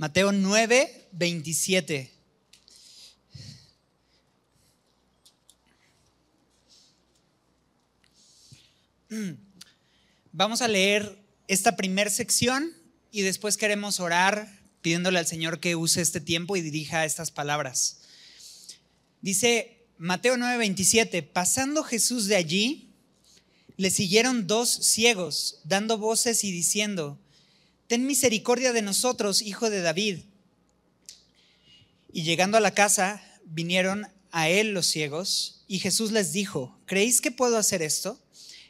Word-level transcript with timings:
Mateo 0.00 0.32
9, 0.32 1.08
27. 1.12 2.10
Vamos 10.32 10.62
a 10.62 10.68
leer 10.68 11.18
esta 11.48 11.76
primer 11.76 12.10
sección 12.10 12.72
y 13.12 13.20
después 13.20 13.58
queremos 13.58 14.00
orar 14.00 14.48
pidiéndole 14.80 15.18
al 15.18 15.26
Señor 15.26 15.60
que 15.60 15.76
use 15.76 16.00
este 16.00 16.22
tiempo 16.22 16.56
y 16.56 16.62
dirija 16.62 17.04
estas 17.04 17.30
palabras. 17.30 17.98
Dice 19.20 19.84
Mateo 19.98 20.38
9:27, 20.38 21.22
pasando 21.30 21.84
Jesús 21.84 22.24
de 22.24 22.36
allí, 22.36 22.88
le 23.76 23.90
siguieron 23.90 24.46
dos 24.46 24.70
ciegos, 24.70 25.60
dando 25.64 25.98
voces 25.98 26.42
y 26.42 26.52
diciendo, 26.52 27.18
Ten 27.90 28.06
misericordia 28.06 28.72
de 28.72 28.82
nosotros, 28.82 29.42
hijo 29.42 29.68
de 29.68 29.80
David. 29.80 30.20
Y 32.12 32.22
llegando 32.22 32.56
a 32.56 32.60
la 32.60 32.72
casa, 32.72 33.20
vinieron 33.44 34.06
a 34.30 34.48
él 34.48 34.74
los 34.74 34.86
ciegos, 34.86 35.64
y 35.66 35.80
Jesús 35.80 36.12
les 36.12 36.32
dijo, 36.32 36.78
¿creéis 36.86 37.20
que 37.20 37.32
puedo 37.32 37.56
hacer 37.56 37.82
esto? 37.82 38.16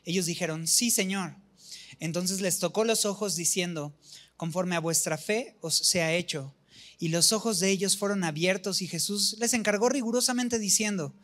Ellos 0.07 0.25
dijeron, 0.25 0.67
sí, 0.67 0.91
Señor. 0.91 1.37
Entonces 1.99 2.41
les 2.41 2.61
tocó 2.61 2.85
los 2.85 3.05
ojos 3.05 3.37
diciendo, 3.37 3.95
conforme 4.39 4.75
a 4.75 4.81
vuestra 4.81 5.19
fe 5.19 5.59
os 5.61 5.75
sea 5.75 6.15
hecho. 6.15 6.55
Y 6.99 7.09
los 7.09 7.35
ojos 7.35 7.61
de 7.61 7.69
ellos 7.69 7.99
fueron 7.99 8.25
abiertos 8.25 8.81
y 8.81 8.89
Jesús 8.89 9.37
les 9.39 9.53
encargó 9.53 9.91
rigurosamente 9.91 10.59
diciendo, 10.59 11.15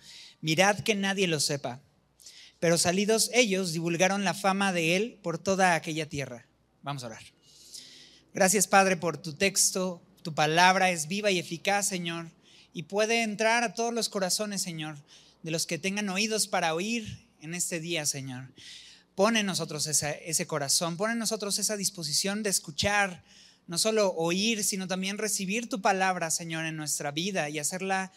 mirad 0.42 0.80
que 0.80 0.94
nadie 0.94 1.28
lo 1.28 1.40
sepa. 1.40 1.80
Pero 2.60 2.76
salidos 2.76 3.30
ellos 3.32 3.72
divulgaron 3.72 4.22
la 4.22 4.34
fama 4.34 4.74
de 4.74 4.96
él 4.96 5.18
por 5.22 5.38
toda 5.38 5.74
aquella 5.74 6.06
tierra. 6.10 6.46
Vamos 6.82 7.02
a 7.02 7.06
orar. 7.06 7.35
Gracias 8.36 8.66
Padre 8.66 8.98
por 8.98 9.16
tu 9.16 9.32
texto. 9.32 10.02
Tu 10.20 10.34
palabra 10.34 10.90
es 10.90 11.08
viva 11.08 11.30
y 11.30 11.38
eficaz, 11.38 11.88
Señor, 11.88 12.30
y 12.74 12.82
puede 12.82 13.22
entrar 13.22 13.64
a 13.64 13.72
todos 13.72 13.94
los 13.94 14.10
corazones, 14.10 14.60
Señor, 14.60 14.98
de 15.42 15.50
los 15.50 15.64
que 15.64 15.78
tengan 15.78 16.10
oídos 16.10 16.46
para 16.46 16.74
oír 16.74 17.26
en 17.40 17.54
este 17.54 17.80
día, 17.80 18.04
Señor. 18.04 18.52
Pone 19.14 19.40
en 19.40 19.46
nosotros 19.46 19.86
ese 19.86 20.46
corazón, 20.46 20.98
pone 20.98 21.14
en 21.14 21.18
nosotros 21.18 21.58
esa 21.58 21.78
disposición 21.78 22.42
de 22.42 22.50
escuchar, 22.50 23.24
no 23.68 23.78
solo 23.78 24.12
oír, 24.12 24.64
sino 24.64 24.86
también 24.86 25.16
recibir 25.16 25.70
tu 25.70 25.80
palabra, 25.80 26.30
Señor, 26.30 26.66
en 26.66 26.76
nuestra 26.76 27.12
vida 27.12 27.48
y 27.48 27.58
hacerla 27.58 28.12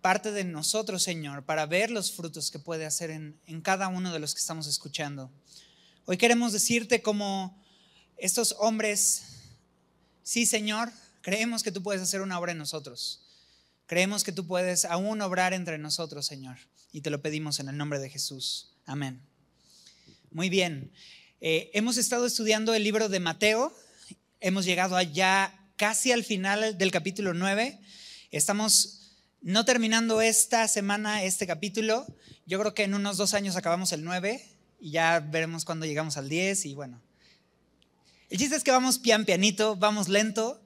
parte 0.00 0.32
de 0.32 0.44
nosotros, 0.44 1.02
Señor, 1.02 1.44
para 1.44 1.66
ver 1.66 1.90
los 1.90 2.12
frutos 2.12 2.50
que 2.50 2.60
puede 2.60 2.86
hacer 2.86 3.10
en, 3.10 3.38
en 3.46 3.60
cada 3.60 3.88
uno 3.88 4.10
de 4.10 4.20
los 4.20 4.32
que 4.32 4.40
estamos 4.40 4.66
escuchando. 4.66 5.30
Hoy 6.06 6.16
queremos 6.16 6.54
decirte 6.54 7.02
como 7.02 7.62
estos 8.16 8.56
hombres, 8.58 9.29
sí, 10.22 10.46
Señor, 10.46 10.90
creemos 11.22 11.62
que 11.62 11.72
tú 11.72 11.82
puedes 11.82 12.02
hacer 12.02 12.20
una 12.20 12.38
obra 12.38 12.52
en 12.52 12.58
nosotros. 12.58 13.22
Creemos 13.86 14.22
que 14.22 14.32
tú 14.32 14.46
puedes 14.46 14.84
aún 14.84 15.20
obrar 15.20 15.52
entre 15.52 15.76
nosotros, 15.78 16.26
Señor. 16.26 16.56
Y 16.92 17.00
te 17.00 17.10
lo 17.10 17.20
pedimos 17.22 17.60
en 17.60 17.68
el 17.68 17.76
nombre 17.76 17.98
de 17.98 18.08
Jesús. 18.08 18.72
Amén. 18.86 19.20
Muy 20.30 20.48
bien. 20.48 20.92
Eh, 21.40 21.70
hemos 21.74 21.96
estado 21.96 22.26
estudiando 22.26 22.74
el 22.74 22.84
libro 22.84 23.08
de 23.08 23.18
Mateo. 23.18 23.74
Hemos 24.40 24.64
llegado 24.64 24.96
allá 24.96 25.52
casi 25.76 26.12
al 26.12 26.22
final 26.22 26.78
del 26.78 26.90
capítulo 26.90 27.34
9. 27.34 27.80
Estamos 28.30 29.16
no 29.40 29.64
terminando 29.64 30.20
esta 30.20 30.68
semana 30.68 31.24
este 31.24 31.46
capítulo. 31.46 32.06
Yo 32.46 32.60
creo 32.60 32.74
que 32.74 32.84
en 32.84 32.94
unos 32.94 33.16
dos 33.16 33.34
años 33.34 33.56
acabamos 33.56 33.92
el 33.92 34.04
9 34.04 34.44
y 34.80 34.90
ya 34.92 35.20
veremos 35.20 35.64
cuándo 35.64 35.86
llegamos 35.86 36.16
al 36.16 36.28
10 36.28 36.66
y 36.66 36.74
bueno. 36.74 37.00
El 38.30 38.38
chiste 38.38 38.54
es 38.54 38.62
que 38.62 38.70
vamos 38.70 39.00
pian 39.00 39.24
pianito, 39.24 39.74
vamos 39.74 40.08
lento, 40.08 40.62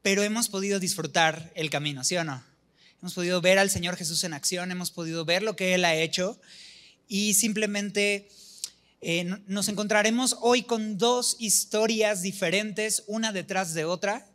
pero 0.00 0.22
hemos 0.22 0.48
podido 0.48 0.80
disfrutar 0.80 1.52
el 1.54 1.68
camino, 1.68 2.04
¿sí 2.04 2.16
o 2.16 2.24
no? 2.24 2.42
Hemos 3.02 3.12
podido 3.12 3.42
ver 3.42 3.58
al 3.58 3.68
Señor 3.68 3.96
Jesús 3.96 4.24
en 4.24 4.32
acción, 4.32 4.70
hemos 4.70 4.90
podido 4.90 5.26
ver 5.26 5.42
lo 5.42 5.54
que 5.54 5.74
Él 5.74 5.84
ha 5.84 5.94
hecho 5.94 6.40
y 7.08 7.34
simplemente 7.34 8.30
eh, 9.02 9.24
nos 9.46 9.68
encontraremos 9.68 10.38
hoy 10.40 10.62
con 10.62 10.96
dos 10.96 11.36
historias 11.38 12.22
diferentes, 12.22 13.04
una 13.06 13.30
detrás 13.30 13.74
de 13.74 13.84
otra, 13.84 14.26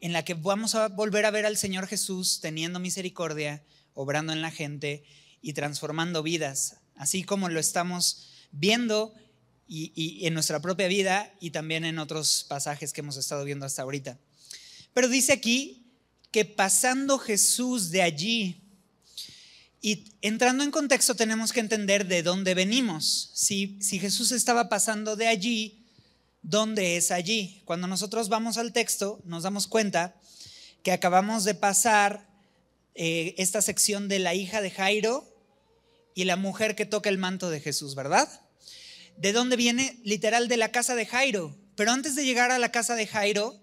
en 0.00 0.14
la 0.14 0.24
que 0.24 0.32
vamos 0.32 0.74
a 0.74 0.88
volver 0.88 1.26
a 1.26 1.30
ver 1.30 1.44
al 1.44 1.58
Señor 1.58 1.86
Jesús 1.86 2.40
teniendo 2.40 2.80
misericordia, 2.80 3.62
obrando 3.92 4.32
en 4.32 4.40
la 4.40 4.50
gente 4.50 5.04
y 5.42 5.52
transformando 5.52 6.22
vidas, 6.22 6.78
así 6.96 7.24
como 7.24 7.50
lo 7.50 7.60
estamos 7.60 8.30
viendo 8.52 9.12
y, 9.74 10.26
en 10.26 10.34
nuestra 10.34 10.60
propia 10.60 10.86
vida 10.86 11.32
y 11.40 11.50
también 11.50 11.84
en 11.84 11.98
otros 11.98 12.44
pasajes 12.48 12.92
que 12.92 13.00
hemos 13.00 13.16
estado 13.16 13.44
viendo 13.44 13.64
hasta 13.64 13.82
ahorita. 13.82 14.18
Pero 14.92 15.08
dice 15.08 15.32
aquí 15.32 15.86
que 16.30 16.44
pasando 16.44 17.18
Jesús 17.18 17.90
de 17.90 18.02
allí, 18.02 18.58
y 19.80 20.12
entrando 20.20 20.62
en 20.62 20.70
contexto 20.70 21.14
tenemos 21.14 21.52
que 21.52 21.60
entender 21.60 22.06
de 22.06 22.22
dónde 22.22 22.54
venimos. 22.54 23.30
Si, 23.34 23.78
si 23.80 23.98
Jesús 23.98 24.30
estaba 24.30 24.68
pasando 24.68 25.16
de 25.16 25.26
allí, 25.26 25.84
¿dónde 26.42 26.96
es 26.96 27.10
allí? 27.10 27.62
Cuando 27.64 27.88
nosotros 27.88 28.28
vamos 28.28 28.58
al 28.58 28.72
texto 28.72 29.20
nos 29.24 29.42
damos 29.42 29.66
cuenta 29.66 30.14
que 30.84 30.92
acabamos 30.92 31.44
de 31.44 31.54
pasar 31.54 32.28
eh, 32.94 33.34
esta 33.38 33.62
sección 33.62 34.08
de 34.08 34.18
la 34.18 34.34
hija 34.34 34.60
de 34.60 34.70
Jairo 34.70 35.26
y 36.14 36.24
la 36.24 36.36
mujer 36.36 36.76
que 36.76 36.86
toca 36.86 37.08
el 37.08 37.18
manto 37.18 37.50
de 37.50 37.60
Jesús, 37.60 37.94
¿verdad? 37.94 38.28
¿De 39.16 39.32
dónde 39.32 39.56
viene? 39.56 40.00
Literal 40.04 40.48
de 40.48 40.56
la 40.56 40.70
casa 40.70 40.94
de 40.94 41.06
Jairo. 41.06 41.56
Pero 41.76 41.92
antes 41.92 42.14
de 42.14 42.24
llegar 42.24 42.50
a 42.50 42.58
la 42.58 42.70
casa 42.70 42.94
de 42.94 43.06
Jairo, 43.06 43.60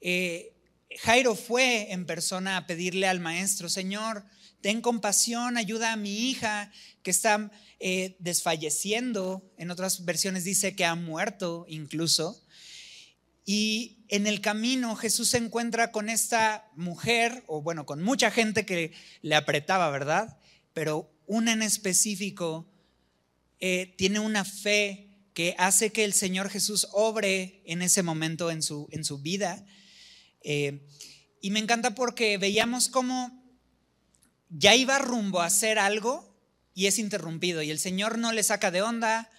eh, 0.00 0.54
Jairo 1.00 1.34
fue 1.34 1.92
en 1.92 2.06
persona 2.06 2.56
a 2.56 2.66
pedirle 2.66 3.08
al 3.08 3.20
maestro, 3.20 3.68
Señor, 3.68 4.24
ten 4.60 4.80
compasión, 4.80 5.56
ayuda 5.56 5.92
a 5.92 5.96
mi 5.96 6.28
hija 6.28 6.70
que 7.02 7.10
está 7.10 7.50
eh, 7.80 8.16
desfalleciendo. 8.18 9.50
En 9.58 9.70
otras 9.70 10.04
versiones 10.04 10.44
dice 10.44 10.74
que 10.74 10.84
ha 10.84 10.94
muerto 10.94 11.66
incluso. 11.68 12.42
Y 13.44 14.04
en 14.08 14.26
el 14.26 14.40
camino 14.40 14.96
Jesús 14.96 15.30
se 15.30 15.38
encuentra 15.38 15.92
con 15.92 16.08
esta 16.08 16.68
mujer, 16.74 17.44
o 17.46 17.62
bueno, 17.62 17.86
con 17.86 18.02
mucha 18.02 18.30
gente 18.30 18.66
que 18.66 18.92
le 19.22 19.36
apretaba, 19.36 19.88
¿verdad? 19.90 20.38
Pero 20.72 21.12
una 21.26 21.52
en 21.52 21.62
específico 21.62 22.66
eh, 23.60 23.94
tiene 23.96 24.20
una 24.20 24.44
fe 24.44 25.06
que 25.34 25.54
hace 25.58 25.92
que 25.92 26.04
el 26.04 26.12
Señor 26.12 26.48
Jesús 26.48 26.88
obre 26.92 27.62
en 27.66 27.82
ese 27.82 28.02
momento 28.02 28.50
en 28.50 28.62
su, 28.62 28.88
en 28.90 29.04
su 29.04 29.18
vida. 29.18 29.66
Eh, 30.42 30.86
y 31.40 31.50
me 31.50 31.60
encanta 31.60 31.94
porque 31.94 32.38
veíamos 32.38 32.88
cómo 32.88 33.42
ya 34.48 34.74
iba 34.74 34.98
rumbo 34.98 35.40
a 35.40 35.46
hacer 35.46 35.78
algo 35.78 36.34
y 36.74 36.86
es 36.86 36.98
interrumpido 36.98 37.62
y 37.62 37.70
el 37.70 37.78
Señor 37.78 38.18
no 38.18 38.32
le 38.32 38.42
saca 38.42 38.70
de 38.70 38.82
onda, 38.82 39.30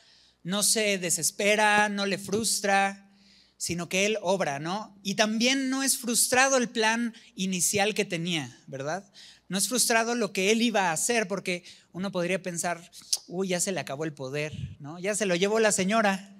no 0.43 0.63
se 0.63 0.97
desespera, 0.97 1.89
no 1.89 2.05
le 2.05 2.17
frustra, 2.17 3.11
sino 3.57 3.89
que 3.89 4.05
Él 4.05 4.17
obra, 4.21 4.59
¿no? 4.59 4.97
Y 5.03 5.15
también 5.15 5.69
no 5.69 5.83
es 5.83 5.97
frustrado 5.97 6.57
el 6.57 6.69
plan 6.69 7.13
inicial 7.35 7.93
que 7.93 8.05
tenía, 8.05 8.55
¿verdad? 8.67 9.11
No 9.49 9.57
es 9.57 9.67
frustrado 9.67 10.15
lo 10.15 10.33
que 10.33 10.51
Él 10.51 10.61
iba 10.61 10.89
a 10.89 10.91
hacer, 10.91 11.27
porque 11.27 11.63
uno 11.93 12.11
podría 12.11 12.41
pensar, 12.41 12.91
uy, 13.27 13.49
ya 13.49 13.59
se 13.59 13.71
le 13.71 13.79
acabó 13.79 14.03
el 14.03 14.13
poder, 14.13 14.53
¿no? 14.79 14.99
Ya 14.99 15.15
se 15.15 15.25
lo 15.25 15.35
llevó 15.35 15.59
la 15.59 15.71
señora, 15.71 16.35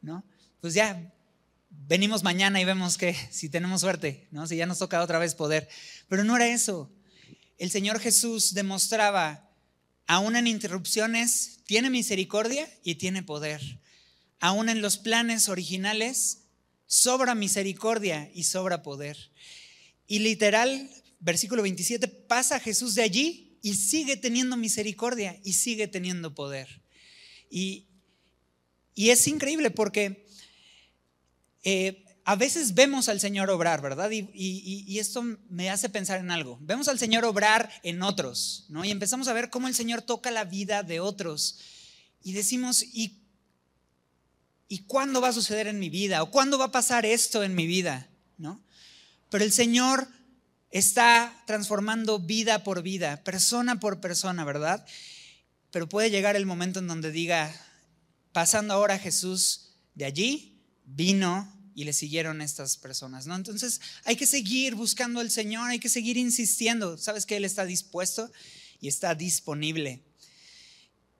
¿no? 0.00 0.24
Pues 0.60 0.74
ya 0.74 1.12
venimos 1.68 2.22
mañana 2.22 2.60
y 2.60 2.64
vemos 2.64 2.96
que 2.96 3.14
si 3.30 3.48
tenemos 3.48 3.82
suerte, 3.82 4.28
¿no? 4.30 4.46
Si 4.46 4.56
ya 4.56 4.66
nos 4.66 4.78
toca 4.78 5.02
otra 5.02 5.18
vez 5.18 5.34
poder. 5.34 5.68
Pero 6.08 6.24
no 6.24 6.36
era 6.36 6.48
eso 6.48 6.90
el 7.60 7.70
Señor 7.70 8.00
Jesús 8.00 8.54
demostraba, 8.54 9.46
aún 10.06 10.34
en 10.34 10.46
interrupciones, 10.46 11.58
tiene 11.66 11.90
misericordia 11.90 12.66
y 12.82 12.94
tiene 12.94 13.22
poder. 13.22 13.60
Aún 14.40 14.70
en 14.70 14.80
los 14.80 14.96
planes 14.96 15.50
originales, 15.50 16.44
sobra 16.86 17.34
misericordia 17.34 18.30
y 18.34 18.44
sobra 18.44 18.82
poder. 18.82 19.30
Y 20.06 20.20
literal, 20.20 20.90
versículo 21.20 21.62
27, 21.62 22.08
pasa 22.08 22.58
Jesús 22.58 22.94
de 22.94 23.02
allí 23.02 23.58
y 23.62 23.74
sigue 23.74 24.16
teniendo 24.16 24.56
misericordia 24.56 25.38
y 25.44 25.52
sigue 25.52 25.86
teniendo 25.86 26.34
poder. 26.34 26.82
Y, 27.50 27.86
es 28.96 29.26
increíble 29.28 29.70
porque 29.70 30.26
eh, 31.64 32.04
a 32.24 32.36
veces 32.36 32.74
vemos 32.74 33.08
al 33.08 33.18
Señor 33.18 33.48
obrar, 33.50 33.80
¿verdad? 33.80 34.10
Y, 34.10 34.98
esto 34.98 35.22
me 35.48 35.70
hace 35.70 35.88
pensar 35.88 36.20
en 36.20 36.30
algo. 36.30 36.58
Vemos 36.60 36.88
al 36.88 36.98
Señor 36.98 37.24
obrar 37.24 37.70
en 37.82 38.02
otros, 38.02 38.66
¿no? 38.68 38.84
Y 38.84 38.90
empezamos 38.90 39.28
a 39.28 39.32
ver 39.32 39.50
cómo 39.50 39.68
el 39.68 39.74
Señor 39.74 40.02
toca 40.02 40.30
la 40.30 40.44
vida 40.44 40.82
de 40.82 41.00
otros. 41.00 41.58
Y 42.22 42.32
decimos, 42.32 42.82
¿y, 42.82 43.22
¿y 44.68 44.80
cuándo 44.80 45.20
va 45.20 45.28
a 45.28 45.32
suceder 45.32 45.66
en 45.66 45.78
mi 45.78 45.88
vida? 45.88 46.22
¿O 46.22 46.30
cuándo 46.30 46.58
va 46.58 46.66
a 46.66 46.72
pasar 46.72 47.06
esto 47.06 47.42
en 47.42 47.54
mi 47.54 47.66
vida? 47.66 48.08
¿No? 48.36 48.62
Pero 49.30 49.44
el 49.44 49.52
Señor 49.52 50.06
está 50.70 51.42
transformando 51.46 52.18
vida 52.18 52.62
por 52.62 52.82
vida, 52.82 53.22
persona 53.24 53.80
por 53.80 54.00
persona, 54.00 54.44
¿verdad? 54.44 54.86
Pero 55.70 55.88
puede 55.88 56.10
llegar 56.10 56.36
el 56.36 56.46
momento 56.46 56.78
en 56.78 56.86
donde 56.86 57.10
diga, 57.10 57.54
pasando 58.32 58.74
ahora 58.74 58.98
Jesús 58.98 59.72
de 59.94 60.04
allí, 60.04 60.60
vino 60.84 61.52
y 61.74 61.84
le 61.84 61.92
siguieron 61.92 62.40
estas 62.40 62.76
personas, 62.76 63.26
¿no? 63.26 63.34
Entonces 63.34 63.80
hay 64.04 64.16
que 64.16 64.26
seguir 64.26 64.74
buscando 64.74 65.20
al 65.20 65.30
Señor, 65.30 65.70
hay 65.70 65.78
que 65.78 65.88
seguir 65.88 66.16
insistiendo. 66.16 66.98
Sabes 66.98 67.26
que 67.26 67.36
Él 67.36 67.44
está 67.44 67.64
dispuesto 67.64 68.30
y 68.80 68.88
está 68.88 69.14
disponible. 69.14 70.02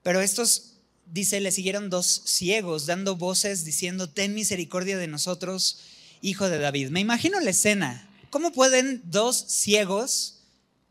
Pero 0.02 0.20
estos, 0.20 0.74
dice, 1.06 1.40
le 1.40 1.52
siguieron 1.52 1.90
dos 1.90 2.22
ciegos, 2.24 2.86
dando 2.86 3.16
voces, 3.16 3.64
diciendo, 3.64 4.08
ten 4.08 4.34
misericordia 4.34 4.96
de 4.98 5.06
nosotros, 5.06 5.80
hijo 6.22 6.48
de 6.48 6.58
David. 6.58 6.90
Me 6.90 7.00
imagino 7.00 7.38
la 7.40 7.50
escena. 7.50 8.09
¿Cómo 8.30 8.52
pueden 8.52 9.02
dos 9.04 9.36
ciegos 9.48 10.44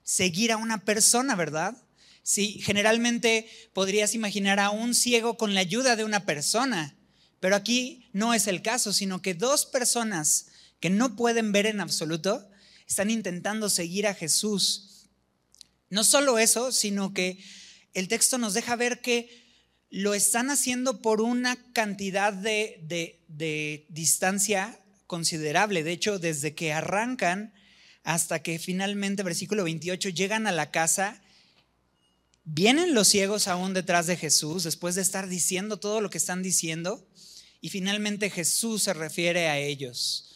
seguir 0.04 0.52
a 0.52 0.58
una 0.58 0.86
persona, 0.86 1.36
verdad? 1.36 1.76
Si 2.24 2.62
generalmente 2.62 3.50
podrías 3.74 4.14
imaginar 4.14 4.60
a 4.60 4.70
un 4.70 4.94
ciego 4.94 5.38
con 5.38 5.54
la 5.54 5.62
ayuda 5.62 5.96
de 5.96 6.04
una 6.04 6.26
persona 6.26 6.96
pero 7.40 7.56
aquí 7.56 8.10
no 8.14 8.34
es 8.34 8.48
el 8.48 8.62
caso, 8.62 8.94
sino 8.94 9.22
que 9.22 9.34
dos 9.34 9.66
personas 9.66 10.48
que 10.80 10.90
no 10.90 11.16
pueden 11.16 11.52
ver 11.52 11.66
en 11.66 11.82
absoluto 11.82 12.50
están 12.88 13.10
intentando 13.10 13.70
seguir 13.70 14.08
a 14.08 14.14
Jesús. 14.14 15.08
No 15.90 16.04
solo 16.04 16.38
eso, 16.38 16.72
sino 16.72 17.14
que 17.14 17.44
el 17.94 18.08
texto 18.08 18.38
nos 18.38 18.54
deja 18.54 18.76
ver 18.76 19.02
que 19.02 19.48
lo 19.90 20.14
están 20.14 20.52
haciendo 20.52 21.02
por 21.02 21.22
una 21.22 21.56
cantidad 21.74 22.34
de, 22.34 23.86
distancia 23.90 24.79
considerable. 25.10 25.84
De 25.84 25.92
hecho, 25.92 26.20
desde 26.20 26.54
que 26.54 26.72
arrancan 26.72 27.52
hasta 28.04 28.44
que 28.44 28.60
finalmente, 28.60 29.24
versículo 29.24 29.64
28, 29.64 30.10
llegan 30.10 30.46
a 30.46 30.52
la 30.52 30.70
casa, 30.70 31.20
vienen 32.46 32.94
los 32.94 33.08
ciegos 33.08 33.48
aún 33.48 33.74
detrás 33.74 34.06
de 34.06 34.16
Jesús, 34.16 34.64
después 34.64 34.94
de 34.94 35.02
estar 35.02 35.28
diciendo 35.28 35.80
todo 35.80 36.00
lo 36.00 36.12
que 36.12 36.20
están 36.20 36.44
diciendo, 36.44 37.06
y 37.60 37.70
finalmente 37.70 38.30
Jesús 38.30 38.84
se 38.84 38.94
refiere 38.94 39.48
a 39.50 39.58
ellos. 39.58 40.28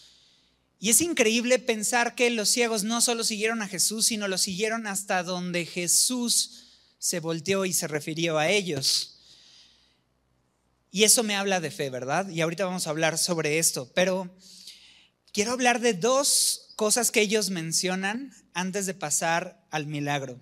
Y 0.79 0.89
es 0.89 1.01
increíble 1.01 1.59
pensar 1.59 2.15
que 2.15 2.31
los 2.31 2.49
ciegos 2.49 2.83
no 2.83 2.99
solo 2.99 3.23
siguieron 3.23 3.61
a 3.61 3.67
Jesús, 3.67 4.07
sino 4.07 4.27
lo 4.27 4.39
siguieron 4.39 4.87
hasta 4.87 5.21
donde 5.21 5.67
Jesús 5.67 6.65
se 6.97 7.19
volteó 7.19 7.65
y 7.65 7.73
se 7.73 7.87
refirió 7.87 8.39
a 8.39 8.49
ellos. 8.49 9.19
Y 10.89 11.03
eso 11.03 11.21
me 11.21 11.35
habla 11.35 11.59
de 11.59 11.69
fe, 11.69 11.91
¿verdad? 11.91 12.27
Y 12.29 12.41
ahorita 12.41 12.65
vamos 12.65 12.87
a 12.87 12.89
hablar 12.89 13.19
sobre 13.19 13.59
esto, 13.59 13.91
pero 13.93 14.35
quiero 15.33 15.51
hablar 15.51 15.81
de 15.81 15.93
dos 15.93 16.73
cosas 16.77 17.11
que 17.11 17.21
ellos 17.21 17.49
mencionan 17.49 18.33
antes 18.53 18.85
de 18.85 18.93
pasar 18.93 19.65
al 19.69 19.87
milagro. 19.87 20.39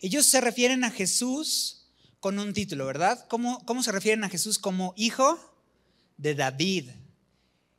Ellos 0.00 0.26
se 0.26 0.42
refieren 0.42 0.84
a 0.84 0.90
Jesús 0.90 1.86
con 2.20 2.38
un 2.38 2.52
título, 2.52 2.84
¿verdad? 2.84 3.26
¿Cómo, 3.28 3.64
cómo 3.64 3.82
se 3.82 3.92
refieren 3.92 4.24
a 4.24 4.28
Jesús 4.28 4.58
como 4.58 4.92
hijo? 4.96 5.54
de 6.16 6.34
David. 6.34 6.90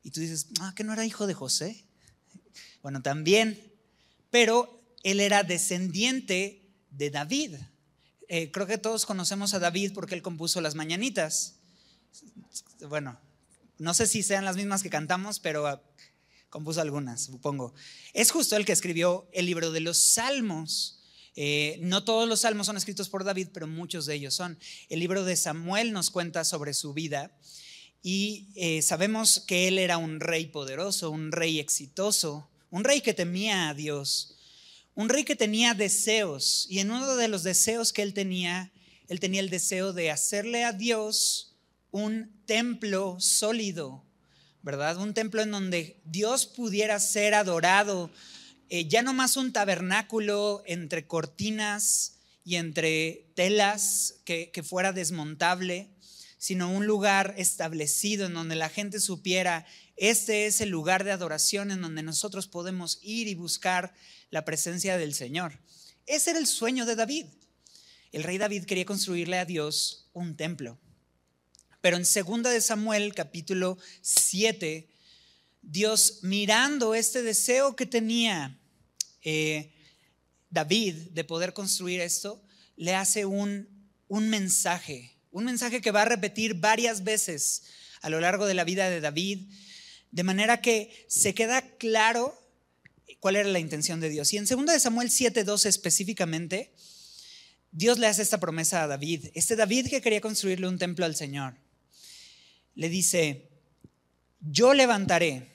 Y 0.03 0.11
tú 0.11 0.19
dices, 0.21 0.47
ah, 0.59 0.73
que 0.75 0.83
no 0.83 0.93
era 0.93 1.05
hijo 1.05 1.27
de 1.27 1.33
José. 1.33 1.85
Bueno, 2.81 3.01
también, 3.01 3.73
pero 4.29 4.81
él 5.03 5.19
era 5.19 5.43
descendiente 5.43 6.69
de 6.91 7.09
David. 7.09 7.55
Eh, 8.27 8.51
creo 8.51 8.67
que 8.67 8.77
todos 8.77 9.05
conocemos 9.05 9.53
a 9.53 9.59
David 9.59 9.93
porque 9.93 10.15
él 10.15 10.21
compuso 10.21 10.61
las 10.61 10.75
mañanitas. 10.75 11.55
Bueno, 12.87 13.19
no 13.77 13.93
sé 13.93 14.07
si 14.07 14.23
sean 14.23 14.45
las 14.45 14.55
mismas 14.55 14.83
que 14.83 14.89
cantamos, 14.89 15.39
pero 15.39 15.81
compuso 16.55 16.79
algunas, 16.79 17.25
supongo. 17.25 17.73
Es 18.13 18.31
justo 18.31 18.55
el 18.55 18.63
que 18.63 18.71
escribió 18.71 19.27
el 19.33 19.45
libro 19.45 19.71
de 19.71 19.81
los 19.81 19.97
Salmos. 19.97 21.01
Eh, 21.35 21.77
no 21.81 22.05
todos 22.05 22.29
los 22.29 22.39
salmos 22.39 22.67
son 22.67 22.77
escritos 22.77 23.09
por 23.09 23.25
David, 23.25 23.49
pero 23.53 23.67
muchos 23.67 24.05
de 24.05 24.15
ellos 24.15 24.35
son. 24.35 24.57
El 24.87 25.01
libro 25.01 25.25
de 25.25 25.35
Samuel 25.35 25.91
nos 25.91 26.11
cuenta 26.11 26.45
sobre 26.45 26.73
su 26.73 26.93
vida 26.93 27.37
y 28.01 28.47
eh, 28.55 28.81
sabemos 28.81 29.41
que 29.41 29.67
él 29.67 29.77
era 29.77 29.97
un 29.97 30.21
rey 30.21 30.45
poderoso, 30.45 31.11
un 31.11 31.33
rey 31.33 31.59
exitoso, 31.59 32.47
un 32.71 32.85
rey 32.85 33.01
que 33.01 33.13
temía 33.13 33.67
a 33.67 33.73
Dios, 33.73 34.37
un 34.93 35.09
rey 35.09 35.25
que 35.25 35.35
tenía 35.35 35.73
deseos. 35.73 36.67
Y 36.69 36.79
en 36.79 36.89
uno 36.89 37.17
de 37.17 37.27
los 37.27 37.43
deseos 37.43 37.91
que 37.91 38.01
él 38.01 38.13
tenía, 38.13 38.71
él 39.09 39.19
tenía 39.19 39.41
el 39.41 39.49
deseo 39.49 39.91
de 39.91 40.09
hacerle 40.09 40.63
a 40.63 40.71
Dios 40.71 41.57
un 41.91 42.31
templo 42.45 43.17
sólido, 43.19 44.04
¿verdad? 44.65 44.97
Un 44.97 45.13
templo 45.13 45.43
en 45.43 45.51
donde 45.51 46.01
Dios 46.05 46.47
pudiera 46.47 46.99
ser 46.99 47.35
adorado, 47.35 48.11
eh, 48.69 48.87
ya 48.87 49.03
no 49.03 49.13
más 49.13 49.37
un 49.37 49.53
tabernáculo 49.53 50.63
entre 50.65 51.05
cortinas 51.05 52.17
y 52.43 52.55
entre 52.55 53.31
telas 53.35 54.15
que 54.25 54.63
fuera 54.67 54.91
desmontable, 54.91 55.91
sino 56.39 56.71
un 56.71 56.87
lugar 56.87 57.35
establecido 57.37 58.25
en 58.25 58.33
donde 58.33 58.55
la 58.55 58.69
gente 58.69 58.99
supiera, 58.99 59.67
este 59.97 60.47
es 60.47 60.59
el 60.61 60.69
lugar 60.69 61.03
de 61.03 61.11
adoración 61.11 61.71
en 61.71 61.81
donde 61.81 62.03
nosotros 62.03 62.47
podemos 62.47 62.99
ir 63.01 63.27
y 63.27 63.35
buscar 63.35 63.93
la 64.29 64.45
presencia 64.45 64.97
del 64.97 65.13
Señor. 65.13 65.59
Ese 66.07 66.31
era 66.31 66.39
el 66.39 66.47
sueño 66.47 66.85
de 66.85 66.95
David. 66.95 67.27
El 68.11 68.23
rey 68.23 68.37
David 68.39 68.65
quería 68.65 68.85
construirle 68.85 69.37
a 69.37 69.45
Dios 69.45 70.09
un 70.13 70.35
templo. 70.35 70.79
Pero 71.85 71.97
en 71.97 72.03
2 72.03 72.51
de 72.51 72.61
Samuel 72.61 73.13
capítulo 73.13 73.77
7, 74.01 74.89
Dios 75.61 76.21
mirando 76.23 76.95
este 76.95 77.21
deseo 77.21 77.75
que 77.75 77.85
tenía 77.85 78.59
eh, 79.21 79.71
David 80.49 80.95
de 81.11 81.23
poder 81.23 81.53
construir 81.53 82.01
esto, 82.01 82.43
le 82.75 82.95
hace 82.95 83.25
un, 83.25 83.69
un 84.07 84.31
mensaje 84.31 85.11
un 85.29 85.45
mensaje 85.45 85.79
que 85.79 85.91
va 85.91 86.01
a 86.01 86.05
repetir 86.05 86.55
varias 86.55 87.03
veces 87.03 87.61
a 88.01 88.09
lo 88.09 88.19
largo 88.19 88.47
de 88.47 88.55
la 88.55 88.63
vida 88.63 88.89
de 88.89 88.99
David, 88.99 89.47
de 90.09 90.23
manera 90.23 90.61
que 90.61 91.05
se 91.07 91.35
queda 91.35 91.61
claro 91.77 92.35
cuál 93.19 93.35
era 93.35 93.49
la 93.49 93.59
intención 93.59 93.99
de 93.99 94.09
Dios. 94.09 94.33
Y 94.33 94.37
en 94.37 94.45
2 94.45 94.81
Samuel 94.81 95.11
7:12 95.11 95.67
específicamente, 95.67 96.73
Dios 97.71 97.99
le 97.99 98.07
hace 98.07 98.23
esta 98.23 98.39
promesa 98.39 98.81
a 98.81 98.87
David. 98.87 99.27
Este 99.35 99.55
David 99.55 99.89
que 99.89 100.01
quería 100.01 100.21
construirle 100.21 100.67
un 100.67 100.79
templo 100.79 101.05
al 101.05 101.15
Señor, 101.15 101.63
le 102.75 102.89
dice, 102.89 103.49
yo 104.41 104.73
levantaré, 104.73 105.49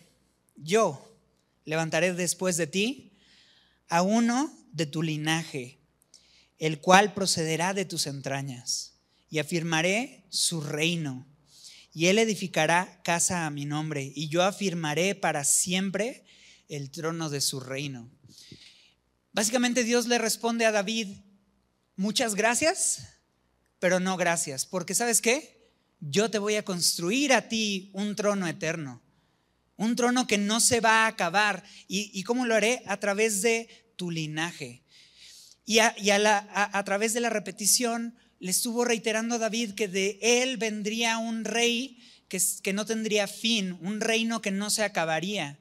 yo 0.57 1.17
levantaré 1.65 2.13
después 2.15 2.57
de 2.57 2.67
ti 2.67 3.13
a 3.89 4.03
uno 4.03 4.53
de 4.73 4.87
tu 4.87 5.03
linaje, 5.03 5.79
el 6.59 6.81
cual 6.81 7.15
procederá 7.15 7.75
de 7.75 7.85
tus 7.85 8.07
entrañas 8.07 8.95
y 9.31 9.39
afirmaré 9.39 10.25
su 10.29 10.61
reino. 10.61 11.27
Y 11.93 12.07
él 12.07 12.19
edificará 12.19 13.01
casa 13.03 13.47
a 13.47 13.51
mi 13.51 13.65
nombre, 13.65 14.13
y 14.15 14.29
yo 14.29 14.43
afirmaré 14.43 15.15
para 15.15 15.45
siempre 15.45 16.25
el 16.69 16.91
trono 16.91 17.31
de 17.31 17.41
su 17.41 17.59
reino. 17.61 18.09
Básicamente 19.33 19.85
Dios 19.85 20.07
le 20.07 20.19
responde 20.19 20.67
a 20.67 20.73
David, 20.73 21.19
muchas 21.97 22.35
gracias, 22.35 23.09
pero 23.79 23.99
no 23.99 24.17
gracias, 24.17 24.67
porque 24.67 24.95
sabes 24.95 25.21
qué? 25.21 25.60
Yo 26.01 26.31
te 26.31 26.39
voy 26.39 26.57
a 26.57 26.65
construir 26.65 27.33
a 27.33 27.49
ti 27.49 27.91
un 27.93 28.17
trono 28.17 28.47
eterno, 28.47 29.03
un 29.77 29.97
trono 29.97 30.27
que 30.27 30.39
no 30.39 30.61
se 30.61 30.81
va 30.81 31.05
a 31.05 31.09
acabar. 31.09 31.63
¿Y, 31.89 32.23
cómo 32.25 32.47
lo 32.47 32.55
haré? 32.55 32.83
A 32.87 32.99
través 32.99 33.43
de 33.43 33.93
tu 33.97 34.11
linaje. 34.11 34.83
Y 35.67 35.79
a, 35.79 35.95
a 36.55 36.85
través 36.85 37.13
de 37.13 37.21
la 37.21 37.31
repetición 37.31 38.17
le 38.39 38.51
estuvo 38.51 38.85
reiterando 38.85 39.35
a 39.35 39.39
David 39.39 39.75
que 39.75 39.87
de 39.87 40.19
él 40.23 40.57
vendría 40.57 41.19
un 41.19 41.45
rey 41.45 41.99
que, 42.29 42.41
que 42.63 42.73
no 42.73 42.87
tendría 42.87 43.27
fin, 43.27 43.77
un 43.83 44.01
reino 44.01 44.41
que 44.41 44.51
no 44.51 44.71
se 44.71 44.83
acabaría. 44.83 45.59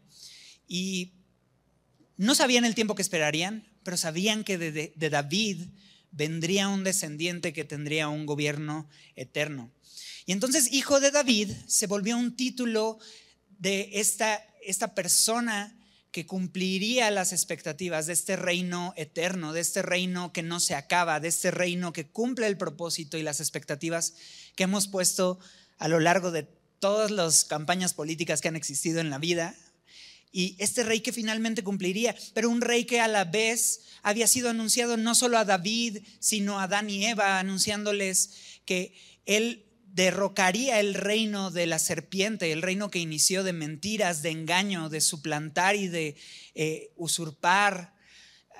Y 0.68 1.12
no 2.16 2.36
sabían 2.36 2.64
el 2.64 2.76
tiempo 2.76 2.96
que 2.96 3.02
esperarían, 3.02 3.68
pero 3.84 3.98
sabían 3.98 4.44
que 4.44 4.58
de, 4.58 4.94
de 4.96 5.10
David 5.10 5.68
vendría 6.12 6.70
un 6.70 6.84
descendiente 6.84 7.54
que 7.54 7.66
tendría 7.66 8.08
un 8.08 8.26
gobierno 8.26 8.88
eterno. 9.16 9.72
Y 10.30 10.32
entonces 10.32 10.72
hijo 10.72 11.00
de 11.00 11.10
David 11.10 11.52
se 11.66 11.88
volvió 11.88 12.16
un 12.16 12.36
título 12.36 13.00
de 13.58 13.90
esta, 13.94 14.46
esta 14.64 14.94
persona 14.94 15.76
que 16.12 16.28
cumpliría 16.28 17.10
las 17.10 17.34
expectativas 17.34 18.06
de 18.06 18.14
este 18.14 18.36
reino 18.36 18.94
eterno, 18.96 19.54
de 19.54 19.62
este 19.62 19.82
reino 19.82 20.32
que 20.32 20.44
no 20.44 20.60
se 20.60 20.76
acaba, 20.76 21.20
de 21.20 21.30
este 21.30 21.50
reino 21.50 21.94
que 21.94 22.12
cumple 22.12 22.46
el 22.46 22.58
propósito 22.58 23.18
y 23.18 23.24
las 23.24 23.40
expectativas 23.40 24.14
que 24.56 24.66
hemos 24.66 24.88
puesto 24.88 25.40
a 25.80 25.88
lo 25.88 26.00
largo 26.00 26.30
de 26.30 26.44
todas 26.78 27.10
las 27.10 27.44
campañas 27.44 27.96
políticas 27.96 28.40
que 28.40 28.50
han 28.50 28.56
existido 28.56 29.00
en 29.00 29.10
la 29.10 29.18
vida. 29.18 29.56
Y 30.32 30.56
este 30.60 30.84
rey 30.84 31.00
que 31.00 31.12
finalmente 31.12 31.64
cumpliría, 31.64 32.16
pero 32.36 32.52
un 32.52 32.62
rey 32.62 32.86
que 32.86 33.02
a 33.02 33.08
la 33.08 33.26
vez 33.26 33.82
había 34.04 34.28
sido 34.28 34.52
anunciado 34.52 34.96
no 34.96 35.16
solo 35.16 35.40
a 35.40 35.46
David, 35.46 36.04
sino 36.20 36.60
a 36.60 36.66
Adán 36.66 36.88
y 36.88 37.08
Eva, 37.08 37.40
anunciándoles 37.40 38.30
que 38.66 38.94
él 39.26 39.66
derrocaría 39.94 40.80
el 40.80 40.94
reino 40.94 41.52
de 41.52 41.66
la 41.66 41.80
serpiente, 41.80 42.52
el 42.52 42.62
reino 42.62 42.90
que 42.90 43.00
inició 43.00 43.44
de 43.44 43.54
mentiras, 43.54 44.22
de 44.22 44.32
engaño, 44.32 44.90
de 44.90 45.02
suplantar 45.02 45.76
y 45.76 45.88
de 45.88 46.16
eh, 46.56 46.92
usurpar 46.96 47.94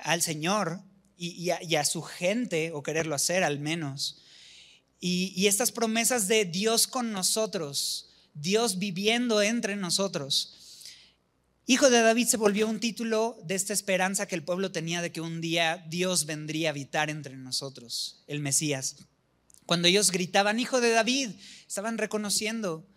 al 0.04 0.22
Señor 0.22 0.82
y, 1.18 1.50
a, 1.50 1.86
su 1.86 2.02
gente, 2.02 2.72
o 2.74 2.82
quererlo 2.82 3.14
hacer 3.14 3.44
al 3.44 3.60
menos. 3.60 4.22
Y, 5.02 5.34
y 5.36 5.48
estas 5.48 5.72
promesas 5.72 6.28
de 6.28 6.46
Dios 6.46 6.88
con 6.88 7.12
nosotros, 7.12 8.10
Dios 8.34 8.80
viviendo 8.80 9.42
entre 9.42 9.76
nosotros, 9.76 10.56
Hijo 11.70 11.92
de 11.92 12.02
David 12.02 12.26
se 12.26 12.38
volvió 12.38 12.68
un 12.68 12.80
título 12.80 13.38
de 13.44 13.54
esta 13.54 13.74
esperanza 13.74 14.28
que 14.28 14.34
el 14.34 14.42
pueblo 14.42 14.72
tenía 14.72 15.04
de 15.04 15.12
que 15.12 15.22
un 15.22 15.40
día 15.40 15.86
Dios 15.88 16.26
vendría 16.26 16.70
a 16.70 16.72
habitar 16.72 17.12
entre 17.12 17.38
nosotros, 17.38 18.24
el 18.26 18.40
Mesías. 18.40 18.96
Cuando 19.70 19.88
ellos 19.88 20.10
gritaban, 20.10 20.60
Hijo 20.60 20.82
de 20.82 20.90
David, 20.90 21.30
estaban 21.68 22.00
reconociendo 22.00 22.88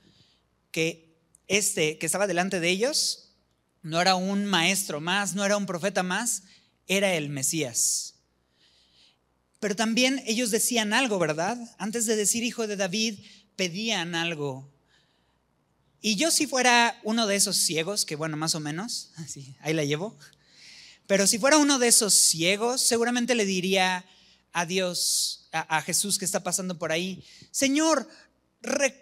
que 0.70 1.18
este 1.46 1.98
que 1.98 2.06
estaba 2.06 2.26
delante 2.26 2.60
de 2.60 2.70
ellos 2.70 3.34
no 3.82 4.00
era 4.00 4.14
un 4.14 4.46
maestro 4.46 4.98
más, 4.98 5.34
no 5.34 5.44
era 5.44 5.58
un 5.58 5.66
profeta 5.66 6.02
más, 6.02 6.44
era 6.86 7.12
el 7.12 7.28
Mesías. 7.28 8.14
Pero 9.60 9.76
también 9.76 10.22
ellos 10.26 10.50
decían 10.50 10.94
algo, 10.94 11.18
¿verdad? 11.18 11.58
Antes 11.76 12.06
de 12.06 12.16
decir 12.16 12.42
Hijo 12.42 12.66
de 12.66 12.76
David, 12.76 13.18
pedían 13.54 14.14
algo. 14.14 14.72
Y 16.00 16.16
yo 16.16 16.30
si 16.30 16.46
fuera 16.46 16.98
uno 17.04 17.26
de 17.26 17.36
esos 17.36 17.58
ciegos, 17.58 18.06
que 18.06 18.16
bueno, 18.16 18.38
más 18.38 18.54
o 18.54 18.60
menos, 18.60 19.10
así, 19.16 19.54
ahí 19.60 19.74
la 19.74 19.84
llevo, 19.84 20.16
pero 21.06 21.26
si 21.26 21.38
fuera 21.38 21.58
uno 21.58 21.78
de 21.78 21.88
esos 21.88 22.14
ciegos, 22.14 22.80
seguramente 22.80 23.34
le 23.34 23.44
diría 23.44 24.06
a 24.54 24.64
Dios, 24.64 25.41
a, 25.52 25.82
Jesús 25.82 26.18
que 26.18 26.24
está 26.24 26.42
pasando 26.42 26.78
por 26.78 26.92
ahí, 26.92 27.24
Señor, 27.50 28.08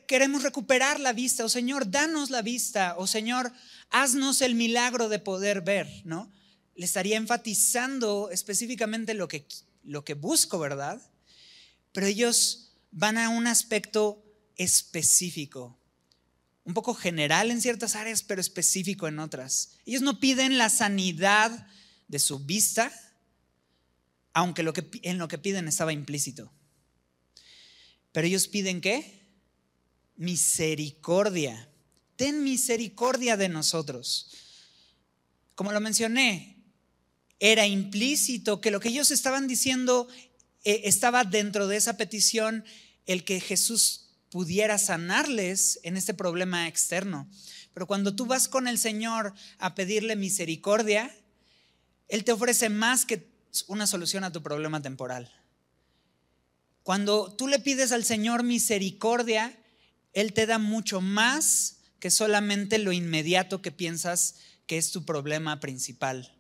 queremos 0.06 0.42
recuperar 0.42 1.00
la 1.00 1.12
vista, 1.12 1.44
o 1.44 1.48
Señor, 1.48 1.90
danos 1.90 2.30
la 2.30 2.42
vista, 2.42 2.94
o 2.98 3.06
Señor, 3.06 3.52
haznos 3.90 4.40
el 4.42 4.54
milagro 4.54 5.08
de 5.08 5.18
poder 5.18 5.60
ver, 5.60 5.88
¿no? 6.04 6.30
Le 6.74 6.84
estaría 6.84 7.16
enfatizando 7.16 8.30
específicamente 8.30 9.14
lo 9.14 9.28
que, 9.28 9.46
lo 9.84 10.04
que 10.04 10.14
busco, 10.14 10.58
¿verdad? 10.58 11.00
Pero 11.92 12.06
ellos 12.06 12.72
van 12.90 13.18
a 13.18 13.28
un 13.28 13.46
aspecto 13.46 14.24
específico 14.56 15.80
un 16.64 16.74
poco 16.74 16.94
general 16.94 17.50
en 17.50 17.60
ciertas 17.60 17.96
áreas, 17.96 18.22
pero 18.22 18.40
específico 18.40 19.08
en 19.08 19.18
otras. 19.18 19.70
Ellos 19.86 20.02
no 20.02 20.20
piden 20.20 20.58
la 20.58 20.68
sanidad 20.68 21.66
de 22.08 22.18
su 22.18 22.38
vista, 22.40 22.92
aunque 24.32 24.62
en 25.02 25.18
lo 25.18 25.28
que 25.28 25.38
piden 25.38 25.68
estaba 25.68 25.92
implícito. 25.92 26.52
Pero 28.12 28.26
ellos 28.26 28.48
piden 28.48 28.80
qué? 28.80 29.22
Misericordia. 30.16 31.68
Ten 32.16 32.42
misericordia 32.42 33.36
de 33.36 33.48
nosotros. 33.48 34.30
Como 35.54 35.72
lo 35.72 35.80
mencioné, 35.80 36.56
era 37.38 37.66
implícito 37.66 38.60
que 38.60 38.70
lo 38.70 38.80
que 38.80 38.90
ellos 38.90 39.10
estaban 39.10 39.46
diciendo 39.46 40.08
eh, 40.64 40.82
estaba 40.84 41.24
dentro 41.24 41.66
de 41.68 41.76
esa 41.76 41.96
petición 41.96 42.64
el 43.06 43.24
que 43.24 43.40
Jesús 43.40 44.10
pudiera 44.30 44.78
sanarles 44.78 45.80
en 45.82 45.96
este 45.96 46.14
problema 46.14 46.68
externo. 46.68 47.28
Pero 47.72 47.86
cuando 47.86 48.14
tú 48.14 48.26
vas 48.26 48.48
con 48.48 48.68
el 48.68 48.78
Señor 48.78 49.32
a 49.58 49.74
pedirle 49.74 50.16
misericordia, 50.16 51.14
Él 52.08 52.24
te 52.24 52.32
ofrece 52.32 52.68
más 52.68 53.06
que 53.06 53.28
una 53.66 53.86
solución 53.86 54.24
a 54.24 54.32
tu 54.32 54.42
problema 54.42 54.82
temporal. 54.82 55.32
Cuando 56.82 57.32
tú 57.32 57.46
le 57.46 57.58
pides 57.58 57.92
al 57.92 58.04
Señor 58.04 58.42
misericordia, 58.42 59.56
Él 60.12 60.32
te 60.32 60.46
da 60.46 60.58
mucho 60.58 61.00
más 61.00 61.78
que 62.00 62.10
solamente 62.10 62.78
lo 62.78 62.92
inmediato 62.92 63.62
que 63.62 63.70
piensas 63.70 64.36
que 64.66 64.78
es 64.78 64.90
tu 64.90 65.04
problema 65.04 65.60
principal. 65.60 66.34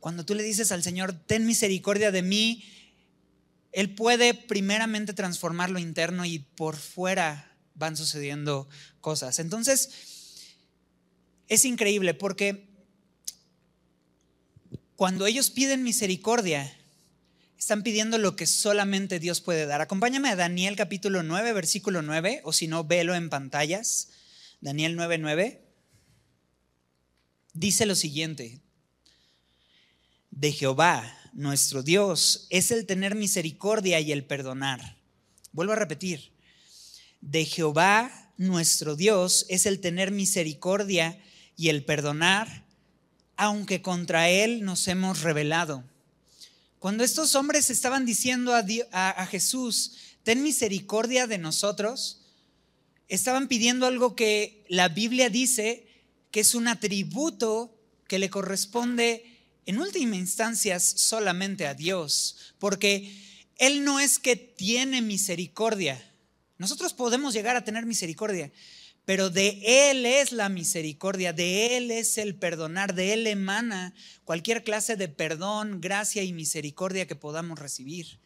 Cuando 0.00 0.24
tú 0.24 0.34
le 0.34 0.42
dices 0.42 0.72
al 0.72 0.82
Señor, 0.82 1.12
ten 1.12 1.46
misericordia 1.46 2.10
de 2.10 2.22
mí, 2.22 2.64
él 3.72 3.94
puede 3.94 4.34
primeramente 4.34 5.12
transformar 5.12 5.70
lo 5.70 5.78
interno 5.78 6.24
y 6.24 6.40
por 6.40 6.76
fuera 6.76 7.56
van 7.74 7.96
sucediendo 7.96 8.68
cosas. 9.00 9.38
Entonces, 9.38 9.90
es 11.48 11.64
increíble 11.64 12.14
porque 12.14 12.67
cuando 14.98 15.26
ellos 15.26 15.50
piden 15.50 15.84
misericordia, 15.84 16.76
están 17.56 17.84
pidiendo 17.84 18.18
lo 18.18 18.34
que 18.34 18.46
solamente 18.46 19.20
Dios 19.20 19.40
puede 19.40 19.64
dar. 19.64 19.80
Acompáñame 19.80 20.28
a 20.28 20.34
Daniel 20.34 20.74
capítulo 20.74 21.22
9, 21.22 21.52
versículo 21.52 22.02
9, 22.02 22.40
o 22.42 22.52
si 22.52 22.66
no, 22.66 22.82
velo 22.82 23.14
en 23.14 23.30
pantallas. 23.30 24.08
Daniel 24.60 24.96
9, 24.96 25.18
9. 25.18 25.62
Dice 27.54 27.86
lo 27.86 27.94
siguiente, 27.94 28.60
de 30.32 30.50
Jehová 30.50 31.16
nuestro 31.32 31.84
Dios 31.84 32.48
es 32.50 32.72
el 32.72 32.84
tener 32.84 33.14
misericordia 33.14 34.00
y 34.00 34.10
el 34.10 34.24
perdonar. 34.24 34.96
Vuelvo 35.52 35.74
a 35.74 35.76
repetir, 35.76 36.32
de 37.20 37.44
Jehová 37.44 38.32
nuestro 38.36 38.96
Dios 38.96 39.46
es 39.48 39.64
el 39.64 39.78
tener 39.78 40.10
misericordia 40.10 41.22
y 41.56 41.68
el 41.68 41.84
perdonar, 41.84 42.64
aunque 43.38 43.80
contra 43.80 44.28
Él 44.28 44.64
nos 44.64 44.88
hemos 44.88 45.22
rebelado. 45.22 45.84
Cuando 46.80 47.04
estos 47.04 47.36
hombres 47.36 47.70
estaban 47.70 48.04
diciendo 48.04 48.52
a, 48.54 49.26
Jesús, 49.26 49.92
ten 50.24 50.42
misericordia 50.42 51.28
de 51.28 51.38
nosotros, 51.38 52.20
estaban 53.06 53.46
pidiendo 53.46 53.86
algo 53.86 54.16
que 54.16 54.64
la 54.68 54.88
Biblia 54.88 55.30
dice 55.30 55.86
que 56.32 56.40
es 56.40 56.56
un 56.56 56.66
atributo 56.66 57.74
que 58.08 58.18
le 58.18 58.28
corresponde 58.28 59.24
en 59.66 59.78
última 59.78 60.16
instancia 60.16 60.80
solamente 60.80 61.66
a 61.68 61.74
Dios, 61.74 62.54
porque 62.58 63.12
Él 63.56 63.84
no 63.84 64.00
es 64.00 64.18
que 64.18 64.34
tiene 64.34 65.00
misericordia. 65.00 66.04
Nosotros 66.58 66.92
podemos 66.92 67.34
llegar 67.34 67.54
a 67.54 67.64
tener 67.64 67.86
misericordia, 67.86 68.50
pero 69.08 69.30
de 69.30 69.62
Él 69.90 70.04
es 70.04 70.32
la 70.32 70.50
misericordia, 70.50 71.32
de 71.32 71.78
Él 71.78 71.90
es 71.90 72.18
el 72.18 72.34
perdonar, 72.34 72.94
de 72.94 73.14
Él 73.14 73.26
emana 73.26 73.94
cualquier 74.26 74.62
clase 74.62 74.96
de 74.96 75.08
perdón, 75.08 75.80
gracia 75.80 76.22
y 76.22 76.34
misericordia 76.34 77.06
que 77.06 77.16
podamos 77.16 77.58
recibir. 77.58 78.20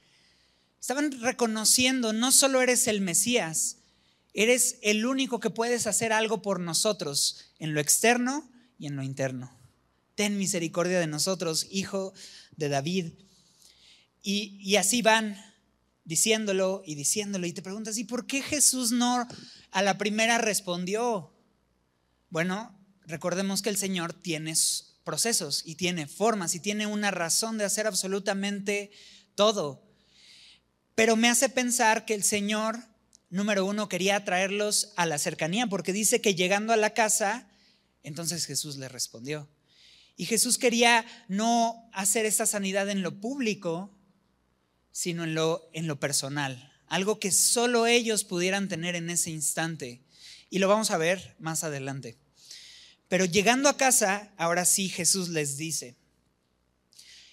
Estaban 0.80 1.12
reconociendo, 1.20 2.12
no 2.12 2.32
solo 2.32 2.60
eres 2.60 2.88
el 2.88 3.00
Mesías, 3.00 3.76
eres 4.34 4.80
el 4.82 5.06
único 5.06 5.38
que 5.38 5.50
puedes 5.50 5.86
hacer 5.86 6.12
algo 6.12 6.42
por 6.42 6.58
nosotros 6.58 7.52
en 7.60 7.74
lo 7.74 7.80
externo 7.80 8.50
y 8.76 8.88
en 8.88 8.96
lo 8.96 9.04
interno 9.04 9.56
ten 10.16 10.36
misericordia 10.36 11.00
de 11.00 11.06
nosotros, 11.06 11.66
hijo 11.70 12.12
de 12.56 12.68
David. 12.68 13.12
Y, 14.22 14.76
así 14.76 15.02
van 15.02 15.36
diciéndolo 16.04 16.82
y 16.84 16.94
diciéndolo. 16.94 17.46
Y 17.46 17.52
te 17.52 17.62
preguntas, 17.62 17.98
¿y 17.98 18.04
por 18.04 18.26
qué 18.26 18.42
Jesús 18.42 18.92
no 18.92 19.26
a 19.72 19.82
la 19.82 19.98
primera 19.98 20.38
respondió? 20.38 21.34
Bueno, 22.30 22.78
recordemos 23.06 23.62
que 23.62 23.70
el 23.70 23.76
Señor 23.76 24.12
tiene 24.12 24.54
procesos 25.02 25.62
y 25.66 25.74
tiene 25.74 26.06
formas 26.06 26.54
y 26.54 26.60
tiene 26.60 26.86
una 26.86 27.10
razón 27.10 27.58
de 27.58 27.64
hacer 27.64 27.86
absolutamente 27.86 28.90
todo. 29.34 29.82
Pero 30.94 31.16
me 31.16 31.28
hace 31.28 31.48
pensar 31.48 32.04
que 32.04 32.14
el 32.14 32.22
Señor, 32.22 32.78
número 33.30 33.64
uno, 33.64 33.88
quería 33.88 34.24
traerlos 34.24 34.92
a 34.96 35.06
la 35.06 35.18
cercanía, 35.18 35.66
porque 35.66 35.92
dice 35.92 36.20
que 36.20 36.34
llegando 36.34 36.72
a 36.72 36.76
la 36.76 36.90
casa, 36.90 37.48
entonces 38.02 38.46
Jesús 38.46 38.76
le 38.76 38.88
respondió. 38.88 39.48
Y 40.16 40.26
Jesús 40.26 40.58
quería 40.58 41.06
no 41.28 41.88
hacer 41.94 42.26
esta 42.26 42.44
sanidad 42.44 42.90
en 42.90 43.02
lo 43.02 43.20
público, 43.20 43.90
sino 44.90 45.24
en 45.24 45.34
lo, 45.34 45.70
en 45.72 45.86
lo 45.86 45.98
personal, 45.98 46.71
algo 46.92 47.18
que 47.18 47.32
solo 47.32 47.86
ellos 47.86 48.22
pudieran 48.22 48.68
tener 48.68 48.96
en 48.96 49.08
ese 49.08 49.30
instante. 49.30 50.02
Y 50.50 50.58
lo 50.58 50.68
vamos 50.68 50.90
a 50.90 50.98
ver 50.98 51.34
más 51.38 51.64
adelante. 51.64 52.18
Pero 53.08 53.24
llegando 53.24 53.70
a 53.70 53.78
casa, 53.78 54.30
ahora 54.36 54.66
sí 54.66 54.90
Jesús 54.90 55.30
les 55.30 55.56
dice. 55.56 55.96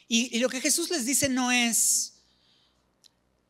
Y, 0.08 0.40
lo 0.40 0.48
que 0.48 0.62
Jesús 0.62 0.90
les 0.90 1.06
dice 1.06 1.28
no 1.28 1.52
es, 1.52 2.14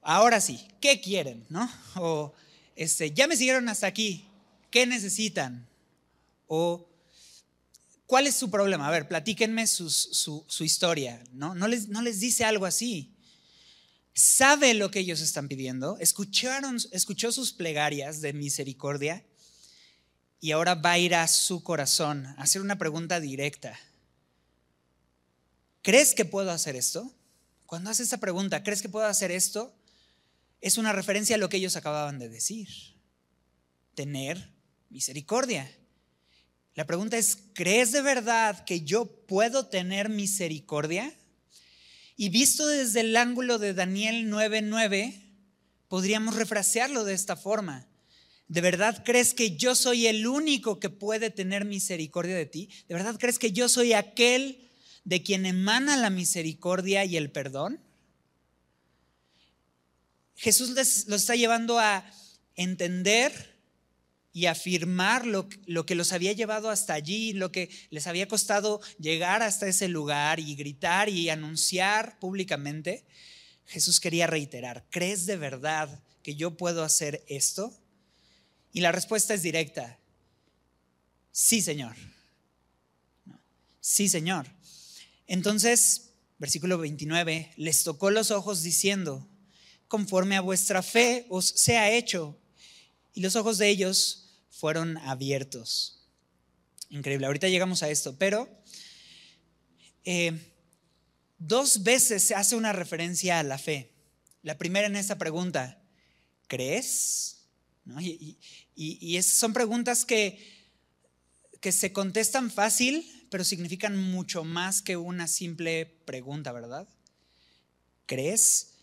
ahora 0.01 0.41
sí, 0.41 0.67
¿qué 0.81 0.99
quieren? 0.99 1.45
¿No? 1.47 1.71
O 1.95 2.33
este, 2.75 3.11
ya 3.11 3.27
me 3.27 3.37
siguieron 3.37 3.69
hasta 3.69 3.85
aquí, 3.85 4.25
¿qué 4.71 4.87
necesitan? 4.87 5.67
O 6.47 6.89
¿Cuál 8.07 8.25
es 8.25 8.33
su 8.33 8.49
problema? 8.49 8.87
A 8.87 8.91
ver, 8.91 9.07
platíquenme 9.07 9.67
su, 9.67 10.43
historia. 10.61 11.23
¿no? 11.33 11.53
No, 11.53 11.67
les, 11.67 11.87
no 11.87 12.01
les 12.01 12.19
dice 12.19 12.45
algo 12.45 12.65
así. 12.65 13.13
Sabe 14.13 14.73
lo 14.73 14.91
que 14.91 14.99
ellos 14.99 15.21
están 15.21 15.47
pidiendo, 15.47 15.97
escucharon, 15.99 16.77
escuchó 16.91 17.31
sus 17.31 17.53
plegarias 17.53 18.21
de 18.21 18.33
misericordia 18.33 19.25
y 20.39 20.51
ahora 20.51 20.75
va 20.75 20.93
a 20.93 20.99
ir 20.99 21.15
a 21.15 21.27
su 21.27 21.63
corazón 21.63 22.25
a 22.25 22.41
hacer 22.41 22.61
una 22.61 22.77
pregunta 22.77 23.19
directa. 23.19 23.79
¿Crees 25.81 26.13
que 26.13 26.25
puedo 26.25 26.51
hacer 26.51 26.75
esto? 26.75 27.13
Cuando 27.65 27.89
hace 27.89 28.03
esa 28.03 28.17
pregunta, 28.17 28.63
¿crees 28.63 28.81
que 28.81 28.89
puedo 28.89 29.05
hacer 29.05 29.31
esto? 29.31 29.75
Es 30.61 30.77
una 30.77 30.91
referencia 30.91 31.35
a 31.35 31.39
lo 31.39 31.49
que 31.49 31.57
ellos 31.57 31.75
acababan 31.75 32.19
de 32.19 32.29
decir. 32.29 32.67
Tener 33.95 34.53
misericordia. 34.89 35.71
La 36.75 36.85
pregunta 36.85 37.17
es, 37.17 37.37
¿crees 37.53 37.91
de 37.91 38.01
verdad 38.01 38.65
que 38.65 38.81
yo 38.81 39.05
puedo 39.25 39.67
tener 39.67 40.09
misericordia? 40.09 41.13
Y 42.21 42.27
visto 42.27 42.67
desde 42.67 42.99
el 42.99 43.15
ángulo 43.15 43.59
de 43.59 43.73
Daniel 43.73 44.29
9:9, 44.29 45.21
podríamos 45.87 46.35
refrasearlo 46.35 47.05
de 47.05 47.13
esta 47.13 47.37
forma. 47.37 47.87
¿De 48.49 48.59
verdad 48.59 49.03
crees 49.05 49.33
que 49.33 49.55
yo 49.55 49.73
soy 49.73 50.05
el 50.05 50.27
único 50.27 50.81
que 50.81 50.89
puede 50.89 51.29
tener 51.29 51.63
misericordia 51.63 52.35
de 52.35 52.45
ti? 52.45 52.69
¿De 52.89 52.95
verdad 52.95 53.15
crees 53.17 53.39
que 53.39 53.53
yo 53.53 53.69
soy 53.69 53.93
aquel 53.93 54.69
de 55.05 55.23
quien 55.23 55.45
emana 55.45 55.95
la 55.95 56.09
misericordia 56.09 57.05
y 57.05 57.15
el 57.15 57.31
perdón? 57.31 57.79
Jesús 60.35 60.71
les, 60.71 61.07
los 61.07 61.21
está 61.21 61.37
llevando 61.37 61.79
a 61.79 62.03
entender 62.57 63.58
y 64.39 64.45
afirmar 64.45 65.25
lo, 65.25 65.49
lo, 65.65 65.85
que 65.85 65.95
los 65.95 66.13
había 66.13 66.31
llevado 66.31 66.69
hasta 66.69 66.93
allí, 66.93 67.33
lo 67.33 67.51
que 67.51 67.69
les 67.89 68.07
había 68.07 68.29
costado 68.29 68.79
llegar 68.97 69.43
hasta 69.43 69.67
ese 69.67 69.89
lugar 69.89 70.39
y 70.39 70.55
gritar 70.55 71.09
y 71.09 71.27
anunciar 71.27 72.17
públicamente, 72.19 73.05
Jesús 73.65 73.99
quería 73.99 74.27
reiterar, 74.27 74.85
¿crees 74.91 75.25
de 75.25 75.35
verdad 75.35 76.01
que 76.23 76.37
yo 76.37 76.55
puedo 76.55 76.85
hacer 76.85 77.21
esto? 77.27 77.77
Y 78.71 78.79
la 78.79 78.93
respuesta 78.93 79.33
es 79.33 79.41
directa, 79.41 79.99
sí 81.33 81.61
Señor, 81.61 81.97
sí 83.81 84.07
Señor. 84.07 84.47
Entonces, 85.27 86.11
versículo 86.37 86.77
29, 86.77 87.51
les 87.57 87.83
tocó 87.83 88.09
los 88.09 88.31
ojos 88.31 88.63
diciendo, 88.63 89.27
conforme 89.89 90.37
a 90.37 90.41
vuestra 90.41 90.81
fe 90.81 91.25
os 91.27 91.45
sea 91.45 91.91
hecho 91.91 92.39
y 93.13 93.19
los 93.19 93.35
ojos 93.35 93.57
de 93.57 93.67
ellos 93.67 94.28
fueron 94.59 94.97
abiertos. 94.97 96.05
Increíble, 96.89 97.27
ahorita 97.27 97.47
llegamos 97.47 97.81
a 97.81 97.89
esto, 97.89 98.17
pero 98.17 98.49
eh, 100.03 100.37
dos 101.37 101.83
veces 101.83 102.23
se 102.23 102.35
hace 102.35 102.57
una 102.57 102.73
referencia 102.73 103.39
a 103.39 103.43
la 103.43 103.57
fe. 103.57 103.93
La 104.41 104.57
primera 104.57 104.87
en 104.87 104.97
esta 104.97 105.17
pregunta, 105.17 105.81
¿crees? 106.47 107.45
Y, 108.01 108.37
y, 108.75 109.21
son 109.21 109.53
preguntas 109.53 110.03
que, 110.03 110.69
que 111.61 111.71
se 111.71 111.93
contestan 111.93 112.51
fácil, 112.51 113.27
pero 113.31 113.45
significan 113.45 113.97
mucho 113.97 114.43
más 114.43 114.81
que 114.81 114.97
una 114.97 115.27
simple 115.27 115.85
pregunta, 116.05 116.51
¿verdad? 116.51 116.87
¿Crees? 118.05 118.73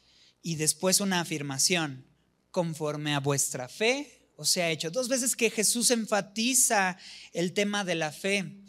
Y 0.43 0.57
después 0.57 1.01
una 1.01 1.21
afirmación, 1.21 2.07
conforme 2.51 3.15
a 3.15 3.21
vuestra 3.21 3.69
fe 3.69 4.16
o 4.37 4.45
sea 4.45 4.71
hecho. 4.71 4.91
Dos 4.91 5.09
veces 5.09 5.35
que 5.35 5.51
Jesús 5.51 5.91
enfatiza 5.91 6.97
el 7.33 7.53
tema 7.53 7.85
de 7.85 7.95
la 7.95 8.13
fe. 8.13 8.61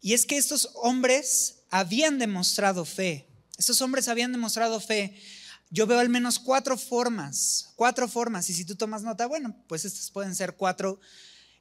Y 0.00 0.14
es 0.14 0.24
que 0.24 0.36
estos 0.36 0.70
hombres 0.74 1.56
habían 1.70 2.18
demostrado 2.18 2.84
fe. 2.84 3.28
Estos 3.58 3.82
hombres 3.82 4.08
habían 4.08 4.32
demostrado 4.32 4.80
fe. 4.80 5.20
Yo 5.68 5.86
veo 5.86 5.98
al 5.98 6.08
menos 6.08 6.38
cuatro 6.38 6.78
formas, 6.78 7.72
cuatro 7.76 8.08
formas. 8.08 8.48
Y 8.50 8.54
si 8.54 8.64
tú 8.64 8.76
tomas 8.76 9.02
nota, 9.02 9.26
bueno, 9.26 9.54
pues 9.68 9.84
estas 9.84 10.10
pueden 10.10 10.34
ser 10.34 10.54
cuatro 10.54 11.00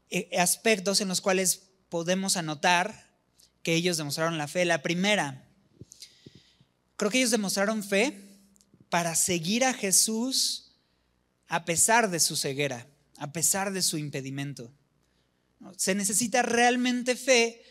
eh, 0.10 0.30
aspectos 0.40 1.02
en 1.02 1.08
los 1.08 1.22
cuales 1.22 1.64
podemos 1.90 2.38
anotar 2.38 3.10
que 3.64 3.74
ellos 3.74 3.98
demostraron 3.98 4.38
la 4.38 4.48
fe. 4.48 4.64
La 4.66 4.82
primera, 4.82 5.46
creo 6.96 7.12
que 7.12 7.18
ellos 7.18 7.32
demostraron 7.32 7.84
fe 7.84 8.20
para 8.90 9.16
seguir 9.16 9.66
a 9.66 9.74
Jesús 9.74 10.72
a 11.48 11.66
pesar 11.66 12.10
de 12.10 12.20
su 12.20 12.36
ceguera 12.36 12.88
a 13.20 13.34
pesar 13.34 13.72
de 13.74 13.82
su 13.82 13.98
impedimento. 13.98 14.74
Se 15.78 15.94
necesita 15.94 16.42
realmente 16.42 17.16
fe 17.16 17.62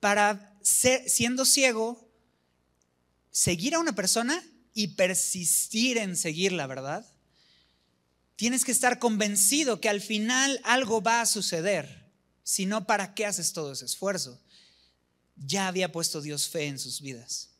para, 0.00 0.54
siendo 0.62 1.46
ciego, 1.46 2.08
seguir 3.30 3.74
a 3.74 3.78
una 3.78 3.94
persona 3.94 4.44
y 4.74 4.88
persistir 4.88 5.96
en 5.96 6.14
seguirla, 6.14 6.66
¿verdad? 6.66 7.10
Tienes 8.36 8.66
que 8.66 8.70
estar 8.70 8.98
convencido 8.98 9.80
que 9.80 9.88
al 9.88 10.02
final 10.02 10.60
algo 10.62 11.00
va 11.02 11.22
a 11.22 11.26
suceder. 11.26 12.12
Si 12.44 12.66
no, 12.66 12.86
¿para 12.86 13.14
qué 13.14 13.24
haces 13.24 13.54
todo 13.54 13.72
ese 13.72 13.86
esfuerzo? 13.86 14.40
Ya 15.36 15.68
había 15.68 15.90
puesto 15.90 16.20
Dios 16.20 16.48
fe 16.48 16.66
en 16.66 16.78
sus 16.78 17.00
vidas, 17.00 17.50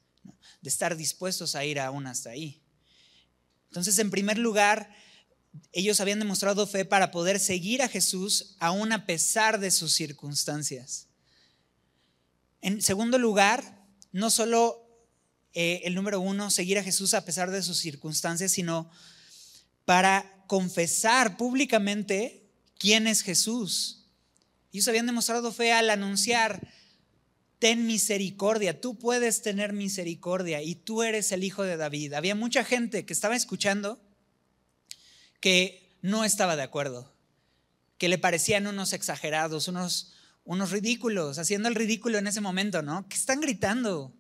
de 0.61 0.69
estar 0.69 0.97
dispuestos 0.97 1.55
a 1.55 1.65
ir 1.65 1.81
aún 1.81 2.07
hasta 2.07 2.31
ahí. 2.31 2.63
Entonces, 3.69 3.99
en 3.99 4.11
primer 4.11 4.37
lugar, 4.37 4.95
ellos 5.73 6.01
habían 6.01 6.19
demostrado 6.19 6.67
fe 6.67 6.85
para 6.85 7.11
poder 7.11 7.41
seguir 7.41 7.83
a 7.83 7.89
Jesús 7.89 8.57
aún 8.59 8.93
a 8.93 9.07
pesar 9.07 9.61
de 9.61 9.71
sus 9.71 9.93
circunstancias. 9.93 11.07
En 12.61 12.83
segundo 12.83 13.19
lugar, 13.19 13.87
no 14.13 14.31
solo 14.31 14.89
eh, 15.55 15.83
el 15.85 15.95
número 15.95 16.21
uno, 16.21 16.51
seguir 16.51 16.79
a 16.79 16.83
Jesús 16.83 17.15
a 17.15 17.25
pesar 17.25 17.51
de 17.51 17.63
sus 17.63 17.79
circunstancias, 17.79 18.53
sino 18.53 18.91
para 19.85 20.45
confesar 20.47 21.37
públicamente 21.37 22.51
quién 22.79 23.07
es 23.07 23.23
Jesús. 23.23 24.07
Ellos 24.73 24.89
habían 24.89 25.07
demostrado 25.07 25.53
fe 25.53 25.73
al 25.73 25.91
anunciar, 25.91 26.69
ten 27.59 27.87
misericordia, 27.87 28.81
tú 28.81 28.99
puedes 28.99 29.43
tener 29.43 29.73
misericordia 29.73 30.63
y 30.63 30.75
tú 30.75 31.03
eres 31.03 31.33
el 31.33 31.45
hijo 31.45 31.63
de 31.63 31.77
David. 31.77 32.13
Había 32.15 32.35
mucha 32.35 32.65
gente 32.65 33.05
que 33.05 33.13
estaba 33.13 33.37
escuchando 33.37 34.01
que 35.41 35.97
no 36.03 36.25
estaba 36.25 36.57
de 36.57 36.63
acuerdo, 36.63 37.13
que 37.99 38.09
le 38.09 38.19
parecían 38.19 38.67
unos 38.67 38.93
exagerados, 38.93 39.69
unos, 39.69 40.15
unos 40.45 40.71
ridículos, 40.71 41.39
haciendo 41.39 41.69
el 41.69 41.75
ridículo 41.75 42.19
en 42.19 42.27
ese 42.27 42.41
momento, 42.41 42.83
¿no? 42.83 43.09
¿Qué 43.09 43.17
están 43.17 43.41
gritando? 43.41 44.13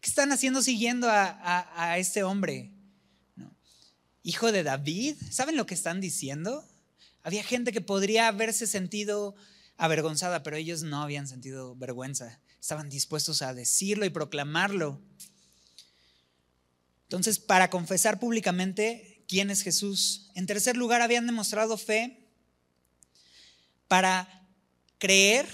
¿Qué 0.00 0.08
están 0.08 0.32
haciendo 0.32 0.62
siguiendo 0.62 1.08
a, 1.10 1.96
este 1.98 2.22
hombre? 2.22 2.70
Hijo 4.22 4.52
de 4.52 4.62
David, 4.62 5.16
¿saben 5.30 5.56
lo 5.56 5.66
que 5.66 5.74
están 5.74 6.00
diciendo? 6.00 6.64
Había 7.22 7.42
gente 7.42 7.72
que 7.72 7.80
podría 7.80 8.28
haberse 8.28 8.66
sentido 8.66 9.34
avergonzada, 9.76 10.42
pero 10.42 10.56
ellos 10.56 10.82
no 10.82 11.02
habían 11.02 11.26
sentido 11.26 11.74
vergüenza. 11.76 12.40
Estaban 12.60 12.88
dispuestos 12.88 13.42
a 13.42 13.54
decirlo 13.54 14.04
y 14.04 14.10
proclamarlo. 14.10 15.00
Entonces, 17.04 17.38
para 17.38 17.70
confesar 17.70 18.20
públicamente 18.20 19.07
quién 19.28 19.50
es 19.50 19.62
Jesús. 19.62 20.30
En 20.34 20.46
tercer 20.46 20.76
lugar, 20.76 21.02
habían 21.02 21.26
demostrado 21.26 21.76
fe 21.76 22.18
para 23.86 24.48
creer 24.98 25.46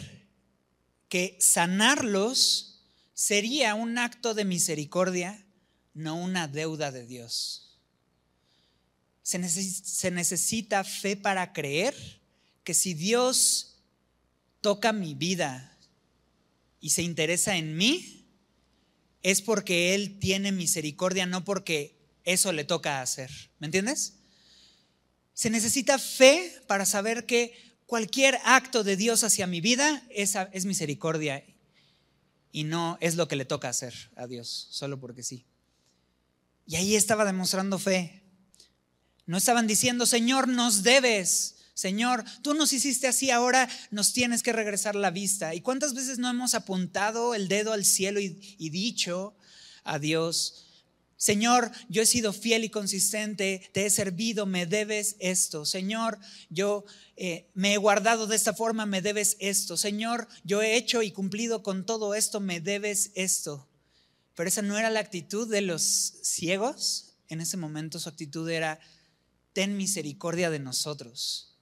que 1.08 1.36
sanarlos 1.40 2.82
sería 3.12 3.74
un 3.74 3.98
acto 3.98 4.34
de 4.34 4.44
misericordia, 4.44 5.44
no 5.92 6.16
una 6.16 6.48
deuda 6.48 6.90
de 6.90 7.06
Dios. 7.06 7.78
Se, 9.22 9.38
necesita 10.10 10.84
fe 10.84 11.16
para 11.16 11.52
creer 11.52 11.94
que 12.62 12.74
si 12.74 12.94
Dios 12.94 13.76
toca 14.60 14.92
mi 14.92 15.14
vida 15.14 15.78
y 16.80 16.90
se 16.90 17.02
interesa 17.02 17.56
en 17.56 17.76
mí, 17.76 18.26
es 19.22 19.40
porque 19.40 19.94
Él 19.94 20.18
tiene 20.18 20.52
misericordia, 20.52 21.24
no 21.24 21.44
porque 21.44 22.03
eso 22.24 22.52
le 22.52 22.64
toca 22.64 23.00
hacer. 23.00 23.30
¿Me 23.58 23.66
entiendes? 23.66 24.14
Se 25.34 25.50
necesita 25.50 25.98
fe 25.98 26.52
para 26.66 26.86
saber 26.86 27.26
que 27.26 27.76
cualquier 27.86 28.38
acto 28.44 28.84
de 28.84 28.96
Dios 28.96 29.24
hacia 29.24 29.46
mi 29.46 29.60
vida 29.60 30.02
es, 30.10 30.34
es 30.52 30.64
misericordia 30.64 31.44
y 32.50 32.64
no 32.64 32.98
es 33.00 33.16
lo 33.16 33.28
que 33.28 33.36
le 33.36 33.44
toca 33.44 33.68
hacer 33.68 33.94
a 34.16 34.26
Dios, 34.26 34.68
solo 34.70 35.00
porque 35.00 35.22
sí. 35.22 35.44
Y 36.66 36.76
ahí 36.76 36.94
estaba 36.94 37.24
demostrando 37.24 37.78
fe. 37.78 38.22
No 39.26 39.36
estaban 39.36 39.66
diciendo, 39.66 40.06
Señor, 40.06 40.48
nos 40.48 40.82
debes. 40.82 41.56
Señor, 41.74 42.24
tú 42.42 42.54
nos 42.54 42.72
hiciste 42.72 43.08
así, 43.08 43.30
ahora 43.30 43.68
nos 43.90 44.12
tienes 44.12 44.42
que 44.42 44.52
regresar 44.52 44.94
la 44.94 45.10
vista. 45.10 45.54
¿Y 45.54 45.60
cuántas 45.60 45.94
veces 45.94 46.18
no 46.18 46.30
hemos 46.30 46.54
apuntado 46.54 47.34
el 47.34 47.48
dedo 47.48 47.72
al 47.72 47.84
cielo 47.84 48.20
y, 48.20 48.56
y 48.58 48.70
dicho 48.70 49.36
a 49.82 49.98
Dios, 49.98 50.64
Señor, 51.16 51.70
yo 51.88 52.02
he 52.02 52.06
sido 52.06 52.32
fiel 52.32 52.64
y 52.64 52.70
consistente, 52.70 53.70
te 53.72 53.86
he 53.86 53.90
servido, 53.90 54.46
me 54.46 54.66
debes 54.66 55.16
esto. 55.20 55.64
Señor, 55.64 56.18
yo 56.50 56.84
eh, 57.16 57.50
me 57.54 57.74
he 57.74 57.76
guardado 57.76 58.26
de 58.26 58.36
esta 58.36 58.52
forma, 58.52 58.84
me 58.84 59.00
debes 59.00 59.36
esto. 59.38 59.76
Señor, 59.76 60.28
yo 60.42 60.60
he 60.60 60.76
hecho 60.76 61.02
y 61.02 61.12
cumplido 61.12 61.62
con 61.62 61.86
todo 61.86 62.14
esto, 62.14 62.40
me 62.40 62.60
debes 62.60 63.12
esto. 63.14 63.68
Pero 64.34 64.48
esa 64.48 64.62
no 64.62 64.76
era 64.76 64.90
la 64.90 65.00
actitud 65.00 65.48
de 65.48 65.60
los 65.60 65.82
ciegos. 66.22 67.14
En 67.28 67.40
ese 67.40 67.56
momento 67.56 68.00
su 68.00 68.08
actitud 68.08 68.48
era, 68.50 68.80
ten 69.52 69.76
misericordia 69.76 70.50
de 70.50 70.58
nosotros. 70.58 71.56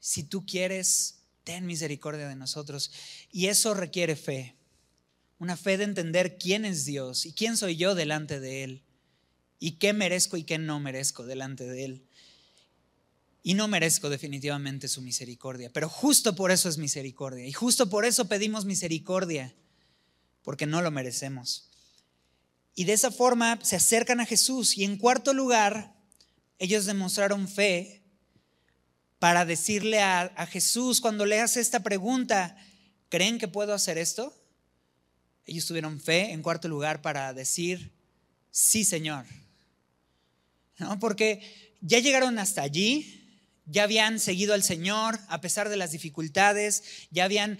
Si 0.00 0.24
tú 0.24 0.44
quieres, 0.44 1.20
ten 1.44 1.64
misericordia 1.64 2.28
de 2.28 2.36
nosotros. 2.36 2.90
Y 3.30 3.46
eso 3.46 3.72
requiere 3.72 4.16
fe 4.16 4.56
una 5.44 5.58
fe 5.58 5.76
de 5.76 5.84
entender 5.84 6.38
quién 6.38 6.64
es 6.64 6.86
Dios 6.86 7.26
y 7.26 7.34
quién 7.34 7.58
soy 7.58 7.76
yo 7.76 7.94
delante 7.94 8.40
de 8.40 8.64
Él 8.64 8.82
y 9.58 9.72
qué 9.72 9.92
merezco 9.92 10.38
y 10.38 10.44
qué 10.44 10.56
no 10.56 10.80
merezco 10.80 11.26
delante 11.26 11.64
de 11.64 11.84
Él. 11.84 12.06
Y 13.42 13.52
no 13.52 13.68
merezco 13.68 14.08
definitivamente 14.08 14.88
su 14.88 15.02
misericordia, 15.02 15.70
pero 15.70 15.90
justo 15.90 16.34
por 16.34 16.50
eso 16.50 16.70
es 16.70 16.78
misericordia 16.78 17.46
y 17.46 17.52
justo 17.52 17.90
por 17.90 18.06
eso 18.06 18.26
pedimos 18.26 18.64
misericordia, 18.64 19.54
porque 20.42 20.64
no 20.64 20.80
lo 20.80 20.90
merecemos. 20.90 21.68
Y 22.74 22.84
de 22.84 22.94
esa 22.94 23.10
forma 23.10 23.58
se 23.62 23.76
acercan 23.76 24.20
a 24.20 24.26
Jesús 24.26 24.78
y 24.78 24.84
en 24.84 24.96
cuarto 24.96 25.34
lugar, 25.34 25.94
ellos 26.58 26.86
demostraron 26.86 27.48
fe 27.48 28.02
para 29.18 29.44
decirle 29.44 30.00
a, 30.00 30.46
Jesús 30.50 31.02
cuando 31.02 31.26
le 31.26 31.42
hace 31.42 31.60
esta 31.60 31.80
pregunta, 31.80 32.56
¿creen 33.10 33.38
que 33.38 33.46
puedo 33.46 33.74
hacer 33.74 33.98
esto? 33.98 34.34
Ellos 35.46 35.66
tuvieron 35.66 36.00
fe 36.00 36.32
en 36.32 36.42
cuarto 36.42 36.68
lugar 36.68 37.02
para 37.02 37.32
decir, 37.34 37.92
sí, 38.50 38.84
Señor. 38.84 39.26
¿No? 40.78 40.98
Porque 40.98 41.40
ya 41.80 41.98
llegaron 41.98 42.38
hasta 42.38 42.62
allí, 42.62 43.24
ya 43.66 43.84
habían 43.84 44.18
seguido 44.20 44.54
al 44.54 44.62
Señor 44.62 45.18
a 45.28 45.40
pesar 45.40 45.68
de 45.68 45.76
las 45.76 45.92
dificultades, 45.92 46.82
ya 47.10 47.24
habían 47.24 47.58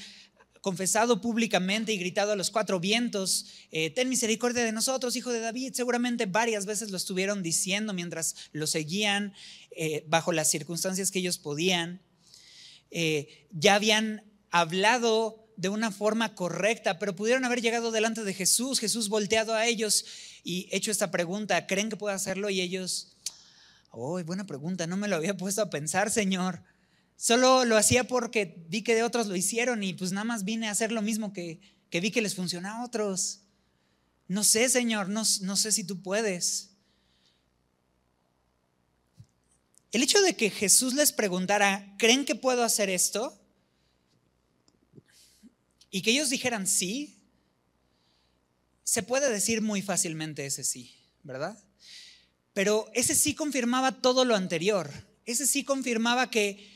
confesado 0.64 1.20
públicamente 1.20 1.92
y 1.92 1.99
gritado 1.99 2.33
a 2.33 2.37
los 2.37 2.51
cuatro 2.51 2.81
vientos, 2.81 3.44
eh, 3.70 3.90
ten 3.90 4.09
misericordia 4.09 4.64
de 4.64 4.73
nosotros, 4.73 5.14
hijo 5.14 5.31
de 5.31 5.40
David. 5.40 5.75
Seguramente 5.75 6.25
varias 6.25 6.64
veces 6.64 6.90
lo 6.90 6.97
estuvieron 6.97 7.42
diciendo 7.42 7.92
mientras 7.92 8.35
lo 8.53 8.66
seguían 8.66 9.35
eh, 9.73 10.05
bajo 10.09 10.33
las 10.33 10.51
circunstancias 10.51 11.11
que 11.11 11.18
ellos 11.18 11.37
podían. 11.37 12.01
Eh, 12.90 13.47
ya 13.51 13.75
habían 13.75 14.25
hablado 14.51 15.43
de 15.57 15.69
una 15.69 15.90
forma 15.90 16.35
correcta, 16.35 16.99
pero 16.99 17.14
pudieron 17.14 17.45
haber 17.45 17.61
llegado 17.61 17.90
delante 17.90 18.25
de 18.25 18.35
Jesús, 18.35 18.81
Jesús 18.81 19.09
volteado 19.09 19.55
a 19.55 19.67
ellos 19.67 20.05
y 20.43 20.69
hecho 20.73 20.90
esta 20.90 21.11
pregunta, 21.11 21.67
¿creen 21.67 21.88
que 21.88 21.97
puedo 21.97 22.14
hacerlo? 22.14 22.51
Y 22.51 22.61
ellos, 22.61 23.17
oh, 23.90 24.23
buena 24.25 24.47
pregunta, 24.47 24.87
no 24.87 24.97
me 24.97 25.09
lo 25.09 25.17
había 25.17 25.37
puesto 25.37 25.62
a 25.62 25.71
pensar, 25.71 26.11
Señor. 26.11 26.62
Solo 27.17 27.64
lo 27.64 27.77
hacía 27.77 28.05
porque 28.05 28.64
vi 28.69 28.83
que 28.83 28.95
de 28.95 29.05
otros 29.05 29.29
lo 29.29 29.37
hicieron 29.37 29.83
y 29.83 29.95
pues 29.95 30.12
nada 30.12 30.25
más 30.25 30.45
vine 30.45 30.69
a 30.69 30.73
hacer 30.73 30.90
lo 30.90 31.03
mismo 31.03 31.33
que, 31.33 31.61
que 31.90 32.01
vi 32.01 32.11
que 32.11 32.23
les 32.23 32.35
funciona 32.35 32.73
a 32.73 32.85
otros. 32.85 33.40
No 34.27 34.43
sé, 34.43 34.69
Señor, 34.69 35.09
no, 35.09 35.23
no 35.43 35.57
sé 35.57 35.71
si 35.71 35.85
tú 35.85 36.03
puedes. 36.03 36.71
El 39.93 40.03
hecho 40.03 40.21
de 40.23 40.35
que 40.35 40.51
Jesús 40.51 40.95
les 40.95 41.12
preguntara, 41.12 41.95
¿creen 41.99 42.25
que 42.25 42.35
puedo 42.35 42.64
hacer 42.64 42.90
esto? 42.90 43.40
Y 45.94 46.02
que 46.02 46.11
ellos 46.11 46.28
dijeran 46.28 46.66
sí, 46.66 47.20
se 48.83 49.04
puede 49.04 49.30
decir 49.30 49.62
muy 49.62 49.80
fácilmente 49.80 50.44
ese 50.44 50.64
sí, 50.64 50.92
¿verdad? 51.22 51.57
Pero 52.52 52.90
ese 52.94 53.14
sí 53.14 53.37
confirmaba 53.37 54.02
todo 54.02 54.24
lo 54.24 54.35
anterior. 54.35 54.90
Ese 55.24 55.46
sí 55.46 55.62
confirmaba 55.62 56.33
que 56.33 56.68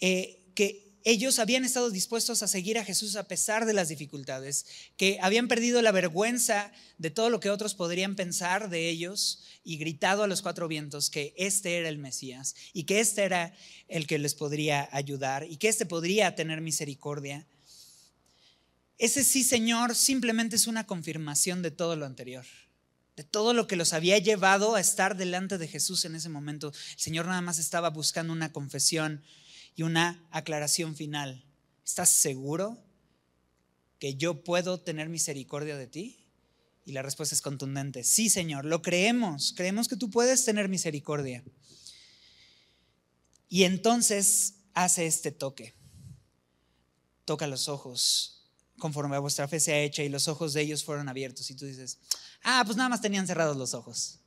eh, 0.00 0.52
que 0.54 1.00
ellos 1.02 1.38
habían 1.38 1.64
estado 1.64 1.88
dispuestos 1.88 2.42
a 2.42 2.48
seguir 2.48 2.76
a 2.76 2.84
Jesús 2.84 3.16
a 3.16 3.26
pesar 3.26 3.64
de 3.64 3.72
las 3.72 3.88
dificultades, 3.88 4.66
que 4.98 5.18
habían 5.22 5.48
perdido 5.48 5.80
la 5.80 5.92
vergüenza 5.92 6.72
de 6.98 7.10
todo 7.10 7.30
lo 7.30 7.40
que 7.40 7.48
otros 7.48 7.74
podrían 7.74 8.16
pensar 8.16 8.68
de 8.68 8.90
ellos 8.90 9.44
y 9.64 9.78
gritado 9.78 10.24
a 10.24 10.26
los 10.26 10.42
cuatro 10.42 10.68
vientos 10.68 11.08
que 11.08 11.32
este 11.38 11.78
era 11.78 11.88
el 11.88 11.96
Mesías 11.96 12.54
y 12.74 12.84
que 12.84 13.00
este 13.00 13.22
era 13.22 13.54
el 13.88 14.06
que 14.06 14.18
les 14.18 14.34
podría 14.34 14.90
ayudar 14.92 15.46
y 15.48 15.56
que 15.56 15.68
este 15.68 15.86
podría 15.86 16.34
tener 16.34 16.60
misericordia. 16.60 17.46
Ese 18.98 19.24
sí, 19.24 19.44
Señor, 19.44 19.94
simplemente 19.94 20.56
es 20.56 20.66
una 20.66 20.86
confirmación 20.86 21.60
de 21.60 21.70
todo 21.70 21.96
lo 21.96 22.06
anterior, 22.06 22.46
de 23.14 23.24
todo 23.24 23.52
lo 23.52 23.66
que 23.66 23.76
los 23.76 23.92
había 23.92 24.18
llevado 24.18 24.74
a 24.74 24.80
estar 24.80 25.16
delante 25.16 25.58
de 25.58 25.68
Jesús 25.68 26.04
en 26.06 26.14
ese 26.14 26.30
momento. 26.30 26.72
El 26.92 26.98
Señor 26.98 27.26
nada 27.26 27.42
más 27.42 27.58
estaba 27.58 27.90
buscando 27.90 28.32
una 28.32 28.52
confesión 28.52 29.22
y 29.74 29.82
una 29.82 30.26
aclaración 30.30 30.96
final. 30.96 31.44
¿Estás 31.84 32.08
seguro 32.08 32.82
que 33.98 34.14
yo 34.16 34.42
puedo 34.42 34.80
tener 34.80 35.10
misericordia 35.10 35.76
de 35.76 35.86
ti? 35.86 36.22
Y 36.86 36.92
la 36.92 37.02
respuesta 37.02 37.34
es 37.34 37.42
contundente. 37.42 38.02
Sí, 38.02 38.30
Señor, 38.30 38.64
lo 38.64 38.80
creemos. 38.80 39.52
Creemos 39.54 39.88
que 39.88 39.96
tú 39.96 40.08
puedes 40.08 40.44
tener 40.44 40.68
misericordia. 40.68 41.44
Y 43.48 43.64
entonces 43.64 44.54
hace 44.72 45.06
este 45.06 45.32
toque. 45.32 45.74
Toca 47.24 47.46
los 47.46 47.68
ojos 47.68 48.35
conforme 48.78 49.16
a 49.16 49.20
vuestra 49.20 49.48
fe 49.48 49.60
sea 49.60 49.80
hecha 49.80 50.02
y 50.02 50.08
los 50.08 50.28
ojos 50.28 50.52
de 50.52 50.62
ellos 50.62 50.84
fueron 50.84 51.08
abiertos. 51.08 51.50
Y 51.50 51.54
tú 51.54 51.66
dices, 51.66 51.98
ah, 52.42 52.62
pues 52.64 52.76
nada 52.76 52.88
más 52.88 53.00
tenían 53.00 53.26
cerrados 53.26 53.56
los 53.56 53.74
ojos. 53.74 54.20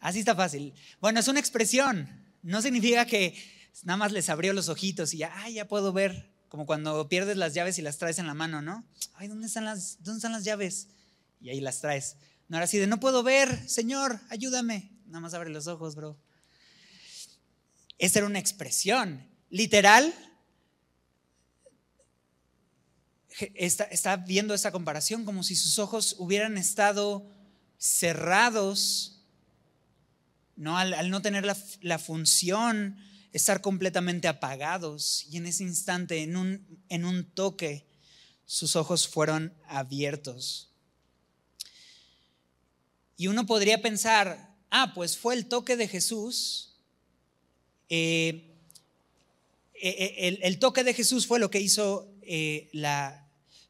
Así 0.00 0.20
está 0.20 0.34
fácil. 0.34 0.74
Bueno, 1.00 1.20
es 1.20 1.28
una 1.28 1.40
expresión. 1.40 2.08
No 2.42 2.62
significa 2.62 3.06
que 3.06 3.34
nada 3.82 3.96
más 3.96 4.12
les 4.12 4.28
abrió 4.28 4.52
los 4.52 4.68
ojitos 4.68 5.14
y 5.14 5.18
ya, 5.18 5.48
ya 5.48 5.68
puedo 5.68 5.92
ver, 5.92 6.30
como 6.48 6.66
cuando 6.66 7.08
pierdes 7.08 7.36
las 7.36 7.54
llaves 7.54 7.78
y 7.78 7.82
las 7.82 7.98
traes 7.98 8.18
en 8.18 8.26
la 8.26 8.34
mano, 8.34 8.62
¿no? 8.62 8.84
Ay, 9.14 9.28
¿dónde 9.28 9.46
están 9.46 9.64
las, 9.64 10.02
dónde 10.02 10.18
están 10.18 10.32
las 10.32 10.44
llaves? 10.44 10.88
Y 11.40 11.50
ahí 11.50 11.60
las 11.60 11.80
traes. 11.80 12.16
No 12.48 12.56
era 12.56 12.64
así 12.64 12.78
de, 12.78 12.86
no 12.86 13.00
puedo 13.00 13.22
ver, 13.22 13.68
Señor, 13.68 14.20
ayúdame. 14.28 14.92
Nada 15.06 15.20
más 15.20 15.34
abre 15.34 15.50
los 15.50 15.66
ojos, 15.66 15.94
bro. 15.94 16.16
Esa 17.98 18.20
era 18.20 18.26
una 18.26 18.38
expresión 18.38 19.26
literal. 19.50 20.14
Está, 23.38 24.16
viendo 24.16 24.54
esa 24.54 24.72
comparación 24.72 25.26
como 25.26 25.42
si 25.42 25.56
sus 25.56 25.78
ojos 25.78 26.16
hubieran 26.18 26.56
estado 26.56 27.26
cerrados, 27.76 29.20
¿no? 30.56 30.78
Al, 30.78 31.10
no 31.10 31.20
tener 31.20 31.44
la, 31.44 31.98
función 31.98 32.96
estar 33.32 33.60
completamente 33.60 34.26
apagados 34.28 35.26
y 35.30 35.36
en 35.36 35.46
ese 35.46 35.64
instante, 35.64 36.22
en 36.22 36.36
un, 36.36 36.66
en 36.88 37.04
un 37.04 37.24
toque, 37.24 37.84
sus 38.46 38.74
ojos 38.74 39.06
fueron 39.06 39.52
abiertos. 39.68 40.70
Y 43.18 43.26
uno 43.26 43.44
podría 43.44 43.82
pensar, 43.82 44.54
ah, 44.70 44.92
pues 44.94 45.18
fue 45.18 45.34
el 45.34 45.46
toque 45.46 45.76
de 45.76 45.88
Jesús. 45.88 46.74
Eh, 47.90 48.54
eh, 49.74 49.88
eh, 49.98 50.38
el, 50.42 50.58
toque 50.58 50.84
de 50.84 50.94
Jesús 50.94 51.26
fue 51.26 51.38
lo 51.38 51.50
que 51.50 51.60
hizo 51.60 52.10
la, 52.72 53.25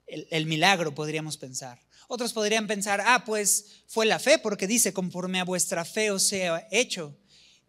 el, 0.06 0.46
milagro, 0.46 0.94
podríamos 0.94 1.36
pensar. 1.36 1.80
Otros 2.08 2.32
podrían 2.32 2.66
pensar, 2.66 3.02
ah, 3.04 3.24
pues 3.24 3.82
fue 3.88 4.06
la 4.06 4.18
fe, 4.18 4.38
porque 4.38 4.66
dice, 4.66 4.92
conforme 4.92 5.40
a 5.40 5.44
vuestra 5.44 5.84
fe 5.84 6.10
os 6.10 6.22
sea 6.22 6.66
hecho 6.70 7.16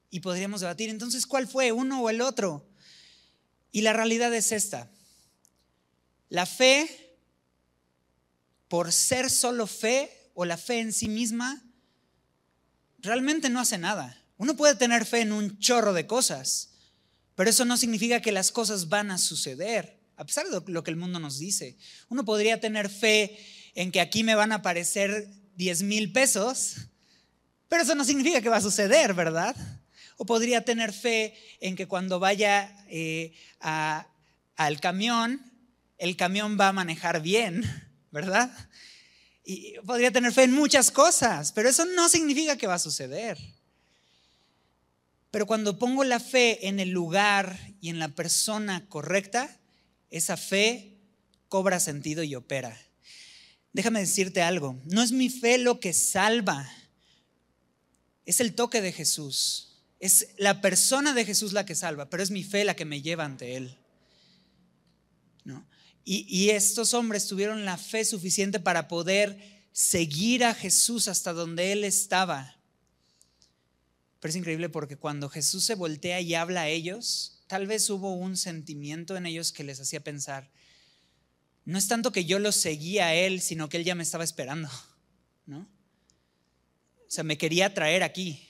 y 0.09 0.19
podríamos 0.19 0.61
debatir, 0.61 0.89
entonces, 0.89 1.25
¿cuál 1.25 1.47
fue 1.47 1.71
uno 1.71 2.01
o 2.01 2.09
el 2.09 2.21
otro? 2.21 2.69
Y 3.71 3.81
la 3.81 3.93
realidad 3.93 4.33
es 4.33 4.51
esta. 4.51 4.91
La 6.29 6.45
fe, 6.45 7.17
por 8.67 8.91
ser 8.91 9.29
solo 9.29 9.65
fe 9.65 10.31
o 10.33 10.45
la 10.45 10.57
fe 10.57 10.79
en 10.79 10.93
sí 10.93 11.09
misma, 11.09 11.63
realmente 12.99 13.49
no 13.49 13.59
hace 13.59 13.77
nada. 13.77 14.23
Uno 14.37 14.55
puede 14.55 14.75
tener 14.75 15.05
fe 15.05 15.21
en 15.21 15.31
un 15.31 15.57
chorro 15.59 15.93
de 15.93 16.05
cosas, 16.05 16.69
pero 17.35 17.49
eso 17.49 17.65
no 17.65 17.77
significa 17.77 18.21
que 18.21 18.31
las 18.31 18.51
cosas 18.51 18.89
van 18.89 19.09
a 19.09 19.17
suceder, 19.17 19.96
a 20.17 20.25
pesar 20.25 20.47
de 20.47 20.61
lo 20.71 20.83
que 20.83 20.91
el 20.91 20.97
mundo 20.97 21.19
nos 21.19 21.37
dice. 21.37 21.77
Uno 22.09 22.25
podría 22.25 22.59
tener 22.59 22.89
fe 22.89 23.37
en 23.75 23.91
que 23.91 24.01
aquí 24.01 24.23
me 24.23 24.35
van 24.35 24.51
a 24.51 24.55
aparecer 24.55 25.29
10 25.55 25.83
mil 25.83 26.11
pesos, 26.11 26.89
pero 27.69 27.83
eso 27.83 27.95
no 27.95 28.03
significa 28.03 28.41
que 28.41 28.49
va 28.49 28.57
a 28.57 28.61
suceder, 28.61 29.13
¿verdad? 29.13 29.55
O 30.17 30.25
podría 30.25 30.65
tener 30.65 30.91
fe 30.91 31.35
en 31.59 31.75
que 31.75 31.87
cuando 31.87 32.19
vaya 32.19 32.75
eh, 32.89 33.33
al 33.59 34.79
camión, 34.81 35.39
el 35.99 36.15
camión 36.17 36.57
va 36.59 36.69
a 36.69 36.73
manejar 36.73 37.21
bien, 37.21 37.63
¿verdad? 38.11 38.51
Y 39.45 39.75
podría 39.85 40.11
tener 40.11 40.33
fe 40.33 40.43
en 40.43 40.53
muchas 40.53 40.89
cosas, 40.89 41.51
pero 41.51 41.69
eso 41.69 41.85
no 41.85 42.09
significa 42.09 42.57
que 42.57 42.67
va 42.67 42.73
a 42.73 42.79
suceder. 42.79 43.37
Pero 45.29 45.45
cuando 45.45 45.77
pongo 45.77 46.03
la 46.03 46.19
fe 46.19 46.67
en 46.67 46.79
el 46.79 46.89
lugar 46.89 47.59
y 47.79 47.89
en 47.89 47.99
la 47.99 48.09
persona 48.09 48.87
correcta, 48.89 49.59
esa 50.09 50.37
fe 50.37 50.97
cobra 51.49 51.79
sentido 51.79 52.23
y 52.23 52.35
opera. 52.35 52.77
Déjame 53.73 53.99
decirte 53.99 54.41
algo, 54.41 54.79
no 54.85 55.03
es 55.03 55.11
mi 55.11 55.29
fe 55.29 55.57
lo 55.57 55.79
que 55.79 55.93
salva, 55.93 56.69
es 58.25 58.41
el 58.41 58.55
toque 58.55 58.81
de 58.81 58.91
Jesús. 58.91 59.63
Es 59.99 60.29
la 60.37 60.61
persona 60.61 61.13
de 61.13 61.25
Jesús 61.25 61.53
la 61.53 61.65
que 61.65 61.73
salva, 61.73 62.09
pero 62.09 62.21
es 62.21 62.29
mi 62.29 62.43
fe 62.43 62.65
la 62.65 62.75
que 62.75 62.85
me 62.85 63.01
lleva 63.01 63.25
ante 63.25 63.55
Él. 63.55 63.77
Y, 66.03 66.25
y 66.29 66.51
estos 66.51 66.93
hombres 66.93 67.27
tuvieron 67.27 67.65
la 67.65 67.77
fe 67.77 68.05
suficiente 68.05 68.59
para 68.59 68.87
poder 68.87 69.39
seguir 69.71 70.43
a 70.43 70.53
Jesús 70.53 71.07
hasta 71.07 71.33
donde 71.33 71.71
Él 71.71 71.83
estaba. 71.83 72.57
Pero 74.19 74.29
es 74.29 74.35
increíble 74.35 74.69
porque 74.69 74.97
cuando 74.97 75.29
Jesús 75.29 75.63
se 75.63 75.75
voltea 75.75 76.19
y 76.21 76.33
habla 76.35 76.61
a 76.61 76.67
ellos, 76.67 77.36
tal 77.47 77.65
vez 77.65 77.89
hubo 77.89 78.13
un 78.13 78.37
sentimiento 78.37 79.15
en 79.17 79.25
ellos 79.25 79.51
que 79.51 79.63
les 79.63 79.79
hacía 79.79 80.03
pensar, 80.03 80.51
no 81.65 81.77
es 81.77 81.87
tanto 81.87 82.11
que 82.11 82.25
yo 82.25 82.39
lo 82.39 82.51
seguía 82.51 83.07
a 83.07 83.13
Él, 83.13 83.41
sino 83.41 83.67
que 83.67 83.77
Él 83.77 83.83
ya 83.83 83.95
me 83.95 84.03
estaba 84.03 84.23
esperando, 84.23 84.69
¿no? 85.45 85.67
O 87.07 87.09
sea, 87.09 87.23
me 87.23 87.37
quería 87.37 87.73
traer 87.73 88.03
aquí. 88.03 88.47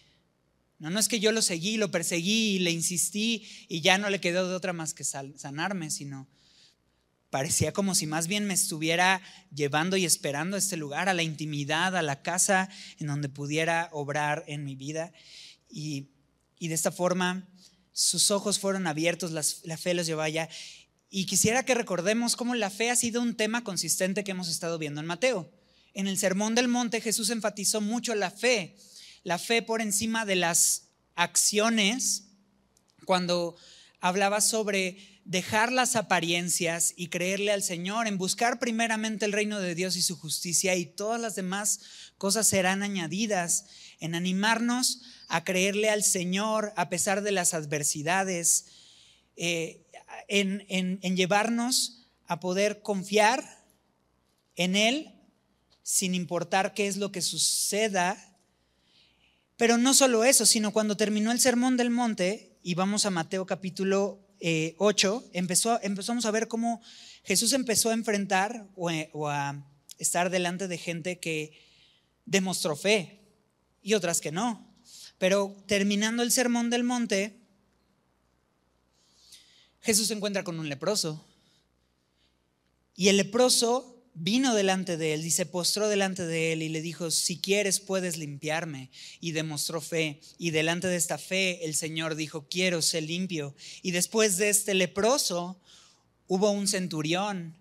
No, 0.79 0.89
no 0.89 0.99
es 0.99 1.07
que 1.07 1.19
yo 1.19 1.31
lo 1.31 1.41
seguí, 1.41 1.77
lo 1.77 1.89
perseguí 1.89 2.59
le 2.59 2.71
insistí 2.71 3.47
y 3.67 3.81
ya 3.81 3.97
no 3.97 4.09
le 4.09 4.19
quedó 4.19 4.47
de 4.47 4.55
otra 4.55 4.73
más 4.73 4.93
que 4.93 5.03
sanarme, 5.03 5.89
sino 5.89 6.27
parecía 7.29 7.73
como 7.73 7.95
si 7.95 8.05
más 8.05 8.27
bien 8.27 8.45
me 8.45 8.53
estuviera 8.53 9.21
llevando 9.53 9.97
y 9.97 10.05
esperando 10.05 10.55
a 10.55 10.59
este 10.59 10.77
lugar, 10.77 11.09
a 11.09 11.13
la 11.13 11.23
intimidad, 11.23 11.95
a 11.95 12.01
la 12.01 12.21
casa 12.21 12.69
en 12.99 13.07
donde 13.07 13.29
pudiera 13.29 13.89
obrar 13.91 14.43
en 14.47 14.63
mi 14.63 14.75
vida. 14.75 15.11
Y, 15.69 16.09
y 16.59 16.67
de 16.67 16.75
esta 16.75 16.91
forma 16.91 17.47
sus 17.99 18.29
ojos 18.29 18.59
fueron 18.59 18.85
abiertos, 18.85 19.31
la 19.31 19.77
fe 19.77 19.95
los 19.95 20.05
llevó 20.05 20.21
allá. 20.21 20.49
Y 21.09 21.25
quisiera 21.25 21.65
que 21.65 21.73
recordemos 21.73 22.35
cómo 22.35 22.53
la 22.53 22.69
fe 22.69 22.91
ha 22.91 22.95
sido 22.95 23.23
un 23.23 23.35
tema 23.35 23.63
consistente 23.63 24.23
que 24.23 24.31
hemos 24.31 24.49
estado 24.49 24.77
viendo 24.77 25.01
en 25.01 25.07
Mateo. 25.07 25.51
En 25.95 26.05
el 26.05 26.19
Sermón 26.19 26.53
del 26.53 26.67
Monte 26.67 27.01
Jesús 27.01 27.31
enfatizó 27.31 27.81
mucho 27.81 28.13
la 28.13 28.29
fe, 28.29 28.77
la 29.23 29.39
fe 29.39 29.63
por 29.63 29.81
encima 29.81 30.27
de 30.27 30.35
las 30.35 30.89
acciones, 31.15 32.25
cuando 33.05 33.55
hablaba 33.99 34.41
sobre 34.41 35.21
dejar 35.25 35.71
las 35.71 35.95
apariencias 35.95 36.93
y 36.95 37.07
creerle 37.07 37.51
al 37.51 37.63
Señor, 37.63 38.05
en 38.05 38.19
buscar 38.19 38.59
primeramente 38.59 39.25
el 39.25 39.33
reino 39.33 39.59
de 39.59 39.73
Dios 39.73 39.95
y 39.95 40.03
su 40.03 40.15
justicia 40.19 40.75
y 40.75 40.85
todas 40.85 41.19
las 41.19 41.33
demás 41.33 41.79
cosas 42.19 42.47
serán 42.47 42.83
añadidas, 42.83 43.65
en 43.99 44.13
animarnos 44.13 45.01
a 45.27 45.43
creerle 45.43 45.89
al 45.89 46.03
Señor 46.03 46.73
a 46.75 46.89
pesar 46.89 47.21
de 47.21 47.31
las 47.31 47.53
adversidades, 47.53 48.65
eh, 49.35 49.85
en, 50.27 50.65
en 50.69 51.17
llevarnos 51.17 52.07
a 52.25 52.39
poder 52.39 52.81
confiar 52.81 53.63
en 54.55 54.75
Él 54.75 55.13
sin 55.83 56.15
importar 56.15 56.73
qué 56.73 56.87
es 56.87 56.97
lo 56.97 57.13
que 57.13 57.21
suceda. 57.21 58.17
Pero 59.55 59.77
no 59.77 59.93
solo 59.93 60.25
eso, 60.25 60.45
sino 60.45 60.73
cuando 60.73 60.97
terminó 60.97 61.31
el 61.31 61.39
Sermón 61.39 61.77
del 61.77 61.89
Monte, 61.89 62.57
y 62.61 62.75
vamos 62.75 63.05
a 63.05 63.09
Mateo 63.09 63.45
capítulo 63.45 64.19
8, 64.77 65.23
eh, 65.23 65.29
empezó, 65.31 65.81
empezamos 65.81 66.25
a 66.25 66.31
ver 66.31 66.49
cómo 66.49 66.81
Jesús 67.23 67.53
empezó 67.53 67.89
a 67.89 67.93
enfrentar 67.93 68.67
o, 68.75 68.91
o 69.13 69.29
a 69.29 69.65
estar 69.97 70.29
delante 70.29 70.67
de 70.67 70.77
gente 70.77 71.19
que 71.19 71.57
demostró 72.25 72.75
fe 72.75 73.21
y 73.81 73.93
otras 73.93 74.19
que 74.19 74.33
no. 74.33 74.67
Pero 75.17 75.55
terminando 75.65 76.23
el 76.23 76.31
Sermón 76.31 76.69
del 76.69 76.83
Monte, 76.83 77.37
Jesús 79.81 80.07
se 80.07 80.13
encuentra 80.13 80.43
con 80.43 80.59
un 80.59 80.69
leproso. 80.69 81.25
Y 82.95 83.09
el 83.09 83.17
leproso 83.17 83.97
vino 84.13 84.55
delante 84.55 84.97
de 84.97 85.13
él 85.13 85.25
y 85.25 85.31
se 85.31 85.45
postró 85.45 85.87
delante 85.87 86.25
de 86.25 86.51
él 86.51 86.63
y 86.63 86.69
le 86.69 86.81
dijo, 86.81 87.11
si 87.11 87.39
quieres 87.39 87.79
puedes 87.79 88.17
limpiarme. 88.17 88.89
Y 89.19 89.31
demostró 89.31 89.81
fe. 89.81 90.19
Y 90.37 90.51
delante 90.51 90.87
de 90.87 90.95
esta 90.95 91.17
fe 91.17 91.65
el 91.65 91.75
Señor 91.75 92.15
dijo, 92.15 92.47
quiero 92.49 92.81
ser 92.81 93.03
limpio. 93.03 93.55
Y 93.81 93.91
después 93.91 94.37
de 94.37 94.49
este 94.49 94.73
leproso 94.73 95.59
hubo 96.27 96.51
un 96.51 96.67
centurión 96.67 97.55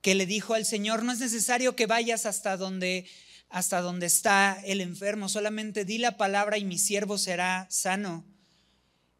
que 0.00 0.14
le 0.14 0.26
dijo 0.26 0.52
al 0.52 0.66
Señor, 0.66 1.02
no 1.02 1.12
es 1.12 1.20
necesario 1.20 1.76
que 1.76 1.86
vayas 1.86 2.26
hasta 2.26 2.58
donde 2.58 3.06
hasta 3.48 3.80
donde 3.80 4.06
está 4.06 4.60
el 4.64 4.80
enfermo, 4.80 5.28
solamente 5.28 5.84
di 5.84 5.98
la 5.98 6.16
palabra 6.16 6.58
y 6.58 6.64
mi 6.64 6.78
siervo 6.78 7.18
será 7.18 7.66
sano. 7.70 8.24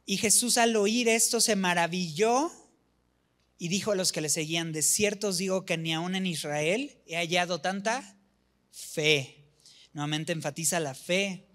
Y 0.06 0.18
Jesús 0.18 0.58
al 0.58 0.76
oír 0.76 1.08
esto 1.08 1.40
se 1.40 1.56
maravilló 1.56 2.50
y 3.58 3.68
dijo 3.68 3.92
a 3.92 3.94
los 3.94 4.12
que 4.12 4.20
le 4.20 4.28
seguían, 4.28 4.72
de 4.72 4.82
cierto 4.82 5.28
os 5.28 5.38
digo 5.38 5.64
que 5.64 5.78
ni 5.78 5.94
aún 5.94 6.14
en 6.14 6.26
Israel 6.26 6.98
he 7.06 7.16
hallado 7.16 7.60
tanta 7.60 8.18
fe. 8.70 9.46
Nuevamente 9.92 10.32
enfatiza 10.32 10.80
la 10.80 10.94
fe. 10.94 11.46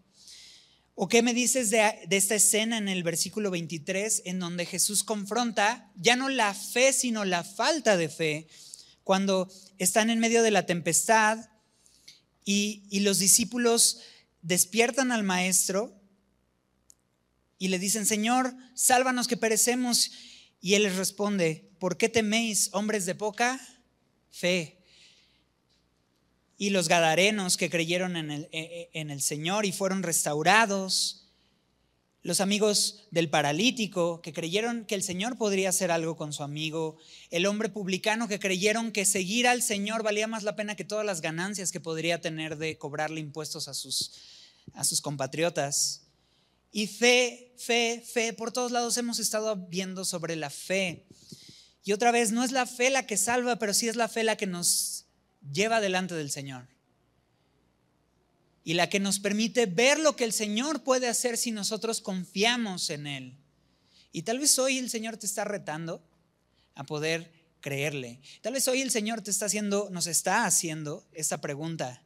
¿O 0.96 1.08
qué 1.08 1.22
me 1.22 1.34
dices 1.34 1.70
de, 1.70 1.94
de, 2.08 2.18
esta 2.18 2.36
escena 2.36 2.78
en 2.78 2.90
el 2.90 3.04
versículo 3.04 3.52
23 3.52 4.24
en 4.26 4.40
donde 4.40 4.66
Jesús 4.66 5.04
confronta 5.04 5.92
ya 5.96 6.16
no 6.16 6.30
la 6.30 6.54
fe, 6.54 6.94
sino 6.94 7.26
la 7.26 7.44
falta 7.44 7.98
de 7.98 8.10
fe? 8.10 8.48
Cuando 9.04 9.50
están 9.78 10.10
en 10.10 10.20
medio 10.20 10.44
de 10.44 10.52
la 10.52 10.66
tempestad 10.66 11.50
y, 12.46 13.00
los 13.02 13.20
discípulos 13.20 14.00
despiertan 14.42 15.12
al 15.12 15.24
maestro 15.24 15.96
y 17.58 17.68
le 17.68 17.80
dicen, 17.80 18.06
Señor, 18.06 18.56
sálvanos 18.74 19.28
que 19.28 19.38
perecemos. 19.38 20.12
Y 20.62 20.74
él 20.74 20.84
les 20.84 20.96
responde, 20.96 21.70
¿por 21.80 21.98
qué 21.98 22.10
teméis, 22.10 22.70
hombres 22.74 23.06
de 23.06 23.16
poca 23.16 23.60
fe? 24.32 24.80
Y 26.58 26.72
los 26.72 26.88
gadarenos 26.88 27.56
que 27.56 27.70
creyeron 27.70 28.18
en 28.18 28.32
el, 28.32 28.50
e, 28.52 28.60
e, 28.60 28.90
en 28.94 29.12
el 29.12 29.22
Señor 29.22 29.66
y 29.66 29.72
fueron 29.72 30.04
restaurados, 30.04 31.29
los 32.22 32.42
amigos 32.42 33.08
del 33.12 33.30
paralítico 33.30 34.22
que 34.22 34.34
creyeron 34.34 34.86
que 34.86 34.96
el 34.96 35.04
Señor 35.04 35.38
podría 35.38 35.70
hacer 35.70 35.90
algo 35.90 36.18
con 36.18 36.34
su 36.34 36.44
amigo, 36.44 36.98
el 37.30 37.46
hombre 37.46 37.70
publicano 37.70 38.28
que 38.28 38.40
creyeron 38.40 38.92
que 38.92 39.06
seguir 39.06 39.48
al 39.48 39.62
Señor 39.62 40.04
valía 40.04 40.28
más 40.28 40.44
la 40.44 40.56
pena 40.56 40.76
que 40.76 40.84
todas 40.84 41.06
las 41.06 41.22
ganancias 41.22 41.72
que 41.72 41.80
podría 41.80 42.20
tener 42.20 42.58
de 42.58 42.78
cobrarle 42.78 43.22
impuestos 43.22 43.68
a 43.68 43.74
sus, 43.74 44.14
a 44.74 44.84
sus 44.84 45.00
compatriotas. 45.02 46.02
Y 46.72 46.88
fe, 46.88 47.54
fe, 47.58 48.04
fe, 48.06 48.34
por 48.34 48.52
todos 48.52 48.72
lados 48.72 48.98
hemos 48.98 49.20
estado 49.20 49.56
viendo 49.56 50.04
sobre 50.04 50.36
la 50.36 50.50
fe. 50.50 51.06
Y 51.84 51.94
otra 51.94 52.12
vez, 52.12 52.32
no 52.32 52.44
es 52.44 52.52
la 52.52 52.66
fe 52.66 52.90
la 52.90 53.08
que 53.08 53.18
salva, 53.18 53.58
pero 53.58 53.74
sí 53.74 53.88
es 53.88 53.96
la 53.96 54.10
fe 54.10 54.24
la 54.24 54.36
que 54.36 54.46
nos 54.46 55.06
lleva 55.52 55.80
delante 55.80 56.16
del 56.16 56.30
Señor. 56.30 56.68
Y 58.70 58.76
la 58.76 58.88
que 58.88 59.00
nos 59.00 59.20
permite 59.20 59.66
ver 59.66 59.98
lo 59.98 60.16
que 60.16 60.24
el 60.24 60.32
Señor 60.32 60.84
puede 60.84 61.08
hacer 61.08 61.38
si 61.38 61.50
nosotros 61.50 62.02
confiamos 62.02 62.92
en 62.92 63.08
Él. 63.08 63.36
Y 64.12 64.22
tal 64.22 64.38
vez 64.38 64.60
hoy 64.60 64.78
el 64.78 64.92
Señor 64.92 65.18
te 65.18 65.26
está 65.26 65.44
retando 65.44 66.08
a 66.76 66.84
poder 66.84 67.34
creerle. 67.62 68.22
Tal 68.44 68.54
vez 68.54 68.68
hoy 68.68 68.82
el 68.82 68.92
Señor 68.92 69.24
te 69.24 69.32
está 69.32 69.48
haciendo, 69.48 69.90
nos 69.90 70.06
está 70.06 70.46
haciendo 70.46 71.04
esta 71.14 71.42
pregunta. 71.42 72.04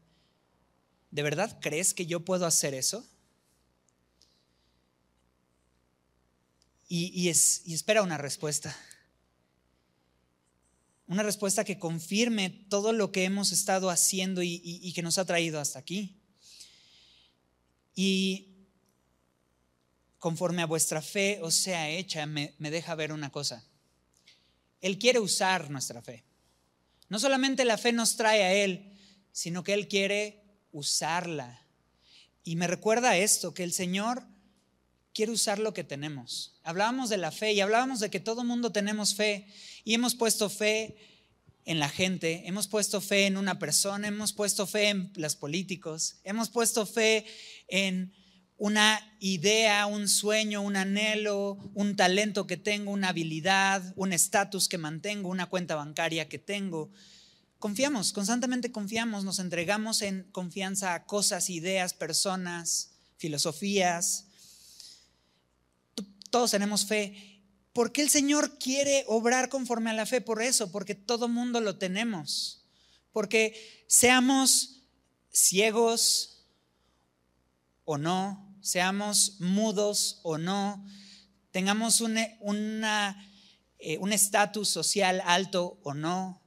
¿De 1.11 1.21
verdad 1.21 1.59
crees 1.61 1.93
que 1.93 2.05
yo 2.05 2.23
puedo 2.23 2.45
hacer 2.45 2.73
eso? 2.73 3.05
Y, 6.87 7.27
es, 7.27 7.63
y 7.65 7.73
espera 7.73 8.03
una 8.03 8.17
respuesta 8.17 8.73
una 11.07 11.23
respuesta 11.23 11.65
que 11.65 11.77
confirme 11.77 12.49
todo 12.49 12.93
lo 12.93 13.11
que 13.11 13.25
hemos 13.25 13.51
estado 13.51 13.89
haciendo 13.89 14.41
y, 14.41 14.93
que 14.95 15.01
nos 15.01 15.17
ha 15.17 15.25
traído 15.25 15.59
hasta 15.59 15.77
aquí. 15.77 16.22
Y 17.95 18.47
conforme 20.19 20.61
a 20.61 20.67
vuestra 20.67 21.01
fe 21.01 21.39
os 21.41 21.53
sea 21.53 21.89
hecha, 21.89 22.25
me, 22.25 22.53
me 22.57 22.71
deja 22.71 22.95
ver 22.95 23.11
una 23.11 23.31
cosa. 23.31 23.63
Él 24.81 24.97
quiere 24.99 25.19
usar 25.19 25.69
nuestra 25.69 26.01
fe. 26.01 26.23
No 27.09 27.19
solamente 27.19 27.65
la 27.65 27.77
fe 27.77 27.91
nos 27.91 28.15
trae 28.15 28.43
a 28.43 28.53
Él, 28.53 28.91
sino 29.31 29.63
que 29.63 29.73
Él 29.73 29.87
quiere 29.87 30.41
usarla. 30.71 31.61
Y 32.43 32.55
me 32.55 32.67
recuerda 32.67 33.17
esto, 33.17 33.53
que 33.53 33.63
el 33.63 33.71
Señor 33.71 34.23
quiere 35.13 35.31
usar 35.31 35.59
lo 35.59 35.73
que 35.73 35.83
tenemos. 35.83 36.59
Hablábamos 36.63 37.09
de 37.09 37.17
la 37.17 37.31
fe 37.31 37.53
y 37.53 37.61
hablábamos 37.61 37.99
de 37.99 38.09
que 38.09 38.19
todo 38.19 38.43
mundo 38.43 38.71
tenemos 38.71 39.15
fe 39.15 39.47
y 39.83 39.93
hemos 39.93 40.15
puesto 40.15 40.49
fe 40.49 40.97
en 41.65 41.79
la 41.79 41.89
gente, 41.89 42.43
hemos 42.45 42.67
puesto 42.67 43.01
fe 43.01 43.25
en 43.25 43.37
una 43.37 43.59
persona, 43.59 44.07
hemos 44.07 44.33
puesto 44.33 44.67
fe 44.67 44.89
en 44.89 45.11
los 45.15 45.35
políticos, 45.35 46.17
hemos 46.23 46.49
puesto 46.49 46.85
fe 46.85 47.25
en 47.67 48.13
una 48.57 48.99
idea, 49.19 49.85
un 49.85 50.07
sueño, 50.07 50.61
un 50.61 50.75
anhelo, 50.75 51.57
un 51.73 51.95
talento 51.95 52.47
que 52.47 52.57
tengo, 52.57 52.91
una 52.91 53.09
habilidad, 53.09 53.93
un 53.95 54.13
estatus 54.13 54.67
que 54.67 54.77
mantengo, 54.77 55.29
una 55.29 55.47
cuenta 55.47 55.75
bancaria 55.75 56.29
que 56.29 56.39
tengo. 56.39 56.91
Confiamos, 57.59 58.13
constantemente 58.13 58.71
confiamos, 58.71 59.23
nos 59.23 59.39
entregamos 59.39 60.01
en 60.01 60.23
confianza 60.31 60.93
a 60.93 61.05
cosas, 61.05 61.49
ideas, 61.49 61.93
personas, 61.93 62.91
filosofías, 63.17 64.27
todos 66.33 66.49
tenemos 66.49 66.87
fe. 66.87 67.32
¿Por 67.73 67.91
qué 67.91 68.03
el 68.03 68.09
Señor 68.09 68.59
quiere 68.59 69.03
obrar 69.07 69.49
conforme 69.49 69.89
a 69.89 69.93
la 69.93 70.05
fe? 70.05 70.21
Por 70.21 70.41
eso, 70.41 70.71
porque 70.71 70.93
todo 70.93 71.27
mundo 71.27 71.59
lo 71.59 71.77
tenemos. 71.77 72.65
Porque 73.11 73.85
seamos 73.87 74.83
ciegos 75.31 76.45
o 77.83 77.97
no, 77.97 78.55
seamos 78.61 79.39
mudos 79.39 80.19
o 80.23 80.37
no, 80.37 80.85
tengamos 81.51 82.01
un 82.01 82.17
eh, 82.17 83.99
estatus 84.11 84.69
social 84.69 85.21
alto 85.25 85.79
o 85.83 85.93
no, 85.93 86.41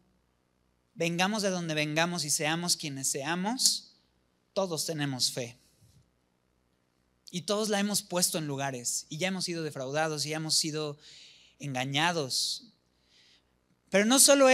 vengamos 0.94 1.42
de 1.42 1.50
donde 1.50 1.74
vengamos 1.74 2.24
y 2.24 2.30
seamos 2.30 2.76
quienes 2.76 3.10
seamos, 3.10 3.96
todos 4.54 4.86
tenemos 4.86 5.30
fe. 5.30 5.58
Y 7.30 7.42
todos 7.42 7.68
la 7.68 7.80
hemos 7.80 8.02
puesto 8.02 8.38
en 8.38 8.46
lugares 8.46 9.06
y 9.08 9.18
ya 9.18 9.28
hemos 9.28 9.44
sido 9.44 9.62
defraudados 9.62 10.24
y 10.24 10.30
ya 10.30 10.36
hemos 10.36 10.54
sido 10.54 10.98
engañados. 11.58 12.72
Pero 13.90 14.04
no 14.04 14.18
solo 14.18 14.48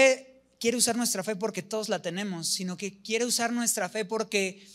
quiere 0.58 0.76
usar 0.76 0.96
nuestra 0.96 1.24
fe 1.24 1.36
porque 1.36 1.62
todos 1.62 1.88
la 1.88 2.02
tenemos, 2.02 2.48
sino 2.48 2.76
que 2.76 3.02
quiere 3.02 3.24
usar 3.24 3.52
nuestra 3.52 3.88
fe 3.88 4.04
porque 4.04 4.66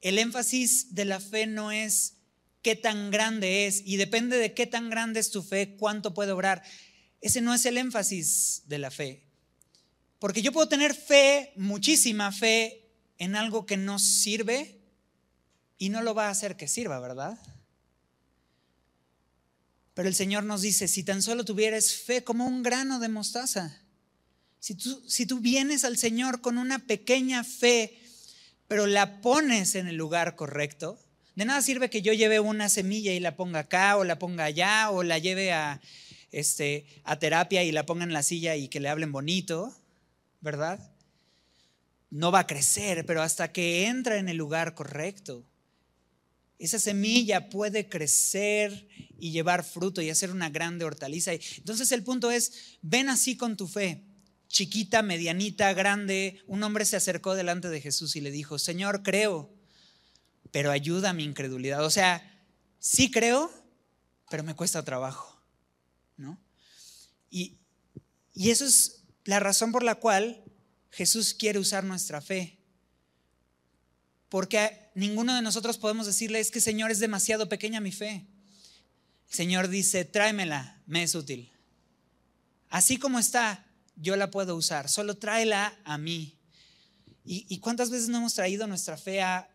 el 0.00 0.18
énfasis 0.18 0.94
de 0.94 1.04
la 1.04 1.20
fe 1.20 1.46
no 1.46 1.72
es 1.72 2.14
qué 2.62 2.76
tan 2.76 3.10
grande 3.10 3.66
es 3.66 3.82
y 3.84 3.96
depende 3.96 4.36
de 4.36 4.54
qué 4.54 4.66
tan 4.66 4.90
grande 4.90 5.20
es 5.20 5.30
tu 5.30 5.42
fe, 5.42 5.76
cuánto 5.76 6.14
puede 6.14 6.32
obrar. 6.32 6.62
Ese 7.20 7.40
no 7.40 7.54
es 7.54 7.64
el 7.66 7.78
énfasis 7.78 8.62
de 8.66 8.78
la 8.78 8.90
fe. 8.90 9.24
Porque 10.18 10.42
yo 10.42 10.52
puedo 10.52 10.68
tener 10.68 10.94
fe, 10.94 11.52
muchísima 11.56 12.32
fe, 12.32 12.84
en 13.18 13.36
algo 13.36 13.66
que 13.66 13.76
no 13.76 13.98
sirve 13.98 14.77
y 15.78 15.88
no 15.88 16.02
lo 16.02 16.14
va 16.14 16.26
a 16.26 16.30
hacer 16.30 16.56
que 16.56 16.68
sirva, 16.68 16.98
¿verdad? 16.98 17.38
Pero 19.94 20.08
el 20.08 20.14
Señor 20.14 20.44
nos 20.44 20.62
dice, 20.62 20.86
si 20.86 21.02
tan 21.02 21.22
solo 21.22 21.44
tuvieras 21.44 21.92
fe 21.92 22.22
como 22.22 22.46
un 22.46 22.62
grano 22.62 23.00
de 23.00 23.08
mostaza, 23.08 23.80
si 24.60 24.74
tú, 24.74 25.02
si 25.08 25.26
tú 25.26 25.40
vienes 25.40 25.84
al 25.84 25.96
Señor 25.96 26.40
con 26.40 26.58
una 26.58 26.80
pequeña 26.80 27.44
fe, 27.44 27.98
pero 28.66 28.86
la 28.86 29.20
pones 29.20 29.74
en 29.74 29.88
el 29.88 29.96
lugar 29.96 30.36
correcto, 30.36 30.98
de 31.34 31.44
nada 31.44 31.62
sirve 31.62 31.90
que 31.90 32.02
yo 32.02 32.12
lleve 32.12 32.40
una 32.40 32.68
semilla 32.68 33.12
y 33.12 33.20
la 33.20 33.36
ponga 33.36 33.60
acá 33.60 33.96
o 33.96 34.04
la 34.04 34.18
ponga 34.18 34.44
allá 34.44 34.90
o 34.90 35.04
la 35.04 35.18
lleve 35.18 35.52
a, 35.52 35.80
este, 36.32 36.86
a 37.04 37.18
terapia 37.18 37.62
y 37.62 37.72
la 37.72 37.86
ponga 37.86 38.04
en 38.04 38.12
la 38.12 38.22
silla 38.22 38.56
y 38.56 38.68
que 38.68 38.80
le 38.80 38.88
hablen 38.88 39.12
bonito, 39.12 39.74
¿verdad? 40.40 40.92
No 42.10 42.32
va 42.32 42.40
a 42.40 42.46
crecer, 42.46 43.06
pero 43.06 43.22
hasta 43.22 43.52
que 43.52 43.86
entra 43.86 44.18
en 44.18 44.28
el 44.28 44.36
lugar 44.36 44.74
correcto, 44.74 45.44
esa 46.58 46.78
semilla 46.78 47.50
puede 47.50 47.88
crecer 47.88 48.88
y 49.18 49.30
llevar 49.30 49.64
fruto 49.64 50.02
y 50.02 50.10
hacer 50.10 50.30
una 50.30 50.50
grande 50.50 50.84
hortaliza. 50.84 51.32
Entonces 51.32 51.92
el 51.92 52.02
punto 52.02 52.30
es, 52.30 52.78
ven 52.82 53.08
así 53.08 53.36
con 53.36 53.56
tu 53.56 53.68
fe, 53.68 54.04
chiquita, 54.48 55.02
medianita, 55.02 55.72
grande. 55.72 56.42
Un 56.46 56.62
hombre 56.64 56.84
se 56.84 56.96
acercó 56.96 57.34
delante 57.36 57.68
de 57.68 57.80
Jesús 57.80 58.16
y 58.16 58.20
le 58.20 58.32
dijo, 58.32 58.58
Señor, 58.58 59.02
creo, 59.04 59.54
pero 60.50 60.72
ayuda 60.72 61.10
a 61.10 61.14
mi 61.14 61.24
incredulidad. 61.24 61.84
O 61.84 61.90
sea, 61.90 62.44
sí 62.80 63.10
creo, 63.10 63.52
pero 64.28 64.42
me 64.42 64.54
cuesta 64.54 64.84
trabajo. 64.84 65.40
¿no? 66.16 66.40
Y, 67.30 67.56
y 68.34 68.50
eso 68.50 68.64
es 68.64 69.04
la 69.24 69.38
razón 69.38 69.70
por 69.70 69.84
la 69.84 69.94
cual 69.94 70.42
Jesús 70.90 71.34
quiere 71.34 71.60
usar 71.60 71.84
nuestra 71.84 72.20
fe. 72.20 72.58
Porque 74.28 74.87
ninguno 74.98 75.34
de 75.34 75.42
nosotros 75.42 75.78
podemos 75.78 76.06
decirle, 76.06 76.40
es 76.40 76.50
que 76.50 76.60
Señor 76.60 76.90
es 76.90 76.98
demasiado 76.98 77.48
pequeña 77.48 77.80
mi 77.80 77.92
fe. 77.92 78.26
El 79.28 79.34
Señor 79.34 79.68
dice, 79.68 80.04
tráemela, 80.04 80.82
me 80.86 81.02
es 81.02 81.14
útil. 81.14 81.50
Así 82.68 82.98
como 82.98 83.18
está, 83.18 83.66
yo 83.96 84.16
la 84.16 84.30
puedo 84.30 84.56
usar, 84.56 84.88
solo 84.88 85.16
tráela 85.16 85.78
a 85.84 85.98
mí. 85.98 86.36
¿Y, 87.24 87.46
y 87.48 87.58
cuántas 87.58 87.90
veces 87.90 88.08
no 88.08 88.18
hemos 88.18 88.34
traído 88.34 88.66
nuestra 88.66 88.96
fe 88.96 89.22
a 89.22 89.50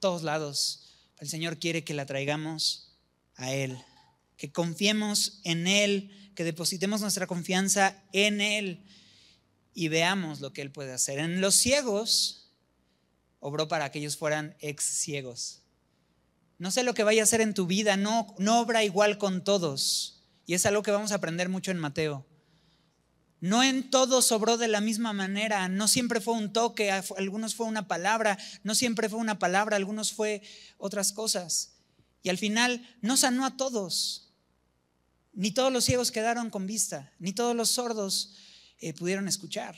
todos 0.00 0.22
lados? 0.22 0.94
El 1.18 1.28
Señor 1.28 1.58
quiere 1.58 1.84
que 1.84 1.94
la 1.94 2.06
traigamos 2.06 2.96
a 3.36 3.52
Él 3.52 3.78
que 4.42 4.50
confiemos 4.50 5.38
en 5.44 5.68
Él, 5.68 6.32
que 6.34 6.42
depositemos 6.42 7.00
nuestra 7.00 7.28
confianza 7.28 8.02
en 8.12 8.40
Él 8.40 8.84
y 9.72 9.86
veamos 9.86 10.40
lo 10.40 10.52
que 10.52 10.62
Él 10.62 10.72
puede 10.72 10.92
hacer. 10.92 11.20
En 11.20 11.40
los 11.40 11.54
ciegos, 11.54 12.41
obró 13.42 13.66
para 13.66 13.90
que 13.90 13.98
ellos 13.98 14.16
fueran 14.16 14.56
ex 14.60 14.84
ciegos. 14.84 15.62
No 16.58 16.70
sé 16.70 16.84
lo 16.84 16.94
que 16.94 17.02
vaya 17.02 17.22
a 17.22 17.24
hacer 17.24 17.40
en 17.40 17.54
tu 17.54 17.66
vida, 17.66 17.96
no, 17.96 18.34
no 18.38 18.60
obra 18.60 18.84
igual 18.84 19.18
con 19.18 19.42
todos. 19.42 20.22
Y 20.46 20.54
es 20.54 20.64
algo 20.64 20.82
que 20.82 20.92
vamos 20.92 21.10
a 21.10 21.16
aprender 21.16 21.48
mucho 21.48 21.72
en 21.72 21.78
Mateo. 21.78 22.24
No 23.40 23.64
en 23.64 23.90
todos 23.90 24.30
obró 24.30 24.56
de 24.58 24.68
la 24.68 24.80
misma 24.80 25.12
manera, 25.12 25.68
no 25.68 25.88
siempre 25.88 26.20
fue 26.20 26.34
un 26.34 26.52
toque, 26.52 26.92
algunos 26.92 27.56
fue 27.56 27.66
una 27.66 27.88
palabra, 27.88 28.38
no 28.62 28.76
siempre 28.76 29.08
fue 29.08 29.18
una 29.18 29.40
palabra, 29.40 29.76
algunos 29.76 30.12
fue 30.12 30.40
otras 30.78 31.12
cosas. 31.12 31.72
Y 32.22 32.28
al 32.28 32.38
final 32.38 32.96
no 33.00 33.16
sanó 33.16 33.44
a 33.44 33.56
todos. 33.56 34.32
Ni 35.32 35.50
todos 35.50 35.72
los 35.72 35.84
ciegos 35.84 36.12
quedaron 36.12 36.48
con 36.48 36.68
vista, 36.68 37.12
ni 37.18 37.32
todos 37.32 37.56
los 37.56 37.70
sordos 37.70 38.36
eh, 38.78 38.94
pudieron 38.94 39.26
escuchar, 39.26 39.74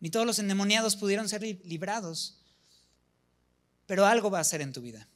ni 0.00 0.08
todos 0.08 0.24
los 0.24 0.38
endemoniados 0.38 0.96
pudieron 0.96 1.28
ser 1.28 1.42
librados. 1.42 2.40
Pero 3.86 4.06
algo 4.06 4.30
va 4.30 4.40
a 4.40 4.44
ser 4.44 4.60
en 4.60 4.72
tu 4.72 4.80
vida. 4.80 5.08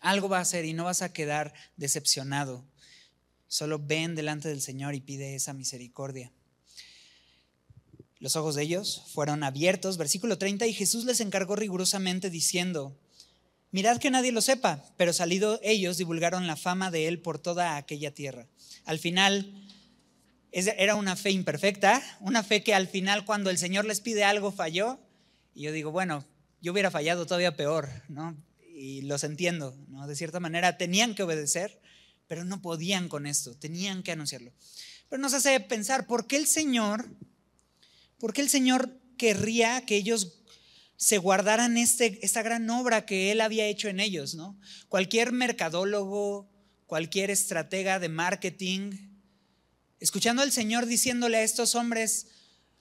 Algo 0.00 0.28
va 0.28 0.40
a 0.40 0.44
ser 0.44 0.64
y 0.64 0.72
no 0.72 0.84
vas 0.84 1.02
a 1.02 1.12
quedar 1.12 1.52
decepcionado. 1.76 2.64
Solo 3.48 3.78
ven 3.78 4.14
delante 4.14 4.48
del 4.48 4.60
Señor 4.60 4.94
y 4.94 5.00
pide 5.00 5.34
esa 5.34 5.52
misericordia. 5.52 6.30
Los 8.20 8.36
ojos 8.36 8.54
de 8.54 8.62
ellos 8.62 9.04
fueron 9.12 9.42
abiertos, 9.42 9.96
versículo 9.96 10.38
30, 10.38 10.66
y 10.66 10.72
Jesús 10.72 11.04
les 11.04 11.20
encargó 11.20 11.56
rigurosamente 11.56 12.30
diciendo, 12.30 12.96
Mirad 13.70 13.98
que 13.98 14.10
nadie 14.10 14.32
lo 14.32 14.40
sepa, 14.40 14.82
pero 14.96 15.12
salido 15.12 15.60
ellos 15.62 15.98
divulgaron 15.98 16.46
la 16.46 16.56
fama 16.56 16.90
de 16.90 17.06
él 17.06 17.20
por 17.20 17.38
toda 17.38 17.76
aquella 17.76 18.12
tierra. 18.12 18.46
Al 18.86 18.98
final 18.98 19.52
era 20.50 20.94
una 20.94 21.16
fe 21.16 21.30
imperfecta, 21.30 22.02
una 22.20 22.42
fe 22.42 22.62
que 22.62 22.74
al 22.74 22.88
final 22.88 23.26
cuando 23.26 23.50
el 23.50 23.58
Señor 23.58 23.84
les 23.84 24.00
pide 24.00 24.24
algo 24.24 24.52
falló. 24.52 24.98
Y 25.54 25.62
yo 25.62 25.72
digo, 25.72 25.90
bueno, 25.90 26.24
yo 26.60 26.72
hubiera 26.72 26.90
fallado 26.90 27.26
todavía 27.26 27.56
peor, 27.56 27.88
¿no? 28.08 28.36
Y 28.74 29.02
los 29.02 29.24
entiendo, 29.24 29.76
¿no? 29.88 30.06
De 30.06 30.16
cierta 30.16 30.40
manera 30.40 30.76
tenían 30.76 31.14
que 31.14 31.22
obedecer, 31.22 31.80
pero 32.26 32.44
no 32.44 32.62
podían 32.62 33.08
con 33.08 33.26
esto, 33.26 33.56
tenían 33.56 34.02
que 34.02 34.12
anunciarlo. 34.12 34.52
Pero 35.08 35.20
nos 35.20 35.34
hace 35.34 35.58
pensar, 35.60 36.06
¿por 36.06 36.26
qué 36.26 36.36
el 36.36 36.46
Señor, 36.46 37.08
por 38.18 38.32
qué 38.32 38.42
el 38.42 38.48
Señor 38.48 38.98
querría 39.16 39.84
que 39.86 39.96
ellos 39.96 40.38
se 40.96 41.18
guardaran 41.18 41.76
este, 41.76 42.18
esta 42.22 42.42
gran 42.42 42.68
obra 42.70 43.06
que 43.06 43.30
él 43.30 43.40
había 43.40 43.66
hecho 43.66 43.88
en 43.88 44.00
ellos, 44.00 44.34
¿no? 44.34 44.58
Cualquier 44.88 45.32
mercadólogo, 45.32 46.50
cualquier 46.86 47.30
estratega 47.30 47.98
de 48.00 48.08
marketing, 48.08 48.92
escuchando 50.00 50.42
al 50.42 50.52
Señor 50.52 50.86
diciéndole 50.86 51.38
a 51.38 51.42
estos 51.42 51.74
hombres, 51.74 52.26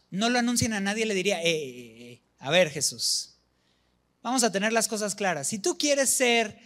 no 0.10 0.30
lo 0.30 0.40
anuncien 0.40 0.74
a 0.74 0.80
nadie, 0.80 1.06
le 1.06 1.14
diría, 1.14 1.42
eh, 1.44 1.50
eh, 1.50 2.12
eh, 2.12 2.24
a 2.40 2.50
ver 2.50 2.70
Jesús, 2.70 3.37
vamos 4.28 4.44
a 4.44 4.52
tener 4.52 4.74
las 4.74 4.90
cosas 4.90 5.16
claras. 5.16 5.48
Si 5.48 5.58
tú 5.58 5.78
quieres 5.78 6.10
ser 6.10 6.60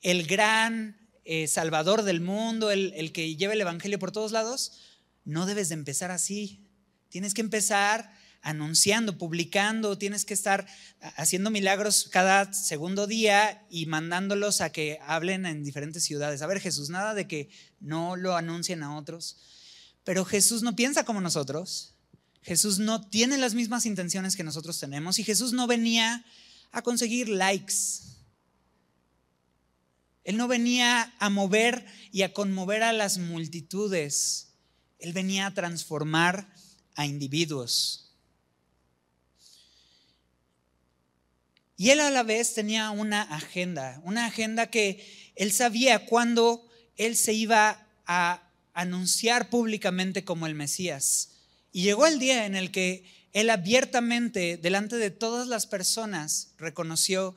el 0.00 0.26
gran 0.26 0.96
salvador 1.46 2.04
del 2.04 2.22
mundo, 2.22 2.70
el, 2.70 2.94
el 2.96 3.12
que 3.12 3.36
lleve 3.36 3.52
el 3.52 3.60
Evangelio 3.60 3.98
por 3.98 4.12
todos 4.12 4.32
lados, 4.32 4.72
no 5.22 5.44
debes 5.44 5.68
de 5.68 5.74
empezar 5.74 6.10
así. 6.10 6.70
Tienes 7.10 7.34
que 7.34 7.42
empezar 7.42 8.10
anunciando, 8.40 9.18
publicando, 9.18 9.98
tienes 9.98 10.24
que 10.24 10.32
estar 10.32 10.66
haciendo 11.16 11.50
milagros 11.50 12.08
cada 12.10 12.50
segundo 12.54 13.06
día 13.06 13.62
y 13.68 13.84
mandándolos 13.84 14.62
a 14.62 14.72
que 14.72 14.98
hablen 15.02 15.44
en 15.44 15.64
diferentes 15.64 16.04
ciudades. 16.04 16.40
A 16.40 16.46
ver, 16.46 16.60
Jesús, 16.60 16.88
nada 16.88 17.12
de 17.12 17.28
que 17.28 17.50
no 17.78 18.16
lo 18.16 18.36
anuncien 18.36 18.82
a 18.82 18.96
otros. 18.96 19.36
Pero 20.02 20.24
Jesús 20.24 20.62
no 20.62 20.74
piensa 20.74 21.04
como 21.04 21.20
nosotros. 21.20 21.92
Jesús 22.40 22.78
no 22.78 23.06
tiene 23.06 23.36
las 23.36 23.52
mismas 23.52 23.84
intenciones 23.84 24.34
que 24.34 24.44
nosotros 24.44 24.80
tenemos 24.80 25.18
y 25.18 25.24
Jesús 25.24 25.52
no 25.52 25.66
venía 25.66 26.24
a 26.72 26.82
conseguir 26.82 27.28
likes. 27.28 27.74
Él 30.24 30.36
no 30.36 30.48
venía 30.48 31.14
a 31.18 31.30
mover 31.30 31.84
y 32.10 32.22
a 32.22 32.32
conmover 32.32 32.82
a 32.82 32.92
las 32.92 33.18
multitudes. 33.18 34.54
Él 34.98 35.12
venía 35.12 35.46
a 35.46 35.54
transformar 35.54 36.52
a 36.94 37.06
individuos. 37.06 38.02
Y 41.76 41.90
él 41.90 42.00
a 42.00 42.10
la 42.10 42.22
vez 42.22 42.54
tenía 42.54 42.90
una 42.90 43.22
agenda, 43.22 44.00
una 44.04 44.26
agenda 44.26 44.68
que 44.70 45.32
él 45.34 45.52
sabía 45.52 46.06
cuándo 46.06 46.68
él 46.96 47.16
se 47.16 47.32
iba 47.32 47.88
a 48.06 48.48
anunciar 48.72 49.50
públicamente 49.50 50.24
como 50.24 50.46
el 50.46 50.54
Mesías. 50.54 51.30
Y 51.72 51.82
llegó 51.82 52.06
el 52.06 52.18
día 52.18 52.46
en 52.46 52.54
el 52.54 52.70
que 52.70 53.04
él 53.32 53.48
abiertamente, 53.48 54.58
delante 54.58 54.96
de 54.96 55.10
todas 55.10 55.48
las 55.48 55.66
personas, 55.66 56.52
reconoció 56.58 57.34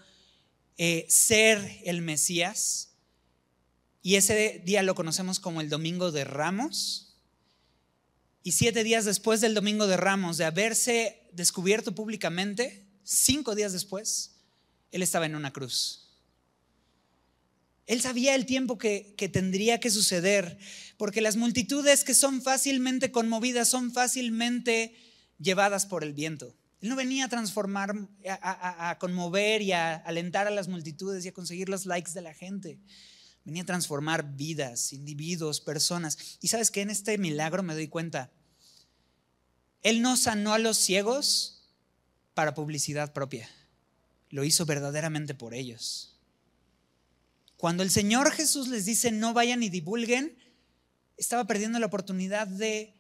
eh, 0.78 1.06
ser 1.08 1.80
el 1.86 2.02
Mesías. 2.02 2.90
Y 4.02 4.16
ese 4.16 4.62
día 4.66 4.84
lo 4.84 4.94
conocemos 4.94 5.40
como 5.40 5.62
el 5.62 5.70
Domingo 5.70 6.12
de 6.12 6.26
Ramos. 6.26 7.16
Y 8.44 8.52
siete 8.52 8.84
días 8.84 9.06
después 9.06 9.42
del 9.42 9.54
Domingo 9.54 9.88
de 9.88 9.98
Ramos, 9.98 10.38
de 10.38 10.46
haberse 10.46 11.30
descubierto 11.32 11.96
públicamente, 11.96 12.86
cinco 13.04 13.56
días 13.56 13.72
después, 13.72 14.36
él 14.92 15.02
estaba 15.02 15.26
en 15.26 15.36
una 15.36 15.54
cruz. 15.54 16.02
Él 17.88 18.02
sabía 18.02 18.36
el 18.36 18.46
tiempo 18.46 18.78
que, 18.78 19.16
que, 19.18 19.30
tendría 19.30 19.80
que 19.80 19.92
suceder, 19.92 20.58
porque 20.98 21.22
las 21.22 21.38
multitudes 21.38 22.04
que 22.04 22.14
son 22.14 22.42
fácilmente 22.42 23.12
conmovidas 23.12 23.70
son 23.70 23.94
fácilmente 23.94 24.96
llevadas 25.40 25.86
por 25.86 26.04
el 26.04 26.14
viento. 26.14 26.56
Él 26.82 26.90
no 26.90 26.96
venía 26.96 27.26
a 27.26 27.30
transformar, 27.30 27.96
a, 28.42 28.98
conmover 29.00 29.62
y 29.62 29.72
a 29.72 29.96
alentar 29.96 30.48
a 30.48 30.52
las 30.52 30.68
multitudes 30.68 31.26
y 31.26 31.30
a 31.30 31.34
conseguir 31.34 31.70
los 31.70 31.86
likes 31.86 32.12
de 32.12 32.22
la 32.22 32.34
gente. 32.34 32.80
Venía 33.44 33.64
a 33.64 33.66
transformar 33.66 34.36
vidas, 34.36 34.94
individuos, 34.94 35.62
personas. 35.62 36.38
Y 36.42 36.48
sabes 36.50 36.72
que 36.72 36.82
en 36.82 36.90
este 36.90 37.18
milagro 37.18 37.64
me 37.64 37.74
doy 37.74 37.88
cuenta, 37.88 38.32
Él 39.84 40.02
no 40.02 40.18
sanó 40.18 40.54
a 40.54 40.60
los 40.60 40.78
ciegos 40.78 41.70
para 42.34 42.54
publicidad 42.54 43.14
propia. 43.14 43.50
Lo 44.30 44.44
hizo 44.44 44.66
verdaderamente 44.66 45.34
por 45.34 45.54
ellos. 45.54 46.20
Cuando 47.58 47.84
el 47.84 47.90
Señor 47.90 48.32
Jesús 48.32 48.68
les 48.68 48.86
dice 48.86 49.12
no 49.12 49.34
vayan 49.34 49.64
y 49.64 49.70
divulguen, 49.70 50.38
estaba 51.18 51.48
perdiendo 51.48 51.80
la 51.80 51.86
oportunidad 51.86 52.48
de, 52.48 52.95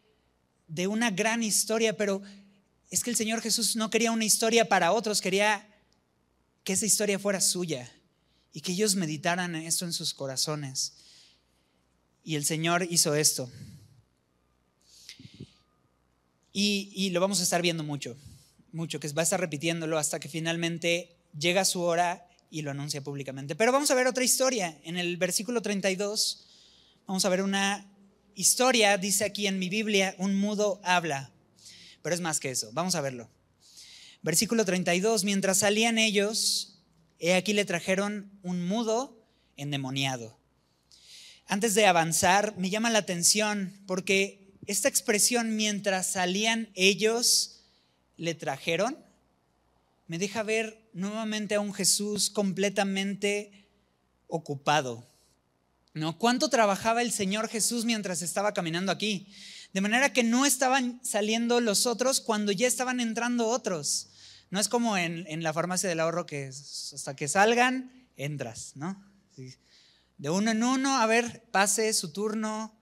de 0.68 0.88
una 0.88 1.12
gran 1.12 1.44
historia, 1.44 1.96
pero 1.96 2.22
es 2.90 3.04
que 3.04 3.10
el 3.10 3.16
Señor 3.16 3.42
Jesús 3.42 3.76
no 3.76 3.90
quería 3.90 4.12
una 4.12 4.26
historia 4.26 4.70
para 4.70 4.92
otros, 4.92 5.22
quería 5.22 5.68
que 6.64 6.74
esa 6.74 6.86
historia 6.86 7.20
fuera 7.20 7.42
suya 7.42 7.92
y 8.54 8.62
que 8.62 8.72
ellos 8.72 8.96
meditaran 8.96 9.56
esto 9.56 9.86
en 9.86 9.94
sus 9.94 10.14
corazones. 10.14 10.94
Y 12.24 12.36
el 12.36 12.46
Señor 12.46 12.88
hizo 12.90 13.14
esto. 13.16 13.50
Y, 16.52 16.90
y, 16.96 17.10
lo 17.10 17.20
vamos 17.20 17.42
a 17.42 17.44
estar 17.44 17.62
viendo 17.62 17.84
mucho, 17.84 18.16
mucho, 18.72 19.00
que 19.00 19.10
va 19.10 19.22
a 19.22 19.24
estar 19.24 19.40
repitiéndolo 19.40 19.98
hasta 19.98 20.20
que 20.20 20.30
finalmente 20.30 21.18
llega 21.38 21.66
su 21.66 21.82
hora 21.82 22.26
y 22.50 22.62
lo 22.62 22.72
anuncia 22.72 23.04
públicamente. 23.04 23.56
Pero 23.56 23.74
vamos 23.74 23.92
a 23.92 23.96
ver 23.96 24.08
otra 24.08 24.24
historia. 24.24 24.80
En 24.84 24.98
el 24.98 25.18
versículo 25.18 25.62
32 25.62 26.46
vamos 27.06 27.26
a 27.26 27.30
ver 27.30 27.42
una 27.42 27.86
historia, 28.36 28.98
dice 28.98 29.26
aquí 29.26 29.48
en 29.48 29.60
mi 29.60 29.70
Biblia, 29.70 30.16
un 30.18 30.36
mudo 30.36 30.80
habla. 30.84 31.32
Pero 32.02 32.14
es 32.14 32.22
más 32.22 32.40
que 32.40 32.52
eso, 32.52 32.70
vamos 32.74 32.96
a 32.96 33.02
verlo. 33.02 33.30
Versículo 34.22 34.66
32, 34.66 35.24
mientras 35.24 35.60
salían 35.60 35.98
ellos, 35.98 36.80
he 37.20 37.34
aquí 37.34 37.54
le 37.54 37.66
trajeron 37.66 38.32
un 38.44 38.66
mudo 38.68 39.26
endemoniado. 39.58 40.38
Antes 41.48 41.76
de 41.76 41.86
avanzar, 41.86 42.58
me 42.58 42.70
llama 42.70 42.90
la 42.90 43.00
atención 43.00 43.74
porque 43.86 44.54
esta 44.66 44.90
expresión, 44.90 45.56
mientras 45.56 46.08
salían 46.08 46.70
ellos, 46.74 47.64
le 48.18 48.34
trajeron, 48.34 48.98
me 50.08 50.18
deja 50.18 50.44
ver 50.44 50.90
nuevamente 50.94 51.56
a 51.56 51.60
un 51.60 51.74
Jesús 51.74 52.30
completamente 52.30 53.70
ocupado. 54.28 55.08
¿No? 55.96 56.20
¿Cuánto 56.20 56.50
trabajaba 56.50 57.02
el 57.02 57.14
Señor 57.14 57.48
Jesús 57.48 57.86
mientras 57.86 58.22
estaba 58.22 58.54
caminando 58.54 58.92
aquí? 58.92 59.28
De 59.74 59.80
manera 59.80 60.12
que 60.12 60.24
no 60.24 60.46
estaban 60.46 61.00
saliendo 61.04 61.62
los 61.62 61.86
otros 61.86 62.20
cuando 62.20 62.52
ya 62.52 62.68
estaban 62.68 63.00
entrando 63.00 63.48
otros. 63.48 64.10
No 64.50 64.60
es 64.60 64.68
como 64.68 64.98
en, 64.98 65.42
la 65.42 65.54
farmacia 65.54 65.88
del 65.88 66.02
ahorro 66.02 66.26
que 66.26 66.48
hasta 66.48 67.16
que 67.16 67.30
salgan, 67.30 68.08
entras, 68.18 68.74
¿no? 68.76 69.02
De 70.18 70.30
uno 70.30 70.52
en 70.52 70.64
uno, 70.64 70.98
a 70.98 71.06
ver, 71.06 71.46
pase 71.52 71.92
su 71.94 72.12
turno. 72.12 72.78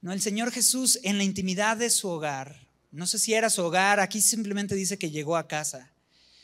No, 0.00 0.12
el 0.12 0.20
Señor 0.20 0.50
Jesús 0.50 0.98
en 1.04 1.18
la 1.18 1.24
intimidad 1.24 1.76
de 1.76 1.88
su 1.88 2.08
hogar, 2.08 2.68
no 2.90 3.06
sé 3.06 3.20
si 3.20 3.34
era 3.34 3.48
su 3.48 3.62
hogar, 3.62 4.00
aquí 4.00 4.20
simplemente 4.20 4.74
dice 4.74 4.98
que 4.98 5.12
llegó 5.12 5.36
a 5.36 5.46
casa. 5.46 5.92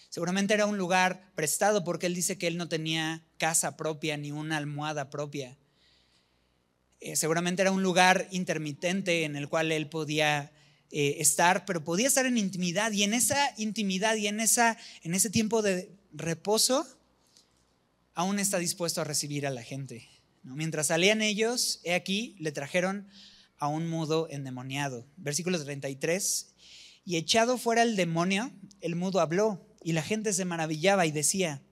Seguramente 0.09 0.55
era 0.55 0.67
un 0.67 0.79
lugar 0.79 1.33
prestado 1.35 1.83
porque 1.83 2.07
él 2.07 2.15
dice 2.15 2.39
que 2.39 2.47
él 2.47 2.57
no 2.57 2.69
tenía 2.69 3.25
casa 3.39 3.77
propia 3.77 4.17
ni 4.17 4.31
una 4.31 4.57
almohada 4.57 5.11
propia. 5.11 5.57
Eh, 7.07 7.15
seguramente 7.15 7.63
era 7.63 7.71
un 7.71 7.85
lugar 7.85 8.27
intermitente 8.33 9.23
en 9.23 9.37
el 9.37 9.49
cual 9.49 9.71
él 9.71 9.89
podía 9.89 10.51
eh, 10.91 11.19
estar, 11.21 11.65
pero 11.65 11.85
podía 11.85 12.09
estar 12.09 12.27
en 12.27 12.37
intimidad 12.37 12.91
y 12.91 13.05
en 13.05 13.15
esa 13.15 13.55
intimidad 13.59 14.17
y 14.17 14.27
en, 14.27 14.41
esa, 14.41 14.77
en 15.05 15.15
ese 15.15 15.31
tiempo 15.31 15.63
de 15.63 15.89
reposo, 16.13 16.85
aún 18.15 18.41
está 18.41 18.59
dispuesto 18.59 19.01
a 19.01 19.05
recibir 19.05 19.47
a 19.47 19.51
la 19.51 19.63
gente. 19.63 20.09
Mientras 20.43 20.89
salían 20.89 21.23
ellos, 21.23 21.79
he 21.85 21.95
aquí, 21.95 22.35
le 22.41 22.51
trajeron 22.51 23.07
a 23.59 23.69
un 23.69 23.89
mudo 23.89 24.27
endemoniado. 24.29 25.07
Versículo 25.17 25.63
33. 25.63 26.55
Y 27.05 27.19
echado 27.19 27.57
fuera 27.57 27.83
el 27.83 27.95
demonio, 27.95 28.51
el 28.81 28.97
mudo 28.97 29.21
habló 29.21 29.65
y 29.85 29.93
la 29.93 30.03
gente 30.03 30.33
se 30.33 30.45
maravillaba 30.45 31.07
y 31.07 31.13
decía, 31.13 31.63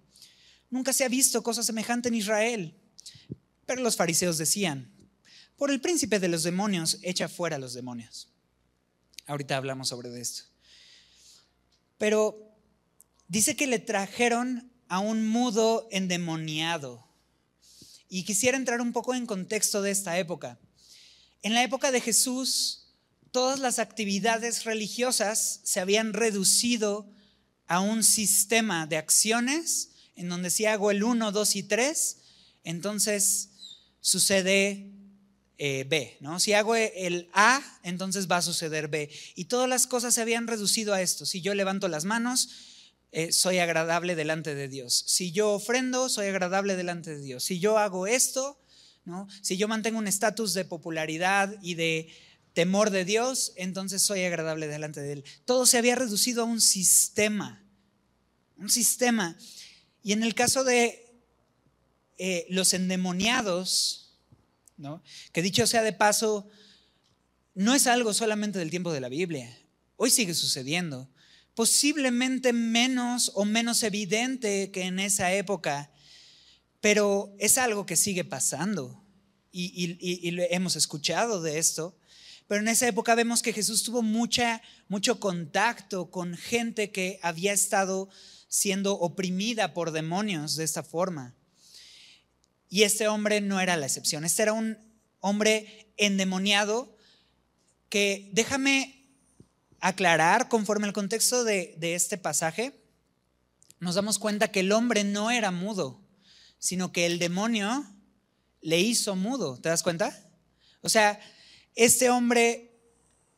nunca 0.71 0.93
se 0.93 1.03
ha 1.03 1.09
visto 1.09 1.43
cosa 1.43 1.65
semejante 1.65 2.09
en 2.09 2.15
Israel. 2.15 2.77
Pero 3.67 3.83
los 3.83 3.97
fariseos 3.97 4.39
decían, 4.39 4.94
por 5.57 5.71
el 5.71 5.81
príncipe 5.81 6.19
de 6.19 6.29
los 6.29 6.43
demonios, 6.43 6.99
echa 7.03 7.29
fuera 7.29 7.57
a 7.57 7.59
los 7.59 7.75
demonios. 7.75 8.29
Ahorita 9.27 9.57
hablamos 9.57 9.89
sobre 9.89 10.21
esto. 10.21 10.45
Pero 11.99 12.53
dice 13.29 13.57
que 13.57 13.67
le 13.67 13.79
trajeron 13.79 14.71
a 14.89 14.99
un 14.99 15.27
mudo 15.27 15.89
endemoniado. 15.91 17.07
Y 18.09 18.25
quisiera 18.25 18.57
entrar 18.57 18.81
un 18.81 18.93
poco 18.93 19.15
en 19.15 19.27
contexto 19.27 19.83
de 19.83 19.91
esta 19.91 20.19
época. 20.19 20.59
En 21.43 21.55
la 21.55 21.63
época 21.63 21.91
de 21.91 22.01
Jesús, 22.01 22.87
todas 23.31 23.59
las 23.59 23.79
actividades 23.79 24.65
religiosas 24.65 25.61
se 25.65 25.81
habían 25.81 26.13
reducido 26.13 27.11
a 27.67 27.81
un 27.81 28.05
sistema 28.05 28.87
de 28.87 28.97
acciones 28.97 29.91
en 30.17 30.29
donde 30.29 30.51
si 30.51 30.67
hago 30.67 30.91
el 30.91 31.03
1, 31.03 31.33
2 31.33 31.57
y 31.57 31.63
3, 31.65 32.17
entonces 32.63 33.49
sucede 34.01 34.94
eh, 35.59 35.85
B, 35.89 36.17
¿no? 36.21 36.41
Si 36.41 36.53
hago 36.53 36.75
el 36.75 37.29
A, 37.33 37.63
entonces 37.83 38.31
va 38.31 38.39
a 38.39 38.43
suceder 38.43 38.89
B. 38.89 39.09
Y 39.35 39.45
todas 39.45 39.69
las 39.69 39.87
cosas 39.87 40.15
se 40.15 40.21
habían 40.21 40.47
reducido 40.47 40.95
a 40.95 41.01
esto. 41.01 41.27
Si 41.27 41.41
yo 41.41 41.55
levanto 41.55 41.89
las 41.89 42.05
manos, 42.05 42.49
eh, 43.13 43.33
soy 43.33 43.59
agradable 43.59 44.17
delante 44.17 44.57
de 44.57 44.67
Dios. 44.67 45.05
Si 45.07 45.31
yo 45.31 45.53
ofrendo, 45.53 46.09
soy 46.09 46.27
agradable 46.27 46.75
delante 46.75 47.15
de 47.15 47.23
Dios. 47.23 47.45
Si 47.45 47.61
yo 47.61 47.79
hago 47.79 48.09
esto, 48.09 48.61
¿no? 49.05 49.29
Si 49.41 49.57
yo 49.57 49.69
mantengo 49.69 49.99
un 49.99 50.09
estatus 50.09 50.53
de 50.55 50.65
popularidad 50.65 51.55
y 51.63 51.75
de 51.75 52.09
temor 52.55 52.91
de 52.91 53.05
Dios, 53.05 53.53
entonces 53.55 54.03
soy 54.03 54.25
agradable 54.25 54.67
delante 54.67 55.01
de 55.01 55.13
Él. 55.13 55.25
Todo 55.45 55.67
se 55.67 55.79
había 55.79 55.95
reducido 55.95 56.43
a 56.43 56.47
un 56.47 56.61
sistema, 56.61 57.63
un 58.57 58.69
sistema. 58.69 59.37
Y 60.03 60.13
en 60.13 60.25
el 60.25 60.35
caso 60.35 60.65
de 60.65 61.23
eh, 62.19 62.47
los 62.49 62.73
endemoniados, 62.75 64.04
que 65.33 65.43
dicho 65.43 65.67
sea 65.67 65.83
de 65.83 65.93
paso, 65.93 66.49
no 67.55 67.75
es 67.75 67.87
algo 67.87 68.13
solamente 68.13 68.59
del 68.59 68.71
tiempo 68.71 68.93
de 68.93 69.01
la 69.01 69.09
Biblia, 69.09 69.57
hoy 69.97 70.11
sigue 70.11 70.35
sucediendo, 70.35 71.09
posiblemente 71.55 72.53
menos 72.53 73.31
o 73.35 73.45
menos 73.45 73.83
evidente 73.83 74.71
que 74.71 74.83
en 74.83 74.99
esa 74.99 75.33
época, 75.33 75.91
pero 76.81 77.35
es 77.39 77.59
algo 77.59 77.87
que 77.87 77.97
sigue 77.97 78.25
pasando 78.25 79.03
y, 79.53 79.97
y 80.01 80.37
hemos 80.51 80.77
escuchado 80.77 81.41
de 81.41 81.59
esto. 81.59 81.97
Pero 82.47 82.61
en 82.61 82.69
esa 82.69 82.87
época 82.87 83.15
vemos 83.15 83.41
que 83.41 83.53
Jesús 83.53 83.85
tuvo 83.85 84.03
mucha, 84.03 84.61
mucho 84.89 85.19
contacto 85.19 86.11
con 86.11 86.37
gente 86.37 86.91
que 86.91 87.19
había 87.23 87.53
estado 87.53 88.11
siendo 88.49 88.99
oprimida 88.99 89.73
por 89.73 89.93
demonios 89.93 90.57
de 90.57 90.65
esta 90.65 90.83
forma. 90.83 91.35
Y 92.75 92.83
este 92.83 93.07
hombre 93.07 93.41
no 93.41 93.61
era 93.61 93.77
la 93.77 93.87
excepción. 93.87 94.25
Este 94.25 94.43
era 94.43 94.53
un 94.53 94.77
hombre 95.21 95.95
endemoniado 95.97 96.99
que, 97.89 98.31
déjame 98.33 99.07
aclarar, 99.79 100.49
conforme 100.49 100.89
al 100.89 100.93
contexto 100.93 101.45
de, 101.45 101.77
este 101.81 102.19
pasaje, 102.19 102.83
nos 103.79 103.95
damos 103.95 104.19
cuenta 104.19 104.51
que 104.51 104.59
el 104.59 104.73
hombre 104.73 105.05
no 105.05 105.31
era 105.31 105.53
mudo, 105.53 106.03
sino 106.59 106.91
que 106.91 107.07
el 107.07 107.21
demonio 107.21 107.87
le 108.61 108.81
hizo 108.81 109.15
mudo. 109.15 109.57
¿Te 109.61 109.69
das 109.69 109.85
cuenta? 109.85 110.13
O 110.81 110.89
sea, 110.89 111.21
este 111.77 112.11
hombre 112.11 112.73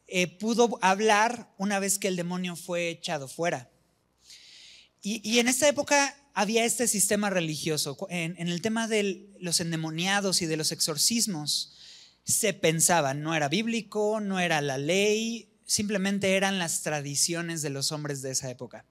eh, 0.06 0.28
pudo 0.28 0.78
hablar 0.80 1.52
una 1.58 1.78
vez 1.78 1.98
que 1.98 2.08
el 2.08 2.16
demonio 2.16 2.56
fue 2.56 2.88
echado 2.88 3.28
fuera. 3.28 3.70
Y, 5.02 5.38
en 5.38 5.48
esta 5.48 5.68
época 5.68 6.16
había 6.36 6.66
este 6.66 6.86
sistema 6.86 7.30
religioso. 7.30 7.96
En, 8.10 8.36
el 8.36 8.60
tema 8.60 8.86
de 8.88 9.26
los 9.40 9.58
endemoniados 9.60 10.42
y 10.42 10.46
de 10.46 10.58
los 10.58 10.70
exorcismos, 10.70 11.72
se 12.24 12.52
pensaba, 12.52 13.14
no 13.14 13.34
era 13.34 13.48
bíblico, 13.48 14.20
no 14.20 14.38
era 14.38 14.60
la 14.60 14.76
ley, 14.76 15.48
simplemente 15.64 16.36
eran 16.36 16.58
las 16.58 16.82
tradiciones 16.82 17.62
de 17.62 17.70
los 17.70 17.90
hombres 17.90 18.20
de 18.20 18.32
esa 18.32 18.50
época. 18.50 18.84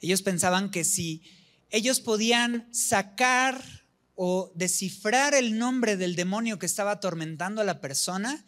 Ellos 0.00 0.22
pensaban 0.22 0.72
que 0.72 0.82
si 0.82 1.22
ellos 1.70 2.00
podían 2.00 2.66
sacar 2.74 3.84
o 4.16 4.50
descifrar 4.56 5.34
el 5.34 5.56
nombre 5.56 5.96
del 5.96 6.16
demonio 6.16 6.58
que 6.58 6.66
estaba 6.66 6.90
atormentando 6.90 7.60
a 7.60 7.64
la 7.64 7.80
persona, 7.80 8.44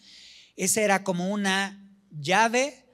esa 0.56 0.80
era 0.80 1.04
como 1.04 1.30
una 1.30 1.80
llave 2.10 2.86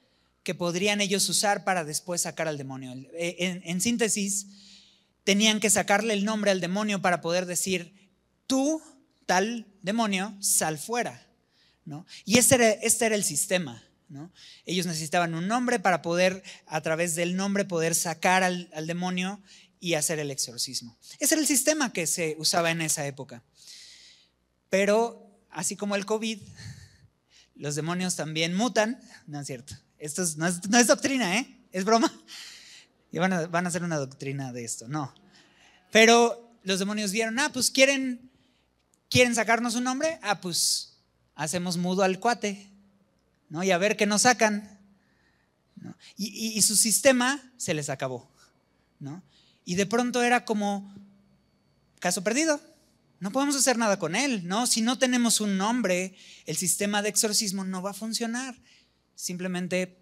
que 0.43 0.55
podrían 0.55 1.01
ellos 1.01 1.27
usar 1.31 1.65
para 1.65 1.85
después 1.85 2.21
sacar 2.21 2.49
al 2.49 2.59
demonio. 2.59 2.93
Eh, 3.15 3.63
en, 3.65 3.81
síntesis, 3.81 4.47
tenían 5.25 5.61
que 5.61 5.71
sacarle 5.71 6.15
el 6.15 6.25
nombre 6.25 6.51
al 6.51 6.61
demonio 6.61 7.01
para 7.01 7.21
poder 7.21 7.47
decir, 7.47 8.13
tú, 8.47 8.83
tal 9.27 9.67
demonio, 9.83 10.37
sal 10.41 10.79
fuera. 10.79 11.27
¿no? 11.85 12.07
Y 12.25 12.39
este 12.39 12.57
era, 12.57 12.71
este 12.71 13.07
era 13.07 13.15
el 13.15 13.25
sistema. 13.25 13.83
¿no? 14.09 14.33
Ellos 14.65 14.87
necesitaban 14.87 15.35
un 15.35 15.49
nombre 15.49 15.79
para 15.79 16.03
poder, 16.03 16.43
a 16.67 16.81
través 16.81 17.15
del 17.15 17.37
nombre, 17.37 17.65
poder 17.65 17.95
sacar 17.95 18.43
al, 18.43 18.71
al 18.75 18.87
demonio 18.87 19.41
y 19.81 19.95
hacer 19.95 20.19
el 20.19 20.31
exorcismo. 20.31 20.97
Ese 21.19 21.35
era 21.35 21.41
el 21.41 21.49
sistema 21.49 21.93
que 21.93 22.07
se 22.07 22.37
usaba 22.39 22.71
en 22.71 22.83
esa 22.83 23.07
época. 23.07 23.43
Pero, 24.69 25.41
así 25.51 25.77
como 25.77 25.97
el 25.97 26.07
COVID, 26.07 26.39
los 27.57 27.75
demonios 27.75 28.17
también 28.17 28.55
mutan. 28.55 29.01
No 29.27 29.41
es 29.41 29.47
cierto. 29.47 29.75
Esto 29.99 30.25
no, 30.37 30.47
es, 30.47 30.87
doctrina, 30.87 31.39
¿eh? 31.39 31.67
Es 31.71 31.85
broma. 31.85 32.13
Y 33.13 33.19
van 33.19 33.33
a, 33.33 33.47
van 33.47 33.67
a 33.67 33.69
hacer 33.69 33.85
una 33.85 33.99
doctrina 33.99 34.53
de 34.53 34.65
esto. 34.65 34.89
No. 34.89 35.15
Pero 35.93 36.57
los 36.65 36.79
demonios 36.79 37.13
vieron, 37.13 37.39
ah, 37.39 37.51
pues 37.53 37.71
quieren, 37.71 38.31
quieren 39.11 39.35
sacarnos 39.35 39.75
un 39.75 39.85
nombre. 39.85 40.19
Ah, 40.23 40.41
pues 40.41 40.97
hacemos 41.35 41.77
mudo 41.77 42.03
al 42.03 42.19
cuate. 42.19 42.71
¿no? 43.51 43.63
Y 43.63 43.71
a 43.71 43.79
ver 43.79 43.97
qué 43.99 44.07
nos 44.07 44.23
sacan. 44.23 44.81
Y, 46.17 46.57
y, 46.57 46.63
su 46.63 46.75
sistema 46.75 47.43
se 47.59 47.75
les 47.75 47.91
acabó. 47.91 48.31
¿no? 48.99 49.23
Y 49.65 49.75
de 49.75 49.85
pronto 49.85 50.23
era 50.23 50.45
como 50.45 50.95
caso 51.99 52.25
perdido. 52.25 52.61
no 53.21 53.31
podemos 53.31 53.55
hacer 53.57 53.77
nada 53.77 53.99
con 53.99 54.17
él, 54.17 54.47
¿no? 54.49 54.67
Si 54.67 54.81
no 54.81 54.99
tenemos 54.99 55.41
un 55.41 55.57
nombre, 55.57 56.17
el 56.47 56.57
sistema 56.57 57.03
de 57.03 57.11
exorcismo 57.11 57.65
no 57.65 57.83
va 57.83 57.91
a 57.91 57.95
funcionar. 57.95 58.57
Simplemente 59.15 59.99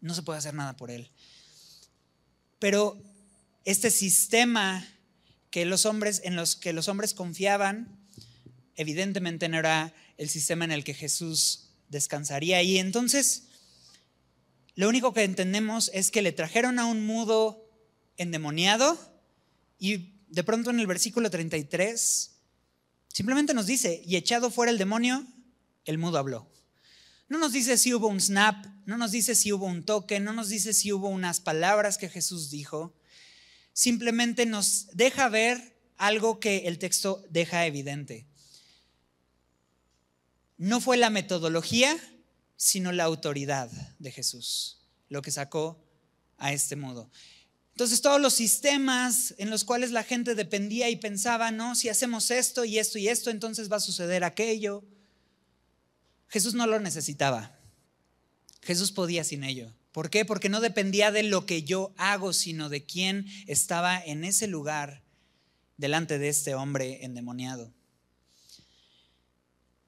no 0.00 0.14
se 0.14 0.22
puede 0.22 0.38
hacer 0.38 0.54
nada 0.54 0.76
por 0.76 0.90
él. 0.90 1.10
Pero 2.58 2.98
este 3.64 3.90
sistema 3.90 4.86
que 5.50 5.64
los 5.64 5.86
hombres, 5.86 6.20
en 6.24 6.36
los 6.36 6.56
que 6.56 6.72
los 6.72 6.88
hombres 6.88 7.14
confiaban, 7.14 7.88
evidentemente 8.74 9.48
no 9.48 9.58
era 9.58 9.94
el 10.18 10.28
sistema 10.28 10.64
en 10.64 10.72
el 10.72 10.84
que 10.84 10.94
Jesús 10.94 11.70
descansaría. 11.88 12.62
Y 12.62 12.78
entonces, 12.78 13.44
lo 14.74 14.88
único 14.88 15.12
que 15.12 15.24
entendemos 15.24 15.90
es 15.94 16.10
que 16.10 16.22
le 16.22 16.32
trajeron 16.32 16.78
a 16.78 16.86
un 16.86 17.06
mudo 17.06 17.68
endemoniado 18.16 18.98
y 19.78 20.14
de 20.28 20.44
pronto 20.44 20.70
en 20.70 20.80
el 20.80 20.86
versículo 20.86 21.30
33 21.30 22.36
Simplemente 23.16 23.54
nos 23.54 23.64
dice, 23.64 24.02
y 24.04 24.16
echado 24.16 24.50
fuera 24.50 24.70
el 24.70 24.76
demonio, 24.76 25.24
el 25.86 25.96
mudo 25.96 26.18
habló. 26.18 26.46
No 27.28 27.38
nos 27.38 27.52
dice 27.52 27.76
si 27.76 27.92
hubo 27.92 28.08
un 28.08 28.20
snap, 28.20 28.66
no 28.84 28.96
nos 28.96 29.10
dice 29.10 29.34
si 29.34 29.52
hubo 29.52 29.66
un 29.66 29.84
toque, 29.84 30.20
no 30.20 30.32
nos 30.32 30.48
dice 30.48 30.72
si 30.72 30.92
hubo 30.92 31.08
unas 31.08 31.40
palabras 31.40 31.98
que 31.98 32.08
Jesús 32.08 32.50
dijo. 32.50 32.94
Simplemente 33.72 34.46
nos 34.46 34.88
deja 34.92 35.28
ver 35.28 35.76
algo 35.96 36.40
que 36.40 36.68
el 36.68 36.78
texto 36.78 37.24
deja 37.30 37.66
evidente. 37.66 38.26
No 40.56 40.80
fue 40.80 40.96
la 40.96 41.10
metodología, 41.10 41.96
sino 42.56 42.92
la 42.92 43.04
autoridad 43.04 43.70
de 43.98 44.12
Jesús 44.12 44.76
lo 45.08 45.22
que 45.22 45.30
sacó 45.30 45.82
a 46.38 46.52
este 46.52 46.76
mudo. 46.76 47.10
Entonces 47.72 48.00
todos 48.00 48.20
los 48.20 48.32
sistemas 48.32 49.34
en 49.38 49.50
los 49.50 49.64
cuales 49.64 49.90
la 49.90 50.02
gente 50.02 50.34
dependía 50.34 50.88
y 50.88 50.96
pensaba, 50.96 51.50
no, 51.50 51.74
si 51.74 51.88
hacemos 51.88 52.30
esto 52.30 52.64
y 52.64 52.78
esto 52.78 52.98
y 52.98 53.08
esto, 53.08 53.30
entonces 53.30 53.70
va 53.70 53.76
a 53.76 53.80
suceder 53.80 54.24
aquello. 54.24 54.82
Jesús 56.28 56.54
no 56.54 56.66
lo 56.66 56.80
necesitaba. 56.80 57.58
Jesús 58.62 58.92
podía 58.92 59.24
sin 59.24 59.44
ello. 59.44 59.72
¿Por 59.92 60.10
qué? 60.10 60.24
Porque 60.24 60.48
no 60.48 60.60
dependía 60.60 61.10
de 61.10 61.22
lo 61.22 61.46
que 61.46 61.62
yo 61.62 61.94
hago, 61.96 62.32
sino 62.32 62.68
de 62.68 62.84
quién 62.84 63.26
estaba 63.46 63.98
en 63.98 64.24
ese 64.24 64.46
lugar 64.46 65.02
delante 65.76 66.18
de 66.18 66.28
este 66.28 66.54
hombre 66.54 67.04
endemoniado. 67.04 67.72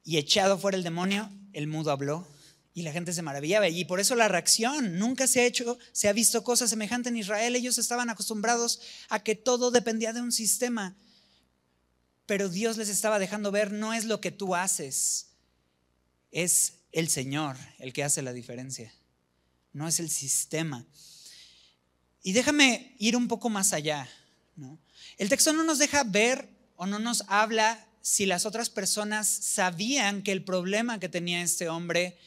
Y 0.05 0.17
echado 0.17 0.59
fuera 0.59 0.79
el 0.79 0.85
demonio, 0.85 1.31
el 1.53 1.67
mudo 1.67 1.91
habló 1.91 2.27
y 2.73 2.83
la 2.83 2.93
gente 2.93 3.13
se 3.13 3.23
maravillaba. 3.23 3.69
Y 3.69 3.85
por 3.85 4.01
eso 4.01 4.15
la 4.15 4.29
reacción, 4.29 4.99
nunca 4.99 5.27
se 5.27 5.41
ha 5.41 5.45
hecho, 5.45 5.79
se 5.93 6.09
ha 6.09 6.13
visto 6.13 6.45
cosa 6.45 6.69
semejante 6.69 7.09
en 7.09 7.17
Israel. 7.17 7.57
Ellos 7.57 7.77
estaban 7.77 8.09
acostumbrados 8.09 8.81
a 9.09 9.23
que 9.23 9.35
todo 9.35 9.71
dependía 9.71 10.13
de 10.13 10.23
un 10.23 10.33
sistema. 10.33 10.97
Pero 12.25 12.49
Dios 12.49 12.77
les 12.77 12.89
estaba 12.89 13.19
dejando 13.19 13.51
ver, 13.51 13.73
no 13.73 13.93
es 13.93 14.05
lo 14.05 14.21
que 14.21 14.31
tú 14.31 14.55
haces, 14.55 15.28
es 16.31 16.81
el 16.93 17.09
Señor 17.09 17.57
el 17.79 17.93
que 17.93 18.05
hace 18.05 18.23
la 18.23 18.33
diferencia. 18.33 18.93
No 19.73 19.87
es 19.87 20.01
el 20.01 20.11
sistema. 20.11 20.87
Y 22.23 22.33
déjame 22.33 22.95
ir 22.99 23.17
un 23.17 23.29
poco 23.29 23.49
más 23.49 23.73
allá. 23.73 24.09
El 25.17 25.29
texto 25.29 25.53
no 25.53 25.65
nos 25.65 25.79
deja 25.79 26.05
ver 26.05 26.49
o 26.77 26.87
no 26.87 26.99
nos 26.99 27.25
habla 27.29 27.87
si 28.01 28.27
las 28.27 28.47
otras 28.47 28.71
personas 28.71 29.29
sabían 29.29 30.23
que 30.23 30.33
el 30.33 30.45
problema 30.45 30.99
que 30.99 31.09
tenía 31.09 31.43
este 31.43 31.69
hombre 31.69 32.19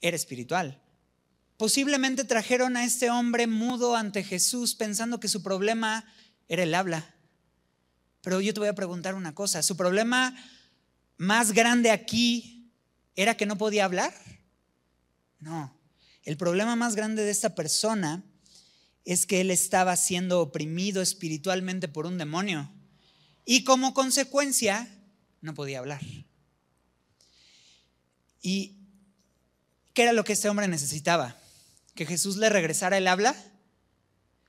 era 0.00 0.16
espiritual. 0.16 0.80
Posiblemente 1.56 2.24
trajeron 2.24 2.76
a 2.76 2.84
este 2.84 3.10
hombre 3.10 3.46
mudo 3.46 3.96
ante 3.96 4.24
Jesús 4.24 4.74
pensando 4.74 5.20
que 5.20 5.28
su 5.28 5.42
problema 5.42 6.04
era 6.48 6.64
el 6.64 6.74
habla. 6.74 7.14
Pero 8.22 8.40
yo 8.40 8.52
te 8.54 8.60
voy 8.60 8.68
a 8.68 8.74
preguntar 8.74 9.14
una 9.14 9.34
cosa, 9.34 9.62
¿su 9.62 9.76
problema 9.76 10.36
más 11.16 11.52
grande 11.52 11.90
aquí 11.90 12.53
era 13.16 13.36
que 13.36 13.46
no 13.46 13.58
podía 13.58 13.84
hablar? 13.84 14.14
No, 15.40 15.78
el 16.22 16.36
problema 16.36 16.76
más 16.76 16.96
grande 16.96 17.24
de 17.24 17.30
esta 17.30 17.54
persona 17.54 18.24
es 19.04 19.26
que 19.26 19.40
él 19.40 19.50
estaba 19.50 19.96
siendo 19.96 20.40
oprimido 20.40 21.02
espiritualmente 21.02 21.88
por 21.88 22.06
un 22.06 22.18
demonio 22.18 22.72
y 23.44 23.64
como 23.64 23.92
consecuencia 23.92 24.88
no 25.40 25.54
podía 25.54 25.80
hablar. 25.80 26.00
Y 28.40 28.84
¿Qué 29.94 30.02
era 30.02 30.12
lo 30.12 30.24
que 30.24 30.32
este 30.32 30.48
hombre 30.48 30.66
necesitaba? 30.66 31.36
¿Que 31.94 32.04
Jesús 32.04 32.36
le 32.36 32.48
regresara 32.48 32.98
el 32.98 33.06
habla? 33.06 33.34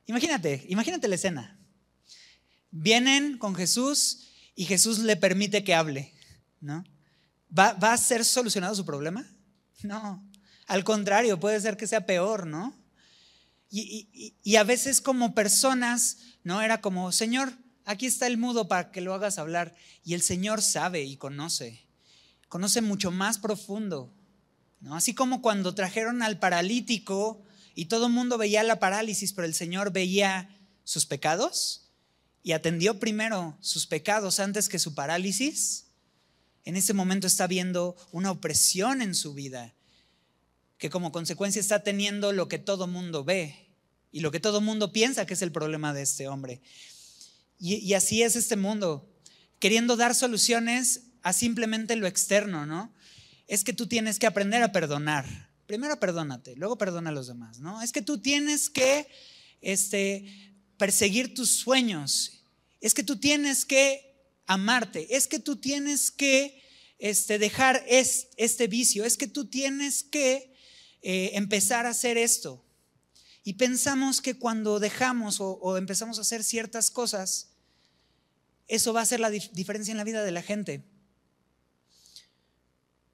Imagínate, 0.07 0.65
imagínate 0.67 1.07
la 1.07 1.15
escena. 1.15 1.59
Vienen 2.71 3.37
con 3.37 3.53
Jesús 3.55 4.31
y 4.55 4.65
Jesús 4.65 4.99
le 4.99 5.15
permite 5.15 5.63
que 5.63 5.75
hable, 5.75 6.11
¿no? 6.59 6.83
¿Va, 7.57 7.73
¿Va, 7.73 7.93
a 7.93 7.97
ser 7.97 8.25
solucionado 8.25 8.75
su 8.75 8.85
problema? 8.85 9.25
No, 9.83 10.23
al 10.67 10.83
contrario, 10.83 11.39
puede 11.39 11.59
ser 11.61 11.77
que 11.77 11.87
sea 11.87 12.05
peor, 12.05 12.47
¿no? 12.47 12.75
Y, 13.69 14.33
y, 14.43 14.55
a 14.55 14.63
veces 14.63 15.01
como 15.01 15.35
personas, 15.35 16.17
¿no? 16.43 16.61
Era 16.61 16.81
como, 16.81 17.11
Señor, 17.11 17.51
aquí 17.83 18.05
está 18.05 18.27
el 18.27 18.37
mudo 18.37 18.67
para 18.67 18.91
que 18.91 19.01
lo 19.01 19.13
hagas 19.13 19.37
hablar. 19.37 19.75
Y 20.03 20.13
el 20.13 20.21
Señor 20.21 20.61
sabe 20.61 21.03
y 21.03 21.17
conoce, 21.17 21.85
conoce 22.47 22.81
mucho 22.81 23.11
más 23.11 23.37
profundo 23.37 24.15
Así 24.91 25.15
como 25.15 25.41
cuando 25.41 25.73
trajeron 25.73 26.21
al 26.21 26.39
paralítico 26.39 27.43
y 27.73 27.85
todo 27.85 28.07
el 28.07 28.13
mundo 28.13 28.37
veía 28.37 28.63
la 28.63 28.79
parálisis, 28.79 29.33
pero 29.33 29.47
el 29.47 29.53
Señor 29.53 29.91
veía 29.91 30.49
sus 30.83 31.05
pecados 31.05 31.89
y 32.43 32.51
atendió 32.51 32.99
primero 32.99 33.57
sus 33.61 33.87
pecados 33.87 34.39
antes 34.39 34.69
que 34.69 34.79
su 34.79 34.93
parálisis, 34.93 35.84
en 36.65 36.75
ese 36.75 36.93
momento 36.93 37.27
está 37.27 37.47
viendo 37.47 37.95
una 38.11 38.31
opresión 38.31 39.01
en 39.01 39.15
su 39.15 39.33
vida, 39.33 39.73
que 40.77 40.89
como 40.89 41.11
consecuencia 41.11 41.59
está 41.59 41.83
teniendo 41.83 42.33
lo 42.33 42.47
que 42.47 42.59
todo 42.59 42.87
mundo 42.87 43.23
ve 43.23 43.69
y 44.11 44.19
lo 44.19 44.31
que 44.31 44.39
todo 44.39 44.59
mundo 44.59 44.91
piensa 44.91 45.25
que 45.25 45.35
es 45.35 45.41
el 45.41 45.51
problema 45.51 45.93
de 45.93 46.01
este 46.01 46.27
hombre. 46.27 46.61
Y, 47.57 47.75
y 47.75 47.93
así 47.93 48.23
es 48.23 48.35
este 48.35 48.57
mundo, 48.57 49.09
queriendo 49.59 49.95
dar 49.95 50.13
soluciones 50.13 51.03
a 51.21 51.31
simplemente 51.31 51.95
lo 51.95 52.07
externo, 52.07 52.65
¿no? 52.65 52.93
es 53.47 53.63
que 53.63 53.73
tú 53.73 53.87
tienes 53.87 54.19
que 54.19 54.27
aprender 54.27 54.63
a 54.63 54.71
perdonar. 54.71 55.49
Primero 55.67 55.99
perdónate, 55.99 56.55
luego 56.55 56.77
perdona 56.77 57.09
a 57.09 57.13
los 57.13 57.27
demás, 57.27 57.59
¿no? 57.59 57.81
Es 57.81 57.91
que 57.91 58.01
tú 58.01 58.19
tienes 58.19 58.69
que 58.69 59.07
este, 59.61 60.25
perseguir 60.77 61.33
tus 61.33 61.49
sueños. 61.49 62.43
Es 62.81 62.93
que 62.93 63.03
tú 63.03 63.17
tienes 63.17 63.65
que 63.65 64.14
amarte. 64.45 65.15
Es 65.15 65.27
que 65.27 65.39
tú 65.39 65.57
tienes 65.57 66.11
que 66.11 66.61
este, 66.99 67.39
dejar 67.39 67.83
este 67.87 68.67
vicio. 68.67 69.05
Es 69.05 69.17
que 69.17 69.27
tú 69.27 69.45
tienes 69.45 70.03
que 70.03 70.53
eh, 71.01 71.31
empezar 71.33 71.85
a 71.85 71.89
hacer 71.89 72.17
esto. 72.17 72.63
Y 73.43 73.53
pensamos 73.53 74.21
que 74.21 74.39
cuando 74.39 74.79
dejamos 74.79 75.39
o, 75.39 75.51
o, 75.53 75.77
empezamos 75.77 76.17
a 76.17 76.21
hacer 76.21 76.43
ciertas 76.43 76.89
cosas, 76.89 77.51
eso 78.67 78.93
va 78.93 79.01
a 79.01 79.03
hacer 79.03 79.19
la 79.19 79.29
diferencia 79.29 79.91
en 79.91 79.97
la 79.97 80.03
vida 80.03 80.23
de 80.23 80.31
la 80.31 80.41
gente. 80.41 80.83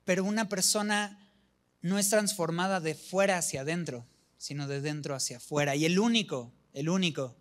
Pero 0.05 0.23
una 0.23 0.47
persona 0.47 1.29
no 1.81 1.99
es 1.99 2.09
transformada 2.09 2.79
de 2.79 2.95
fuera 2.95 3.37
hacia 3.37 3.61
adentro, 3.61 4.07
sino 4.37 4.67
de 4.67 4.79
dentro 4.79 5.15
hacia 5.15 5.37
afuera. 5.37 5.75
Y 5.75 5.85
el 5.85 5.99
único, 5.99 6.53
el 6.73 6.87
único 6.87 7.35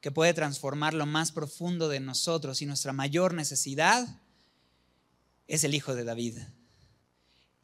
que 0.00 0.10
puede 0.10 0.34
transformar 0.34 0.94
lo 0.94 1.06
más 1.06 1.32
profundo 1.32 1.88
de 1.88 2.00
nosotros 2.00 2.62
y 2.62 2.66
nuestra 2.66 2.92
mayor 2.92 3.34
necesidad 3.34 4.22
es 5.46 5.64
el 5.64 5.74
Hijo 5.74 5.94
de 5.94 6.04
David. 6.04 6.38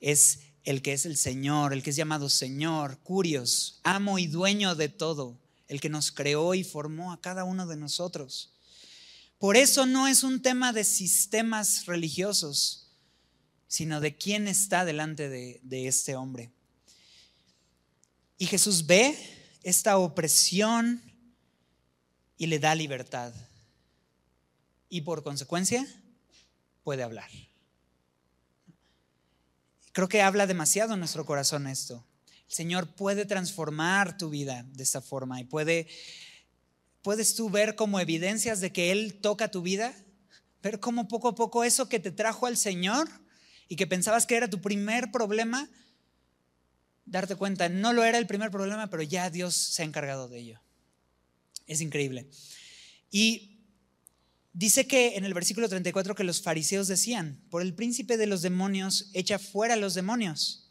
Es 0.01 0.41
el 0.65 0.83
que 0.83 0.95
es 0.95 1.07
el 1.07 1.17
Señor, 1.17 1.73
el 1.73 1.83
que 1.83 1.91
es 1.91 1.97
llamado 1.97 2.29
Señor, 2.29 2.99
Curios, 3.01 3.81
amo 3.85 4.19
y 4.19 4.27
dueño 4.27 4.75
de 4.75 4.89
todo, 4.89 5.39
el 5.69 5.81
que 5.81 5.91
nos 5.91 6.11
creó 6.11 6.55
y 6.55 6.65
formó 6.65 7.13
a 7.13 7.21
cada 7.21 7.45
uno 7.45 7.67
de 7.67 7.77
nosotros. 7.77 8.55
Por 9.39 9.57
eso 9.57 9.85
no 9.85 10.09
es 10.09 10.25
un 10.25 10.41
tema 10.41 10.73
de 10.73 10.85
sistemas 10.85 11.85
religiosos, 11.87 12.89
sino 13.69 14.01
de 14.01 14.17
quién 14.17 14.49
está 14.49 14.85
delante 14.85 15.29
de, 15.29 15.87
este 15.87 16.17
hombre. 16.17 16.51
Y 18.39 18.47
Jesús 18.47 18.87
ve 18.87 19.17
esta 19.63 19.99
opresión 19.99 21.03
y 22.37 22.47
le 22.47 22.59
da 22.59 22.75
libertad. 22.75 23.33
Y 24.89 25.03
por 25.03 25.23
consecuencia 25.23 25.87
puede 26.83 27.03
hablar. 27.03 27.31
Creo 29.93 30.09
que 30.09 30.23
habla 30.23 30.47
demasiado 30.47 30.95
en 30.95 30.99
nuestro 30.99 31.25
corazón 31.25 31.67
esto. 31.67 32.05
El 32.49 32.55
Señor 32.55 32.95
puede 32.95 33.25
transformar 33.25 34.19
tu 34.19 34.29
vida 34.29 34.65
de 34.73 34.83
esta 34.83 35.01
forma 35.01 35.41
y 35.41 35.45
puede, 35.45 35.87
puedes 37.03 37.35
tú 37.35 37.49
ver 37.49 37.77
como 37.77 38.01
evidencias 38.01 38.61
de 38.61 38.73
que 38.73 38.91
Él 38.91 39.21
toca 39.21 39.51
tu 39.51 39.63
vida, 39.63 39.95
ver 40.63 40.81
cómo 40.81 41.09
poco 41.09 41.29
a 41.29 41.35
poco 41.35 41.65
eso 41.65 41.89
que 41.89 42.01
te 42.01 42.11
trajo 42.11 42.47
al 42.47 42.57
Señor 42.57 43.09
y 43.69 43.77
que 43.77 43.87
pensabas 43.87 44.27
que 44.27 44.37
era 44.37 44.51
tu 44.51 44.61
primer 44.61 45.11
problema, 45.11 45.69
darte 47.07 47.37
cuenta, 47.37 47.69
no 47.69 47.93
lo 47.93 48.05
era 48.05 48.19
el 48.19 48.27
primer 48.27 48.51
problema, 48.51 48.91
pero 48.91 49.03
ya 49.03 49.31
Dios 49.31 49.55
se 49.55 49.83
ha 49.83 49.85
encargado 49.85 50.29
de 50.29 50.39
ello. 50.39 50.61
Es 51.67 51.81
increíble. 51.81 52.29
Y 53.11 53.55
Dice 54.57 54.87
que 54.87 55.17
en 55.17 55.25
el 55.25 55.35
versículo 55.35 55.69
34 55.69 56.15
que 56.15 56.23
los 56.23 56.41
fariseos 56.41 56.87
decían, 56.87 57.41
por 57.51 57.61
el 57.61 57.75
príncipe 57.75 58.17
de 58.17 58.29
los 58.29 58.41
demonios, 58.41 59.11
echa 59.13 59.41
fuera 59.41 59.75
a 59.75 59.77
los 59.77 59.95
demonios. 59.95 60.71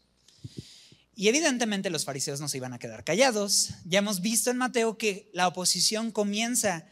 Y 1.14 1.28
evidentemente 1.28 1.90
los 1.90 2.06
fariseos 2.06 2.40
no 2.40 2.48
se 2.48 2.56
iban 2.56 2.72
a 2.72 2.78
quedar 2.78 3.04
callados. 3.04 3.74
Ya 3.84 3.98
hemos 3.98 4.22
visto 4.22 4.50
en 4.50 4.56
Mateo 4.56 4.96
que 4.96 5.30
la 5.34 5.46
oposición 5.46 6.12
comienza 6.12 6.86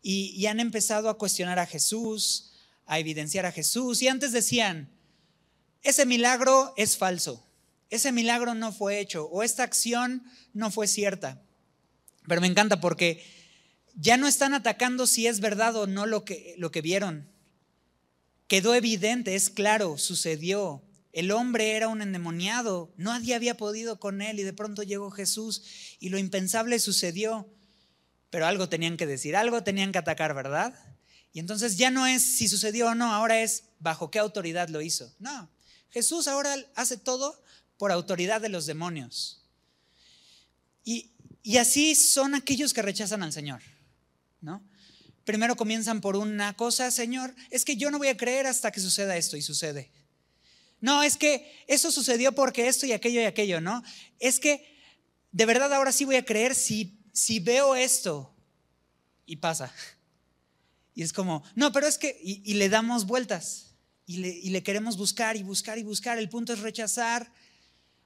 y, 0.00 0.26
y 0.36 0.46
han 0.46 0.60
empezado 0.60 1.10
a 1.10 1.18
cuestionar 1.18 1.58
a 1.58 1.66
Jesús, 1.66 2.52
a 2.86 3.00
evidenciar 3.00 3.44
a 3.44 3.52
Jesús. 3.52 4.00
Y 4.00 4.06
antes 4.06 4.30
decían, 4.30 4.92
ese 5.82 6.06
milagro 6.06 6.72
es 6.76 6.96
falso, 6.96 7.44
ese 7.90 8.12
milagro 8.12 8.54
no 8.54 8.72
fue 8.72 9.00
hecho 9.00 9.24
o 9.24 9.42
esta 9.42 9.64
acción 9.64 10.22
no 10.52 10.70
fue 10.70 10.86
cierta. 10.86 11.42
Pero 12.28 12.40
me 12.40 12.46
encanta 12.46 12.80
porque 12.80 13.37
ya 13.94 14.16
no 14.16 14.26
están 14.28 14.54
atacando 14.54 15.06
si 15.06 15.26
es 15.26 15.40
verdad 15.40 15.76
o 15.76 15.86
no 15.86 16.06
lo 16.06 16.24
que, 16.24 16.54
lo 16.58 16.70
que 16.70 16.82
vieron. 16.82 17.28
Quedó 18.46 18.74
evidente, 18.74 19.34
es 19.34 19.50
claro, 19.50 19.98
sucedió. 19.98 20.82
El 21.12 21.30
hombre 21.30 21.72
era 21.72 21.88
un 21.88 22.00
endemoniado, 22.00 22.92
nadie 22.96 23.34
había 23.34 23.56
podido 23.56 23.98
con 23.98 24.22
él 24.22 24.38
y 24.40 24.42
de 24.42 24.52
pronto 24.52 24.82
llegó 24.82 25.10
Jesús 25.10 25.62
y 25.98 26.10
lo 26.10 26.18
impensable 26.18 26.78
sucedió. 26.78 27.48
Pero 28.30 28.46
algo 28.46 28.68
tenían 28.68 28.96
que 28.96 29.06
decir, 29.06 29.36
algo 29.36 29.62
tenían 29.62 29.90
que 29.90 29.98
atacar, 29.98 30.34
¿verdad? 30.34 30.74
Y 31.32 31.40
entonces 31.40 31.76
ya 31.76 31.90
no 31.90 32.06
es 32.06 32.22
si 32.22 32.48
sucedió 32.48 32.88
o 32.88 32.94
no, 32.94 33.12
ahora 33.12 33.40
es 33.42 33.64
bajo 33.78 34.10
qué 34.10 34.18
autoridad 34.18 34.68
lo 34.68 34.80
hizo. 34.80 35.12
No, 35.18 35.50
Jesús 35.90 36.28
ahora 36.28 36.54
hace 36.74 36.96
todo 36.96 37.42
por 37.78 37.92
autoridad 37.92 38.40
de 38.40 38.48
los 38.48 38.66
demonios. 38.66 39.44
Y, 40.84 41.12
y 41.42 41.56
así 41.56 41.94
son 41.94 42.34
aquellos 42.34 42.72
que 42.72 42.82
rechazan 42.82 43.22
al 43.22 43.32
Señor. 43.32 43.62
¿No? 44.40 44.62
Primero 45.24 45.56
comienzan 45.56 46.00
por 46.00 46.16
una 46.16 46.56
cosa, 46.56 46.90
Señor, 46.90 47.34
es 47.50 47.64
que 47.64 47.76
yo 47.76 47.90
no 47.90 47.98
voy 47.98 48.08
a 48.08 48.16
creer 48.16 48.46
hasta 48.46 48.70
que 48.70 48.80
suceda 48.80 49.16
esto 49.16 49.36
y 49.36 49.42
sucede. 49.42 49.90
No, 50.80 51.02
es 51.02 51.16
que 51.16 51.64
eso 51.66 51.90
sucedió 51.90 52.32
porque 52.32 52.68
esto 52.68 52.86
y 52.86 52.92
aquello 52.92 53.20
y 53.20 53.24
aquello, 53.24 53.60
¿no? 53.60 53.82
Es 54.18 54.40
que 54.40 54.78
de 55.32 55.46
verdad 55.46 55.72
ahora 55.72 55.92
sí 55.92 56.04
voy 56.04 56.16
a 56.16 56.24
creer 56.24 56.54
si, 56.54 56.98
si 57.12 57.40
veo 57.40 57.74
esto 57.74 58.34
y 59.26 59.36
pasa. 59.36 59.72
Y 60.94 61.02
es 61.02 61.12
como, 61.12 61.44
no, 61.54 61.70
pero 61.70 61.86
es 61.86 61.96
que, 61.96 62.18
y, 62.24 62.54
le 62.54 62.68
damos 62.68 63.06
vueltas 63.06 63.76
y 64.04 64.16
le, 64.16 64.30
y 64.30 64.50
le 64.50 64.64
queremos 64.64 64.96
buscar 64.96 65.36
y 65.36 65.44
buscar 65.44 65.78
y 65.78 65.84
buscar. 65.84 66.18
El 66.18 66.28
punto 66.28 66.52
es 66.52 66.58
rechazar 66.58 67.32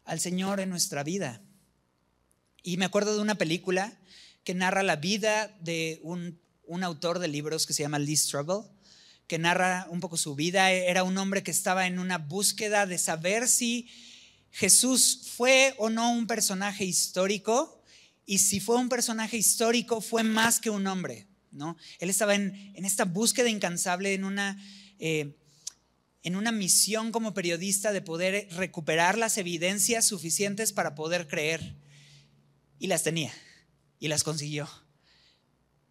al 0.05 0.21
Señor 0.21 0.61
en 0.61 0.69
nuestra 0.69 1.03
vida. 1.03 1.41
Y 2.63 2.77
me 2.77 2.85
acuerdo 2.85 3.15
de 3.15 3.23
una 3.23 3.37
película 3.37 3.99
que 4.45 4.55
narra 4.55 4.83
la 4.83 4.97
vida 4.97 5.57
de 5.61 6.01
un, 6.03 6.41
autor 6.83 7.19
de 7.19 7.29
libros 7.29 7.67
que 7.67 7.75
se 7.75 7.83
llama 7.83 7.99
Lee 7.99 8.17
Strobel, 8.17 8.63
que 9.27 9.39
narra 9.39 9.87
un 9.91 10.01
poco 10.01 10.17
su 10.17 10.35
vida. 10.35 10.73
Era 10.73 11.05
un 11.05 11.17
hombre 11.19 11.43
que 11.43 11.51
estaba 11.51 11.87
en 11.87 11.99
una 11.99 12.19
búsqueda 12.19 12.87
de 12.87 12.99
saber 12.99 13.47
si 13.47 13.89
Jesús 14.51 15.31
fue 15.37 15.75
o 15.79 15.91
no 15.91 16.13
un 16.13 16.27
personaje 16.27 16.85
histórico 16.85 17.83
y 18.27 18.39
si 18.39 18.59
fue 18.59 18.77
un 18.77 18.89
personaje 18.89 19.37
histórico 19.37 20.01
fue 20.01 20.23
más 20.23 20.61
que 20.61 20.71
un 20.71 20.87
hombre. 20.87 21.27
¿no? 21.51 21.77
Él 21.99 22.11
estaba 22.11 22.35
en, 22.35 22.73
esta 22.75 23.05
búsqueda 23.05 23.49
incansable, 23.49 24.15
en 24.15 24.25
una, 24.25 24.59
eh, 24.99 25.37
en 26.23 26.37
una 26.37 26.53
misión 26.53 27.13
como 27.13 27.35
periodista 27.35 27.93
de 27.93 28.01
poder 28.01 28.49
recuperar 28.53 29.19
las 29.19 29.37
evidencias 29.37 30.07
suficientes 30.07 30.73
para 30.73 30.95
poder 30.95 31.29
creer. 31.29 31.77
Y 32.79 32.89
las 32.89 33.03
tenía 33.03 33.33
y 34.03 34.09
las 34.09 34.25
consiguió. 34.25 34.69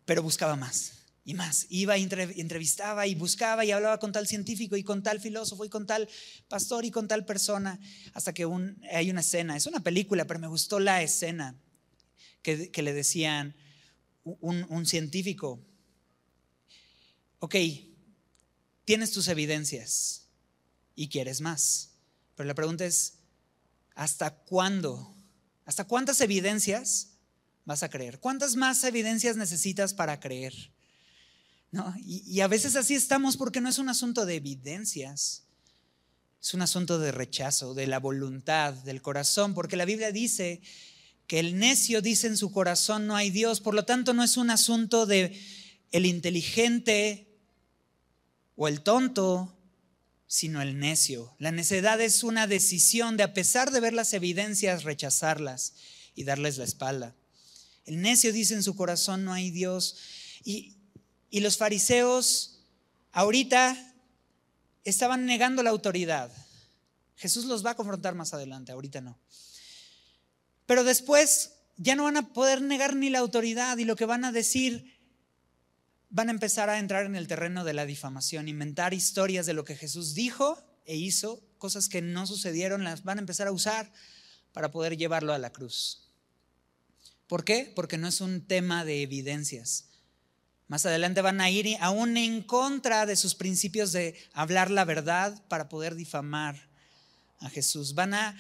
Pero 0.04 0.22
buscaba 0.22 0.58
más 0.58 0.92
y 1.24 1.34
más. 1.34 1.66
Iba, 1.70 1.96
entrevistaba 1.96 3.08
y 3.08 3.16
buscaba 3.16 3.64
y 3.64 3.72
hablaba 3.72 4.00
con 4.00 4.12
tal 4.12 4.28
científico 4.28 4.76
y 4.76 4.84
con 4.84 5.02
tal 5.02 5.22
filósofo 5.22 5.64
y 5.64 5.70
con 5.70 5.88
tal 5.88 6.10
pastor 6.50 6.84
y 6.84 6.92
con 6.92 7.08
tal 7.08 7.26
persona, 7.26 7.80
hasta 8.14 8.34
que 8.34 8.46
hay 8.92 9.10
una 9.10 9.22
escena, 9.22 9.56
es 9.56 9.66
una 9.66 9.80
película, 9.80 10.28
pero 10.28 10.42
me 10.42 10.48
gustó 10.48 10.82
la 10.82 11.02
escena 11.02 11.56
que, 12.42 12.70
le 12.76 12.92
decían 12.92 13.56
un, 14.26 14.66
un 14.68 14.86
científico, 14.86 15.66
ok, 17.40 17.56
tienes 18.84 19.12
tus 19.12 19.30
evidencias 19.30 20.28
y 20.96 21.08
quieres 21.08 21.40
más, 21.40 21.92
pero 22.36 22.46
la 22.46 22.56
pregunta 22.56 22.86
es, 22.86 23.20
¿hasta 23.96 24.36
cuándo? 24.36 25.16
¿Hasta 25.64 25.88
cuántas 25.88 26.20
evidencias 26.20 27.11
vas 27.66 27.84
a 27.84 27.90
creer? 27.90 28.20
¿Cuántas 28.20 28.56
más 28.56 28.84
evidencias 28.84 29.38
necesitas 29.38 29.94
para 29.94 30.20
creer? 30.20 30.54
¿No? 31.72 31.94
Y, 32.00 32.42
a 32.42 32.48
veces 32.48 32.76
así 32.76 32.96
estamos 32.96 33.38
porque 33.38 33.62
no 33.62 33.70
es 33.70 33.80
un 33.80 33.90
asunto 33.90 34.26
de 34.26 34.36
evidencias, 34.36 35.44
es 36.42 36.54
un 36.54 36.62
asunto 36.62 37.00
de 37.00 37.12
rechazo, 37.12 37.74
de 37.74 37.88
la 37.88 38.00
voluntad, 38.00 38.74
del 38.74 39.02
corazón, 39.02 39.54
porque 39.54 39.78
la 39.78 39.86
Biblia 39.86 40.12
dice 40.12 40.62
que 41.28 41.40
el 41.40 41.58
necio 41.58 42.02
dice 42.02 42.28
en 42.28 42.36
su 42.36 42.52
corazón 42.52 43.08
no 43.08 43.16
hay 43.16 43.30
Dios, 43.30 43.62
por 43.62 43.74
lo 43.74 43.86
tanto 43.86 44.14
no 44.14 44.24
es 44.24 44.36
un 44.36 44.50
asunto 44.50 45.06
de 45.06 45.40
el 45.92 46.06
inteligente 46.06 47.28
o 48.56 48.68
el 48.68 48.82
tonto, 48.82 49.58
sino 50.28 50.62
el 50.62 50.80
necio. 50.80 51.36
La 51.40 51.52
necedad 51.52 52.00
es 52.02 52.24
una 52.24 52.48
decisión 52.48 53.18
de 53.18 53.24
a 53.24 53.34
pesar 53.34 53.72
de 53.72 53.80
ver 53.80 53.94
las 53.94 54.14
evidencias 54.14 54.84
rechazarlas 54.84 55.74
y 56.16 56.24
darles 56.24 56.58
la 56.58 56.64
espalda. 56.64 57.16
El 57.86 58.02
necio 58.02 58.32
dice 58.32 58.54
en 58.54 58.64
su 58.64 58.76
corazón, 58.76 59.26
no 59.26 59.34
hay 59.34 59.52
Dios. 59.52 59.98
Y, 60.44 60.78
los 61.32 61.58
fariseos 61.58 62.60
ahorita 63.12 63.96
estaban 64.84 65.26
negando 65.26 65.64
la 65.64 65.70
autoridad. 65.70 66.32
Jesús 67.16 67.46
los 67.46 67.66
va 67.66 67.72
a 67.72 67.76
confrontar 67.76 68.16
más 68.16 68.34
adelante, 68.34 68.72
ahorita 68.72 69.00
no. 69.02 69.18
Pero 70.66 70.84
después 70.84 71.54
ya 71.78 71.96
no 71.96 72.04
van 72.04 72.18
a 72.18 72.34
poder 72.34 72.62
negar 72.62 72.96
ni 72.96 73.10
la 73.10 73.20
autoridad 73.20 73.78
y 73.78 73.86
lo 73.86 73.96
que 73.96 74.06
van 74.06 74.26
a 74.26 74.32
decir, 74.32 75.00
van 76.10 76.28
a 76.28 76.32
empezar 76.32 76.70
a 76.70 76.80
entrar 76.80 77.06
en 77.06 77.16
el 77.16 77.28
terreno 77.28 77.64
de 77.64 77.74
la 77.74 77.86
difamación, 77.86 78.48
inventar 78.48 78.94
historias 78.94 79.46
de 79.46 79.54
lo 79.54 79.64
que 79.64 79.78
Jesús 79.78 80.14
dijo 80.14 80.62
e 80.86 80.98
hizo, 80.98 81.42
cosas 81.58 81.88
que 81.88 82.02
no 82.02 82.28
sucedieron, 82.28 82.84
las 82.84 83.04
van 83.04 83.20
a 83.20 83.22
empezar 83.22 83.48
a 83.48 83.52
usar 83.52 83.92
para 84.52 84.72
poder 84.72 84.98
llevarlo 84.98 85.34
a 85.34 85.38
la 85.38 85.52
cruz. 85.52 86.11
¿Por 87.32 87.46
qué? 87.46 87.72
Porque 87.74 87.98
no 87.98 88.10
es 88.10 88.20
un 88.20 88.46
tema 88.46 88.84
de 88.84 89.04
evidencias. 89.04 89.86
Más 90.68 90.86
adelante 90.86 91.22
van 91.22 91.40
a 91.40 91.50
ir 91.50 91.78
aún 91.80 92.18
en 92.18 92.42
contra 92.42 93.06
de 93.06 93.16
sus 93.16 93.36
principios 93.36 93.94
de 93.94 94.20
hablar 94.34 94.70
la 94.70 94.84
verdad 94.84 95.42
para 95.48 95.70
poder 95.70 95.96
difamar 95.96 96.68
a 97.40 97.50
Jesús. 97.50 97.96
Van 97.96 98.14
a 98.14 98.36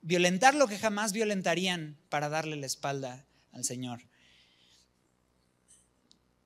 violentar 0.00 0.54
lo 0.54 0.68
que 0.68 0.78
jamás 0.78 1.12
violentarían 1.12 1.98
para 2.08 2.28
darle 2.28 2.54
la 2.54 2.66
espalda 2.66 3.26
al 3.50 3.64
Señor. 3.64 4.02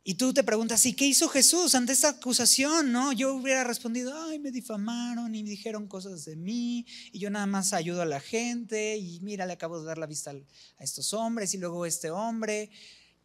Y 0.07 0.17
tú 0.17 0.35
te 0.35 0.45
preguntas, 0.45 0.85
¿y 0.85 0.93
qué 0.93 1.07
hizo 1.07 1.31
Jesús 1.31 1.75
ante 1.75 1.95
esta 1.95 2.11
acusación? 2.11 2.93
No, 2.93 3.13
yo 3.13 3.33
hubiera 3.33 3.65
respondido, 3.65 4.13
ay, 4.25 4.39
me 4.39 4.51
difamaron 4.51 5.35
y 5.35 5.43
me 5.43 5.49
dijeron 5.49 5.89
cosas 5.89 6.27
de 6.27 6.37
mí 6.37 6.85
y 7.11 7.19
yo 7.19 7.31
nada 7.31 7.47
más 7.47 7.73
ayudo 7.73 8.03
a 8.03 8.05
la 8.05 8.21
gente 8.21 8.99
y 8.99 9.19
mira, 9.21 9.47
le 9.47 9.55
acabo 9.55 9.81
de 9.81 9.87
dar 9.87 9.97
la 9.97 10.05
vista 10.05 10.33
a 10.33 10.85
estos 10.85 11.15
hombres 11.15 11.55
y 11.55 11.59
luego 11.59 11.87
este 11.87 12.11
hombre, 12.11 12.71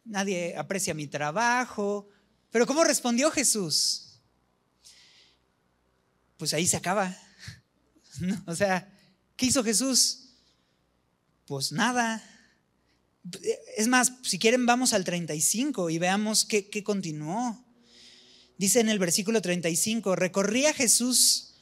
nadie 0.06 0.56
aprecia 0.56 0.94
mi 0.94 1.06
trabajo. 1.06 2.08
Pero 2.50 2.66
¿cómo 2.66 2.82
respondió 2.82 3.30
Jesús? 3.30 4.18
Pues 6.38 6.54
ahí 6.54 6.66
se 6.66 6.78
acaba. 6.78 7.14
O 8.46 8.54
sea, 8.54 8.90
¿qué 9.36 9.46
hizo 9.46 9.62
Jesús? 9.62 10.30
Pues 11.46 11.72
nada. 11.72 12.22
Es 13.76 13.88
más, 13.88 14.12
si 14.22 14.38
quieren 14.38 14.66
vamos 14.66 14.92
al 14.92 15.04
35 15.04 15.90
y 15.90 15.98
veamos 15.98 16.44
qué, 16.44 16.68
qué 16.68 16.82
continuó. 16.82 17.64
Dice 18.58 18.80
en 18.80 18.88
el 18.88 18.98
versículo 18.98 19.40
35, 19.42 20.16
recorría 20.16 20.72
Jesús 20.74 21.54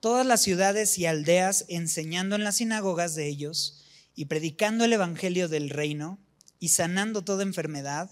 todas 0.00 0.26
las 0.26 0.42
ciudades 0.42 0.98
y 0.98 1.06
aldeas 1.06 1.64
enseñando 1.68 2.36
en 2.36 2.44
las 2.44 2.56
sinagogas 2.56 3.14
de 3.14 3.26
ellos 3.26 3.82
y 4.14 4.26
predicando 4.26 4.84
el 4.84 4.92
Evangelio 4.92 5.48
del 5.48 5.70
reino 5.70 6.18
y 6.58 6.68
sanando 6.68 7.22
toda 7.22 7.42
enfermedad 7.42 8.10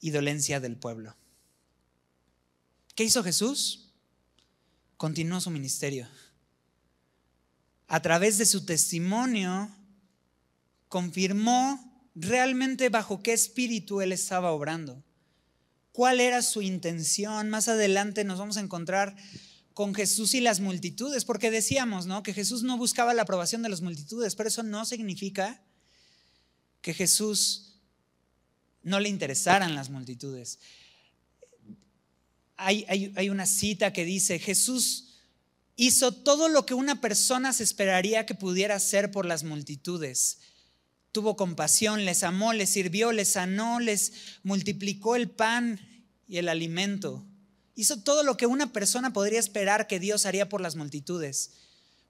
y 0.00 0.10
dolencia 0.10 0.60
del 0.60 0.76
pueblo. 0.76 1.16
¿Qué 2.94 3.04
hizo 3.04 3.22
Jesús? 3.22 3.92
Continuó 4.96 5.40
su 5.40 5.50
ministerio. 5.50 6.08
A 7.86 8.02
través 8.02 8.38
de 8.38 8.46
su 8.46 8.64
testimonio, 8.64 9.70
confirmó 10.88 11.87
realmente 12.20 12.88
bajo 12.88 13.22
qué 13.22 13.32
espíritu 13.32 14.00
él 14.00 14.12
estaba 14.12 14.52
obrando. 14.52 15.02
¿Cuál 15.92 16.20
era 16.20 16.42
su 16.42 16.62
intención? 16.62 17.48
Más 17.48 17.68
adelante 17.68 18.24
nos 18.24 18.38
vamos 18.38 18.56
a 18.56 18.60
encontrar 18.60 19.16
con 19.74 19.94
Jesús 19.94 20.34
y 20.34 20.40
las 20.40 20.60
multitudes, 20.60 21.24
porque 21.24 21.50
decíamos, 21.50 22.06
¿no? 22.06 22.22
Que 22.22 22.34
Jesús 22.34 22.64
no 22.64 22.76
buscaba 22.76 23.14
la 23.14 23.22
aprobación 23.22 23.62
de 23.62 23.68
las 23.68 23.80
multitudes, 23.80 24.34
pero 24.34 24.48
eso 24.48 24.62
no 24.64 24.84
significa 24.84 25.62
que 26.82 26.94
Jesús 26.94 27.76
no 28.82 28.98
le 29.00 29.08
interesaran 29.08 29.74
las 29.74 29.90
multitudes. 29.90 30.58
hay, 32.56 32.84
hay, 32.88 33.12
hay 33.14 33.30
una 33.30 33.46
cita 33.46 33.92
que 33.92 34.04
dice, 34.04 34.40
Jesús 34.40 35.14
hizo 35.76 36.10
todo 36.10 36.48
lo 36.48 36.66
que 36.66 36.74
una 36.74 37.00
persona 37.00 37.52
se 37.52 37.62
esperaría 37.62 38.26
que 38.26 38.34
pudiera 38.34 38.74
hacer 38.74 39.12
por 39.12 39.26
las 39.26 39.44
multitudes. 39.44 40.40
Tuvo 41.12 41.36
compasión, 41.36 42.04
les 42.04 42.22
amó, 42.22 42.52
les 42.52 42.70
sirvió, 42.70 43.12
les 43.12 43.28
sanó, 43.28 43.80
les 43.80 44.12
multiplicó 44.42 45.16
el 45.16 45.30
pan 45.30 45.80
y 46.26 46.36
el 46.36 46.48
alimento. 46.48 47.26
Hizo 47.74 48.02
todo 48.02 48.22
lo 48.22 48.36
que 48.36 48.46
una 48.46 48.72
persona 48.72 49.12
podría 49.12 49.38
esperar 49.38 49.86
que 49.86 50.00
Dios 50.00 50.26
haría 50.26 50.48
por 50.48 50.60
las 50.60 50.76
multitudes. 50.76 51.52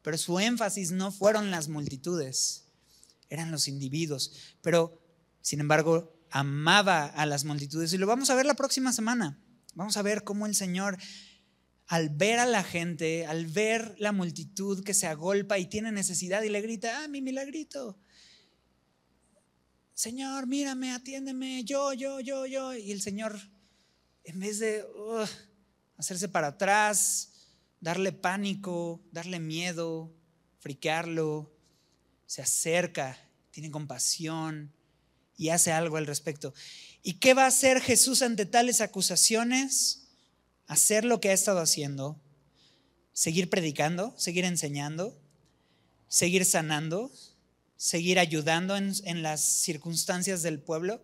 Pero 0.03 0.16
su 0.16 0.38
énfasis 0.40 0.90
no 0.90 1.12
fueron 1.12 1.51
las 1.51 1.68
multitudes, 1.68 2.64
eran 3.28 3.51
los 3.51 3.68
individuos. 3.68 4.32
Pero, 4.62 5.01
sin 5.42 5.61
embargo, 5.61 6.18
amaba 6.30 7.05
a 7.05 7.26
las 7.26 7.44
multitudes. 7.44 7.92
Y 7.92 7.99
lo 7.99 8.07
vamos 8.07 8.30
a 8.30 8.34
ver 8.34 8.46
la 8.46 8.55
próxima 8.55 8.92
semana. 8.92 9.38
Vamos 9.74 9.96
a 9.96 10.03
ver 10.03 10.24
cómo 10.24 10.46
el 10.46 10.55
Señor, 10.55 10.99
al 11.86 12.09
ver 12.09 12.38
a 12.38 12.46
la 12.46 12.64
gente, 12.64 13.26
al 13.26 13.46
ver 13.46 13.94
la 13.99 14.12
multitud 14.12 14.82
que 14.82 14.94
se 14.94 15.07
agolpa 15.07 15.59
y 15.59 15.66
tiene 15.66 15.92
necesidad 15.92 16.42
y 16.42 16.49
le 16.49 16.61
grita, 16.61 17.05
ah, 17.05 17.09
mi 17.09 17.20
milagrito. 17.20 17.99
Señor, 19.99 20.46
mírame, 20.46 20.92
atiéndeme, 20.92 21.64
yo, 21.64 21.92
yo, 21.92 22.20
yo, 22.20 22.46
yo. 22.46 22.72
Y 22.72 22.92
el 22.92 23.03
Señor, 23.03 23.36
en 24.22 24.38
vez 24.38 24.61
de 24.61 24.86
hacerse 25.96 26.28
para 26.28 26.46
atrás, 26.46 27.32
darle 27.80 28.12
pánico, 28.12 29.03
darle 29.11 29.40
miedo, 29.40 30.14
friquearlo, 30.61 31.53
se 32.26 32.42
acerca, 32.42 33.18
tiene 33.51 33.72
compasión 33.72 34.72
y 35.36 35.49
hace 35.49 35.72
algo 35.72 35.96
al 35.96 36.07
respecto. 36.07 36.55
¿Y 37.03 37.14
qué 37.14 37.34
va 37.34 37.42
a 37.42 37.49
hacer 37.49 37.80
Jesús 37.80 38.22
ante 38.22 38.46
tales 38.46 38.80
acusaciones? 38.80 40.07
Hacer 40.68 41.05
lo 41.05 41.20
que 41.20 41.30
ha 41.30 41.32
estado 41.32 41.59
haciendo, 41.59 42.22
seguir 43.12 43.51
predicando, 43.51 44.14
seguir 44.16 44.44
enseñando, 44.44 45.20
seguir 46.07 46.44
sanando, 46.44 47.11
seguir 47.78 48.18
ayudando 48.18 48.76
en, 48.76 49.22
las 49.22 49.42
circunstancias 49.62 50.42
del 50.42 50.60
pueblo. 50.60 51.02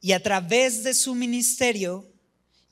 Y 0.00 0.12
a 0.12 0.22
través 0.22 0.82
de 0.84 0.94
su 0.94 1.14
ministerio 1.14 2.10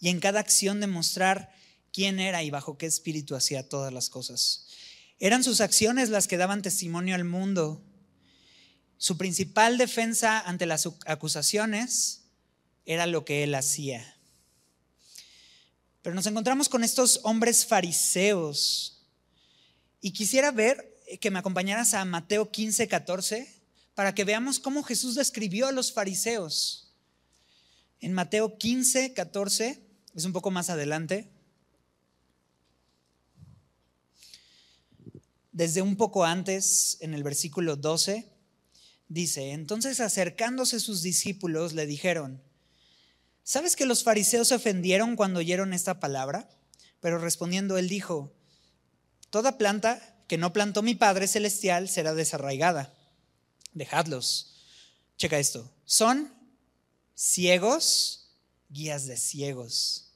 y 0.01 0.09
en 0.09 0.21
cada 0.21 0.41
acción 0.41 0.81
demostrar 0.81 1.53
quién 1.93 2.19
era 2.19 2.43
y 2.43 2.49
bajo 2.49 2.79
qué 2.79 2.87
espíritu 2.87 3.35
hacía 3.35 3.69
todas 3.69 3.93
las 3.93 4.09
cosas. 4.09 4.69
Eran 5.19 5.45
sus 5.45 5.61
acciones 5.61 6.09
las 6.09 6.27
que 6.27 6.39
daban 6.39 6.63
testimonio 6.63 7.15
al 7.15 7.25
mundo 7.25 7.85
su 9.03 9.19
principal 9.19 9.79
defensa 9.79 10.39
ante 10.39 10.65
las 10.65 10.89
acusaciones 11.07 12.21
era 12.87 13.09
lo 13.09 13.25
que 13.25 13.43
él 13.43 13.53
hacía. 13.57 14.17
Pero 16.03 16.15
nos 16.15 16.27
encontramos 16.27 16.69
con 16.69 16.85
estos 16.85 17.19
hombres 17.25 17.67
fariseos. 17.67 19.02
Y 20.03 20.13
quisiera 20.13 20.51
ver 20.51 20.99
eh, 21.07 21.17
que 21.17 21.31
me 21.31 21.39
acompañaras 21.39 21.95
a 21.95 22.05
Mateo 22.05 22.51
15, 22.51 22.89
14, 22.89 23.63
para 23.95 24.15
que 24.15 24.25
veamos 24.25 24.59
cómo 24.59 24.83
Jesús 24.83 25.15
describió 25.15 25.67
a 25.67 25.73
los 25.73 25.95
fariseos. 25.95 26.93
En 28.01 28.13
Mateo 28.13 28.59
15, 28.59 29.15
14, 29.15 29.83
es 30.15 30.25
un 30.27 30.35
poco 30.35 30.51
más 30.51 30.69
adelante. 30.69 31.31
Desde 35.53 35.81
un 35.81 35.97
poco 35.97 36.27
antes, 36.27 36.99
en 37.01 37.15
el 37.15 37.23
versículo 37.23 37.77
12, 37.77 38.33
Dice, 39.13 39.51
entonces 39.51 40.01
acercándose 40.01 40.81
sus 40.81 41.03
discípulos 41.03 41.75
le 41.75 41.85
dijeron, 41.85 42.43
¿sabes 43.43 43.77
que 43.77 43.85
los 43.85 44.05
fariseos 44.05 44.49
se 44.49 44.55
ofendieron 44.55 45.17
cuando 45.17 45.41
oyeron 45.41 45.75
esta 45.75 46.01
palabra? 46.01 46.49
Pero 46.99 47.19
respondiendo 47.19 47.77
él 47.77 47.91
dijo, 47.91 48.33
toda 49.33 49.57
planta 49.57 50.15
que 50.29 50.37
no 50.37 50.53
plantó 50.53 50.83
mi 50.83 50.95
Padre 50.95 51.27
Celestial 51.27 51.89
será 51.89 52.13
desarraigada. 52.13 52.95
Dejadlos. 53.73 54.55
Checa 55.17 55.39
esto. 55.39 55.73
Son 55.87 56.31
ciegos, 57.15 58.37
guías 58.69 59.07
de 59.07 59.17
ciegos. 59.17 60.13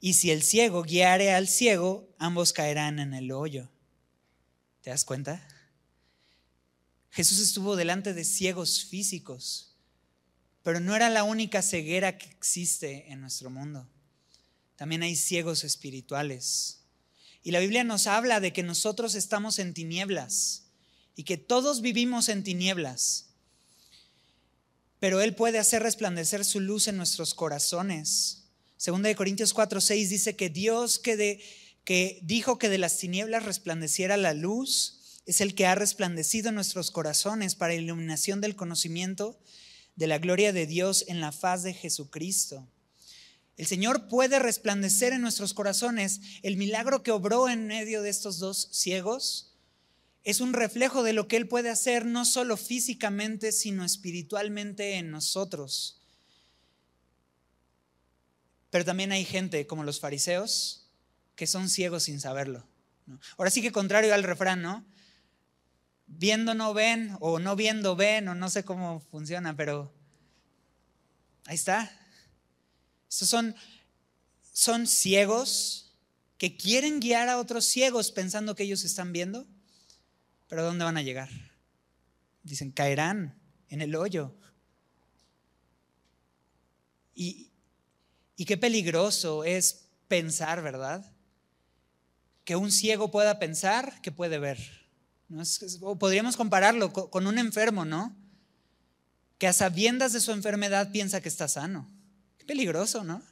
Y 0.00 0.14
si 0.14 0.30
el 0.30 0.42
ciego 0.42 0.82
guiare 0.82 1.32
al 1.32 1.48
ciego, 1.48 2.14
ambos 2.18 2.52
caerán 2.52 2.98
en 2.98 3.14
el 3.14 3.32
hoyo. 3.32 3.70
¿Te 4.82 4.90
das 4.90 5.06
cuenta? 5.06 5.42
Jesús 7.08 7.38
estuvo 7.38 7.74
delante 7.74 8.12
de 8.12 8.24
ciegos 8.24 8.84
físicos, 8.84 9.76
pero 10.62 10.78
no 10.78 10.94
era 10.94 11.08
la 11.08 11.24
única 11.24 11.62
ceguera 11.62 12.18
que 12.18 12.26
existe 12.26 13.10
en 13.10 13.22
nuestro 13.22 13.48
mundo. 13.48 13.88
También 14.76 15.02
hay 15.02 15.16
ciegos 15.16 15.64
espirituales. 15.64 16.77
Y 17.42 17.50
la 17.50 17.60
Biblia 17.60 17.84
nos 17.84 18.06
habla 18.06 18.40
de 18.40 18.52
que 18.52 18.62
nosotros 18.62 19.14
estamos 19.14 19.58
en 19.58 19.74
tinieblas 19.74 20.64
y 21.14 21.24
que 21.24 21.36
todos 21.36 21.80
vivimos 21.80 22.28
en 22.28 22.44
tinieblas. 22.44 23.26
Pero 25.00 25.20
Él 25.20 25.34
puede 25.34 25.58
hacer 25.58 25.82
resplandecer 25.82 26.44
su 26.44 26.60
luz 26.60 26.88
en 26.88 26.96
nuestros 26.96 27.34
corazones. 27.34 28.44
Segunda 28.76 29.08
de 29.08 29.16
Corintios 29.16 29.52
4, 29.54 29.80
6 29.80 30.10
dice 30.10 30.36
que 30.36 30.50
Dios 30.50 30.98
que, 30.98 31.40
que 31.84 32.20
dijo 32.22 32.58
que 32.58 32.68
de 32.68 32.78
las 32.78 32.98
tinieblas 32.98 33.44
resplandeciera 33.44 34.16
la 34.16 34.34
luz, 34.34 35.22
es 35.26 35.40
el 35.40 35.54
que 35.54 35.66
ha 35.66 35.74
resplandecido 35.74 36.48
en 36.48 36.54
nuestros 36.54 36.90
corazones 36.90 37.54
para 37.54 37.74
iluminación 37.74 38.40
del 38.40 38.56
conocimiento 38.56 39.38
de 39.94 40.06
la 40.06 40.18
gloria 40.18 40.52
de 40.52 40.66
Dios 40.66 41.04
en 41.08 41.20
la 41.20 41.32
faz 41.32 41.64
de 41.64 41.74
Jesucristo. 41.74 42.66
El 43.58 43.66
Señor 43.66 44.08
puede 44.08 44.38
resplandecer 44.38 45.12
en 45.12 45.20
nuestros 45.20 45.52
corazones. 45.52 46.20
El 46.42 46.56
milagro 46.56 47.02
que 47.02 47.10
obró 47.10 47.50
en 47.50 47.66
medio 47.66 48.00
de 48.00 48.08
estos 48.08 48.38
dos 48.38 48.70
ciegos 48.72 49.54
es 50.24 50.40
un 50.40 50.54
reflejo 50.54 51.02
de 51.02 51.12
lo 51.12 51.28
que 51.28 51.36
Él 51.36 51.46
puede 51.46 51.68
hacer 51.68 52.06
no 52.06 52.24
solo 52.24 52.56
físicamente, 52.56 53.52
sino 53.52 53.84
espiritualmente 53.84 54.94
en 54.94 55.10
nosotros. 55.10 56.00
Pero 58.70 58.86
también 58.86 59.12
hay 59.12 59.26
gente 59.26 59.66
como 59.66 59.84
los 59.84 60.00
fariseos 60.00 60.88
que 61.36 61.46
son 61.46 61.68
ciegos 61.68 62.04
sin 62.04 62.20
saberlo. 62.20 62.66
Ahora 63.36 63.50
sí 63.50 63.60
que 63.60 63.72
contrario 63.72 64.14
al 64.14 64.22
refrán, 64.22 64.62
¿no? 64.62 64.86
viendo 66.08 66.54
no 66.54 66.74
ven, 66.74 67.16
o 67.20 67.38
no 67.38 67.54
viendo 67.54 67.94
ven, 67.94 68.28
o 68.28 68.34
no 68.34 68.50
sé 68.50 68.64
cómo 68.64 69.00
funciona, 69.00 69.54
pero 69.54 69.92
ahí 71.44 71.54
está. 71.54 71.92
Estos 73.08 73.28
son, 73.28 73.54
son 74.52 74.86
ciegos 74.86 75.94
que 76.36 76.56
quieren 76.56 77.00
guiar 77.00 77.28
a 77.28 77.38
otros 77.38 77.64
ciegos 77.64 78.12
pensando 78.12 78.54
que 78.54 78.64
ellos 78.64 78.84
están 78.84 79.12
viendo, 79.12 79.46
pero 80.48 80.64
¿dónde 80.64 80.84
van 80.84 80.96
a 80.96 81.02
llegar? 81.02 81.30
Dicen, 82.42 82.70
caerán 82.70 83.38
en 83.68 83.80
el 83.80 83.94
hoyo. 83.94 84.34
Y, 87.14 87.50
y 88.36 88.44
qué 88.44 88.56
peligroso 88.56 89.44
es 89.44 89.88
pensar, 90.06 90.62
¿verdad? 90.62 91.12
Que 92.44 92.56
un 92.56 92.70
ciego 92.70 93.10
pueda 93.10 93.38
pensar 93.38 94.00
que 94.00 94.12
puede 94.12 94.38
ver 94.38 94.78
podríamos 95.98 96.36
compararlo 96.36 96.92
con 96.92 97.26
un 97.26 97.38
enfermo, 97.38 97.84
¿no? 97.84 98.16
Que 99.36 99.46
a 99.46 99.52
sabiendas 99.52 100.12
de 100.12 100.20
su 100.20 100.32
enfermedad 100.32 100.90
piensa 100.90 101.20
que 101.20 101.28
está 101.28 101.48
sano. 101.48 101.90
Peligroso, 102.48 103.04
¿no? 103.04 103.22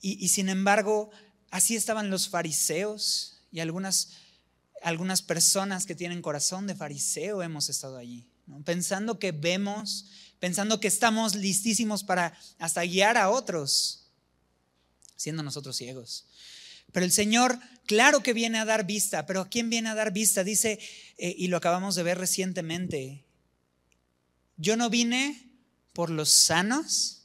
Y, 0.00 0.28
sin 0.28 0.48
embargo, 0.48 1.10
así 1.50 1.74
estaban 1.74 2.08
los 2.08 2.28
fariseos 2.28 3.42
y 3.50 3.58
algunas, 3.58 4.12
algunas 4.80 5.20
personas 5.20 5.86
que 5.86 5.96
tienen 5.96 6.22
corazón 6.22 6.68
de 6.68 6.76
fariseo 6.76 7.42
hemos 7.42 7.68
estado 7.68 7.96
allí, 7.96 8.30
pensando 8.64 9.18
que 9.18 9.32
vemos, 9.32 10.08
pensando 10.38 10.78
que 10.78 10.86
estamos 10.86 11.34
listísimos 11.34 12.04
para 12.04 12.38
hasta 12.60 12.84
guiar 12.84 13.16
a 13.16 13.28
otros, 13.30 14.12
siendo 15.16 15.42
nosotros 15.42 15.76
ciegos. 15.76 16.28
Pero 16.92 17.04
el 17.04 17.10
Señor, 17.10 17.58
claro 17.86 18.22
que 18.22 18.34
viene 18.34 18.60
a 18.60 18.64
dar 18.64 18.86
vista, 18.86 19.26
pero 19.26 19.40
¿a 19.40 19.48
quién 19.48 19.68
viene 19.68 19.88
a 19.88 19.96
dar 19.96 20.12
vista? 20.12 20.44
Dice, 20.44 20.78
eh, 21.16 21.34
y 21.36 21.48
lo 21.48 21.56
acabamos 21.56 21.96
de 21.96 22.04
ver 22.04 22.18
recientemente, 22.18 23.26
yo 24.56 24.76
no 24.76 24.90
vine 24.90 25.47
por 25.98 26.10
los 26.10 26.30
sanos, 26.30 27.22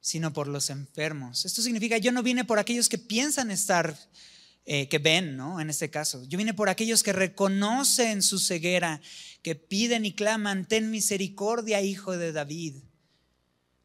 sino 0.00 0.32
por 0.32 0.48
los 0.48 0.68
enfermos. 0.70 1.44
Esto 1.44 1.62
significa, 1.62 1.96
yo 1.98 2.10
no 2.10 2.24
vine 2.24 2.44
por 2.44 2.58
aquellos 2.58 2.88
que 2.88 2.98
piensan 2.98 3.52
estar, 3.52 3.96
eh, 4.64 4.88
que 4.88 4.98
ven, 4.98 5.36
¿no? 5.36 5.60
En 5.60 5.70
este 5.70 5.90
caso, 5.90 6.24
yo 6.24 6.36
vine 6.36 6.52
por 6.52 6.68
aquellos 6.68 7.04
que 7.04 7.12
reconocen 7.12 8.24
su 8.24 8.40
ceguera, 8.40 9.00
que 9.42 9.54
piden 9.54 10.04
y 10.04 10.12
claman, 10.12 10.66
ten 10.66 10.90
misericordia, 10.90 11.82
hijo 11.82 12.16
de 12.16 12.32
David. 12.32 12.74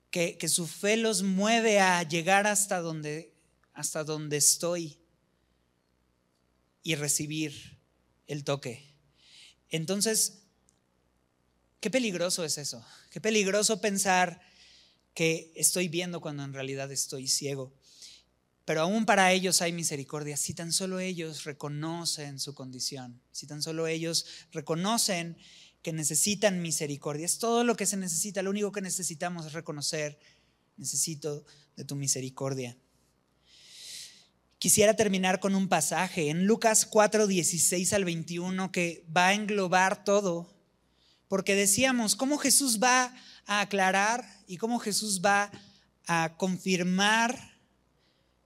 Que, 0.10 0.40
que 0.40 0.50
su 0.50 0.66
fe 0.66 0.98
los 0.98 1.22
mueve 1.22 1.80
a 1.80 2.02
llegar 2.02 2.48
hasta 2.48 2.80
donde, 2.80 3.36
hasta 3.74 4.04
donde 4.04 4.38
estoy 4.38 4.98
y 6.82 6.96
recibir 6.96 7.78
el 8.26 8.44
toque. 8.44 8.92
Entonces, 9.70 10.40
qué 11.80 11.92
peligroso 11.92 12.44
es 12.44 12.58
eso. 12.58 12.84
Qué 13.12 13.20
peligroso 13.20 13.82
pensar 13.82 14.42
que 15.14 15.52
estoy 15.56 15.90
viendo 15.90 16.22
cuando 16.22 16.44
en 16.44 16.54
realidad 16.54 16.92
estoy 16.92 17.28
ciego. 17.28 17.74
Pero 18.64 18.82
aún 18.82 19.06
para 19.06 19.34
ellos 19.34 19.62
hay 19.62 19.74
misericordia, 19.74 20.38
si 20.38 20.54
tan 20.54 20.72
solo 20.72 21.00
ellos 21.00 21.44
reconocen 21.44 22.40
su 22.40 22.56
condición, 22.56 23.22
si 23.34 23.48
tan 23.48 23.62
solo 23.62 23.88
ellos 23.88 24.26
reconocen 24.54 25.38
que 25.82 25.92
necesitan 25.92 26.62
misericordia. 26.62 27.26
Es 27.26 27.38
todo 27.38 27.66
lo 27.66 27.76
que 27.76 27.86
se 27.86 27.98
necesita, 27.98 28.42
lo 28.44 28.50
único 28.50 28.72
que 28.72 28.82
necesitamos 28.82 29.46
es 29.46 29.52
reconocer, 29.52 30.18
necesito 30.78 31.44
de 31.76 31.84
tu 31.84 31.98
misericordia. 31.98 32.78
Quisiera 34.58 34.96
terminar 34.96 35.42
con 35.42 35.54
un 35.54 35.68
pasaje 35.68 36.30
en 36.30 36.46
Lucas 36.46 36.86
4, 36.86 37.28
16 37.28 37.92
al 37.92 38.06
21 38.06 38.72
que 38.72 39.04
va 39.14 39.30
a 39.30 39.34
englobar 39.34 40.06
todo, 40.06 40.61
porque 41.32 41.56
decíamos 41.56 42.18
cómo 42.18 42.38
Jesús 42.38 42.84
va 42.84 43.16
a 43.46 43.62
aclarar 43.62 44.28
y 44.48 44.58
cómo 44.58 44.80
Jesús 44.80 45.22
va 45.24 45.50
a 46.06 46.36
confirmar 46.36 47.58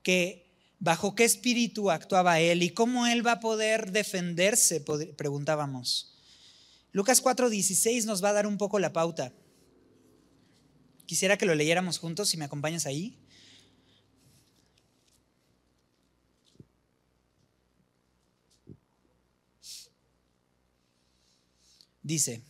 que 0.04 0.46
bajo 0.78 1.16
qué 1.16 1.24
espíritu 1.24 1.90
actuaba 1.90 2.38
él 2.38 2.62
y 2.62 2.70
cómo 2.70 3.08
él 3.08 3.26
va 3.26 3.32
a 3.32 3.40
poder 3.40 3.90
defenderse, 3.90 4.84
preguntábamos. 5.16 6.14
Lucas 6.92 7.20
4:16 7.20 8.04
nos 8.04 8.22
va 8.22 8.28
a 8.28 8.34
dar 8.34 8.46
un 8.46 8.56
poco 8.56 8.78
la 8.78 8.92
pauta. 8.92 9.32
Quisiera 11.06 11.36
que 11.36 11.46
lo 11.46 11.56
leyéramos 11.56 11.98
juntos, 11.98 12.28
si 12.28 12.36
me 12.36 12.44
acompañas 12.44 12.86
ahí. 12.86 13.18
Dice, 22.04 22.44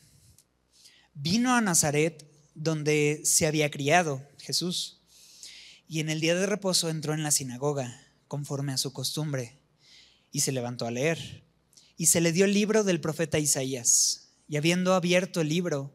vino 1.16 1.54
a 1.54 1.60
Nazaret 1.60 2.24
donde 2.54 3.22
se 3.24 3.46
había 3.46 3.70
criado 3.70 4.22
Jesús, 4.38 5.00
y 5.88 6.00
en 6.00 6.10
el 6.10 6.20
día 6.20 6.34
de 6.34 6.46
reposo 6.46 6.88
entró 6.88 7.14
en 7.14 7.22
la 7.22 7.30
sinagoga, 7.30 8.00
conforme 8.28 8.72
a 8.72 8.78
su 8.78 8.92
costumbre, 8.92 9.58
y 10.30 10.40
se 10.40 10.52
levantó 10.52 10.86
a 10.86 10.90
leer, 10.90 11.44
y 11.96 12.06
se 12.06 12.20
le 12.20 12.32
dio 12.32 12.44
el 12.44 12.54
libro 12.54 12.84
del 12.84 13.00
profeta 13.00 13.38
Isaías, 13.38 14.28
y 14.48 14.56
habiendo 14.56 14.94
abierto 14.94 15.40
el 15.40 15.48
libro, 15.48 15.92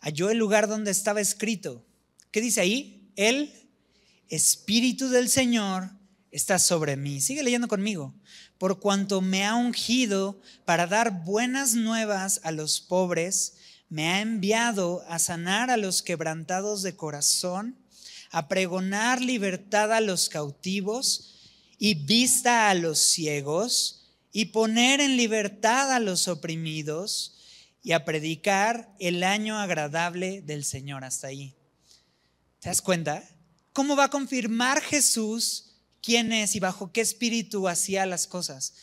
halló 0.00 0.30
el 0.30 0.38
lugar 0.38 0.68
donde 0.68 0.90
estaba 0.90 1.20
escrito. 1.20 1.84
¿Qué 2.30 2.40
dice 2.40 2.60
ahí? 2.60 3.10
El 3.16 3.52
Espíritu 4.28 5.08
del 5.08 5.28
Señor 5.28 5.90
está 6.30 6.58
sobre 6.58 6.96
mí. 6.96 7.20
Sigue 7.20 7.42
leyendo 7.42 7.68
conmigo. 7.68 8.14
Por 8.58 8.80
cuanto 8.80 9.20
me 9.20 9.44
ha 9.44 9.54
ungido 9.54 10.40
para 10.64 10.86
dar 10.86 11.24
buenas 11.24 11.74
nuevas 11.74 12.40
a 12.44 12.50
los 12.52 12.80
pobres, 12.80 13.55
me 13.88 14.08
ha 14.08 14.20
enviado 14.20 15.04
a 15.08 15.18
sanar 15.18 15.70
a 15.70 15.76
los 15.76 16.02
quebrantados 16.02 16.82
de 16.82 16.96
corazón, 16.96 17.76
a 18.30 18.48
pregonar 18.48 19.20
libertad 19.20 19.92
a 19.92 20.00
los 20.00 20.28
cautivos 20.28 21.34
y 21.78 21.94
vista 21.94 22.68
a 22.68 22.74
los 22.74 22.98
ciegos, 22.98 24.02
y 24.32 24.46
poner 24.46 25.00
en 25.00 25.16
libertad 25.16 25.92
a 25.92 26.00
los 26.00 26.28
oprimidos, 26.28 27.38
y 27.82 27.92
a 27.92 28.04
predicar 28.04 28.94
el 28.98 29.22
año 29.22 29.58
agradable 29.58 30.42
del 30.42 30.64
Señor. 30.64 31.04
Hasta 31.04 31.28
ahí. 31.28 31.54
¿Te 32.58 32.68
das 32.68 32.82
cuenta? 32.82 33.22
¿Cómo 33.72 33.94
va 33.94 34.04
a 34.04 34.10
confirmar 34.10 34.80
Jesús 34.80 35.66
quién 36.06 36.32
es 36.32 36.54
y 36.54 36.60
bajo 36.60 36.92
qué 36.92 37.00
espíritu 37.00 37.66
hacía 37.66 38.06
las 38.06 38.28
cosas. 38.28 38.74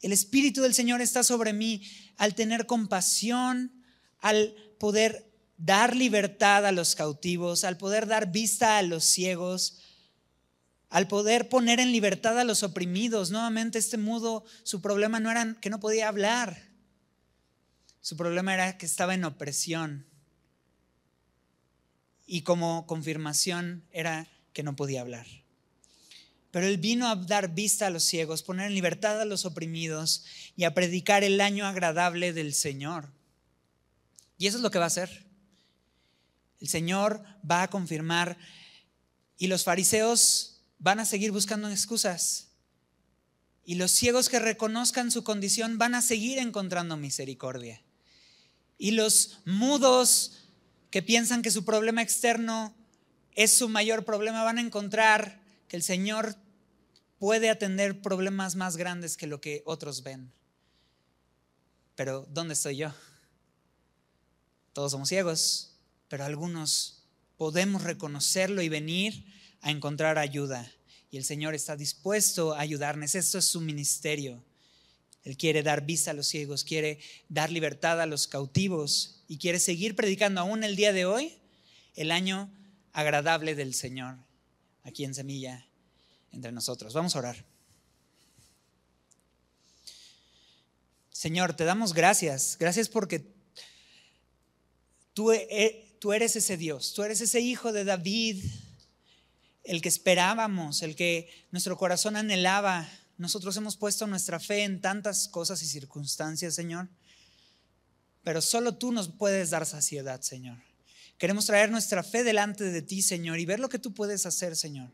El 0.00 0.12
espíritu 0.12 0.62
del 0.62 0.74
Señor 0.74 1.00
está 1.00 1.22
sobre 1.22 1.52
mí 1.52 1.80
al 2.16 2.34
tener 2.34 2.66
compasión, 2.66 3.75
al 4.28 4.56
poder 4.78 5.30
dar 5.56 5.94
libertad 5.94 6.66
a 6.66 6.72
los 6.72 6.94
cautivos, 6.96 7.64
al 7.64 7.76
poder 7.76 8.06
dar 8.06 8.32
vista 8.32 8.78
a 8.78 8.82
los 8.82 9.04
ciegos, 9.04 9.78
al 10.88 11.08
poder 11.08 11.48
poner 11.48 11.80
en 11.80 11.92
libertad 11.92 12.38
a 12.38 12.44
los 12.44 12.62
oprimidos. 12.62 13.30
Nuevamente 13.30 13.78
este 13.78 13.98
mudo, 13.98 14.44
su 14.64 14.80
problema 14.80 15.20
no 15.20 15.30
era 15.30 15.56
que 15.60 15.70
no 15.70 15.80
podía 15.80 16.08
hablar, 16.08 16.60
su 18.00 18.16
problema 18.16 18.54
era 18.54 18.78
que 18.78 18.86
estaba 18.86 19.14
en 19.14 19.24
opresión. 19.24 20.06
Y 22.26 22.42
como 22.42 22.86
confirmación 22.86 23.84
era 23.92 24.28
que 24.52 24.64
no 24.64 24.74
podía 24.74 25.00
hablar. 25.00 25.26
Pero 26.50 26.66
Él 26.66 26.78
vino 26.78 27.08
a 27.08 27.16
dar 27.16 27.54
vista 27.54 27.86
a 27.86 27.90
los 27.90 28.02
ciegos, 28.02 28.42
poner 28.42 28.66
en 28.66 28.74
libertad 28.74 29.20
a 29.20 29.24
los 29.24 29.44
oprimidos 29.44 30.24
y 30.56 30.64
a 30.64 30.74
predicar 30.74 31.22
el 31.22 31.40
año 31.40 31.66
agradable 31.66 32.32
del 32.32 32.54
Señor. 32.54 33.12
Y 34.38 34.46
eso 34.46 34.58
es 34.58 34.62
lo 34.62 34.70
que 34.70 34.78
va 34.78 34.84
a 34.84 34.88
hacer. 34.88 35.26
El 36.60 36.68
Señor 36.68 37.22
va 37.48 37.62
a 37.62 37.68
confirmar 37.68 38.38
y 39.38 39.46
los 39.46 39.64
fariseos 39.64 40.60
van 40.78 41.00
a 41.00 41.04
seguir 41.04 41.32
buscando 41.32 41.68
excusas. 41.68 42.48
Y 43.64 43.74
los 43.74 43.90
ciegos 43.90 44.28
que 44.28 44.38
reconozcan 44.38 45.10
su 45.10 45.24
condición 45.24 45.78
van 45.78 45.94
a 45.94 46.02
seguir 46.02 46.38
encontrando 46.38 46.96
misericordia. 46.96 47.82
Y 48.78 48.92
los 48.92 49.40
mudos 49.44 50.44
que 50.90 51.02
piensan 51.02 51.42
que 51.42 51.50
su 51.50 51.64
problema 51.64 52.02
externo 52.02 52.74
es 53.32 53.56
su 53.56 53.68
mayor 53.68 54.04
problema 54.04 54.44
van 54.44 54.58
a 54.58 54.62
encontrar 54.62 55.42
que 55.68 55.76
el 55.76 55.82
Señor 55.82 56.36
puede 57.18 57.50
atender 57.50 58.00
problemas 58.00 58.54
más 58.54 58.76
grandes 58.76 59.16
que 59.16 59.26
lo 59.26 59.40
que 59.40 59.62
otros 59.66 60.02
ven. 60.02 60.32
Pero 61.96 62.26
¿dónde 62.30 62.54
estoy 62.54 62.76
yo? 62.76 62.92
Todos 64.76 64.92
somos 64.92 65.08
ciegos, 65.08 65.70
pero 66.06 66.26
algunos 66.26 67.02
podemos 67.38 67.82
reconocerlo 67.82 68.60
y 68.60 68.68
venir 68.68 69.24
a 69.62 69.70
encontrar 69.70 70.18
ayuda. 70.18 70.70
Y 71.10 71.16
el 71.16 71.24
Señor 71.24 71.54
está 71.54 71.76
dispuesto 71.76 72.52
a 72.52 72.60
ayudarnos. 72.60 73.14
Esto 73.14 73.38
es 73.38 73.46
su 73.46 73.62
ministerio. 73.62 74.44
Él 75.24 75.38
quiere 75.38 75.62
dar 75.62 75.86
vista 75.86 76.10
a 76.10 76.14
los 76.14 76.26
ciegos, 76.26 76.62
quiere 76.62 76.98
dar 77.30 77.50
libertad 77.50 78.02
a 78.02 78.04
los 78.04 78.26
cautivos 78.26 79.22
y 79.28 79.38
quiere 79.38 79.60
seguir 79.60 79.96
predicando 79.96 80.42
aún 80.42 80.62
el 80.62 80.76
día 80.76 80.92
de 80.92 81.06
hoy 81.06 81.38
el 81.94 82.10
año 82.10 82.52
agradable 82.92 83.54
del 83.54 83.72
Señor 83.72 84.18
aquí 84.82 85.04
en 85.04 85.14
Semilla 85.14 85.66
entre 86.32 86.52
nosotros. 86.52 86.92
Vamos 86.92 87.16
a 87.16 87.20
orar. 87.20 87.46
Señor, 91.12 91.56
te 91.56 91.64
damos 91.64 91.94
gracias. 91.94 92.58
Gracias 92.60 92.90
porque 92.90 93.35
tú, 95.16 95.32
eh, 95.32 95.96
tú 95.98 96.12
eres 96.12 96.36
ese 96.36 96.56
Dios, 96.56 96.92
tú 96.92 97.02
eres 97.02 97.20
ese 97.22 97.40
hijo 97.40 97.72
de 97.72 97.84
David, 97.84 98.44
el 99.64 99.80
que 99.80 99.88
esperábamos, 99.88 100.82
el 100.82 100.94
que 100.94 101.28
nuestro 101.50 101.76
corazón 101.78 102.14
anhelaba. 102.14 102.86
Nosotros 103.16 103.56
hemos 103.56 103.76
puesto 103.76 104.06
nuestra 104.06 104.38
fe 104.38 104.64
en 104.64 104.82
tantas 104.82 105.26
cosas 105.26 105.62
y 105.62 105.66
circunstancias, 105.66 106.54
Señor. 106.54 106.88
Pero 108.22 108.42
solo 108.42 108.76
tú 108.76 108.92
nos 108.92 109.08
puedes 109.08 109.48
dar 109.48 109.64
saciedad, 109.64 110.20
Señor. 110.20 110.58
Queremos 111.16 111.46
traer 111.46 111.70
nuestra 111.70 112.02
fe 112.02 112.22
delante 112.22 112.64
de 112.64 112.82
ti, 112.82 113.00
Señor, 113.00 113.40
y 113.40 113.46
ver 113.46 113.58
lo 113.58 113.70
que 113.70 113.78
tú 113.78 113.94
puedes 113.94 114.26
hacer, 114.26 114.54
Señor 114.54 114.92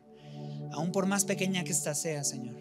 aún 0.72 0.90
por 0.92 1.06
más 1.06 1.24
pequeña 1.24 1.64
que 1.64 1.72
ésta 1.72 1.94
sea, 1.94 2.24
Señor. 2.24 2.56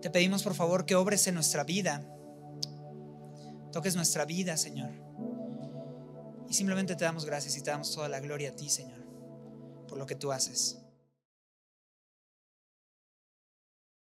Te 0.00 0.10
pedimos 0.10 0.42
por 0.42 0.54
favor 0.54 0.86
que 0.86 0.94
obres 0.94 1.26
en 1.26 1.34
nuestra 1.34 1.64
vida, 1.64 2.06
toques 3.72 3.96
nuestra 3.96 4.24
vida, 4.24 4.56
Señor. 4.56 5.07
Y 6.48 6.54
simplemente 6.54 6.96
te 6.96 7.04
damos 7.04 7.24
gracias 7.24 7.56
y 7.56 7.62
te 7.62 7.70
damos 7.70 7.94
toda 7.94 8.08
la 8.08 8.20
gloria 8.20 8.50
a 8.50 8.56
ti, 8.56 8.68
Señor, 8.68 9.00
por 9.86 9.98
lo 9.98 10.06
que 10.06 10.14
tú 10.14 10.32
haces. 10.32 10.78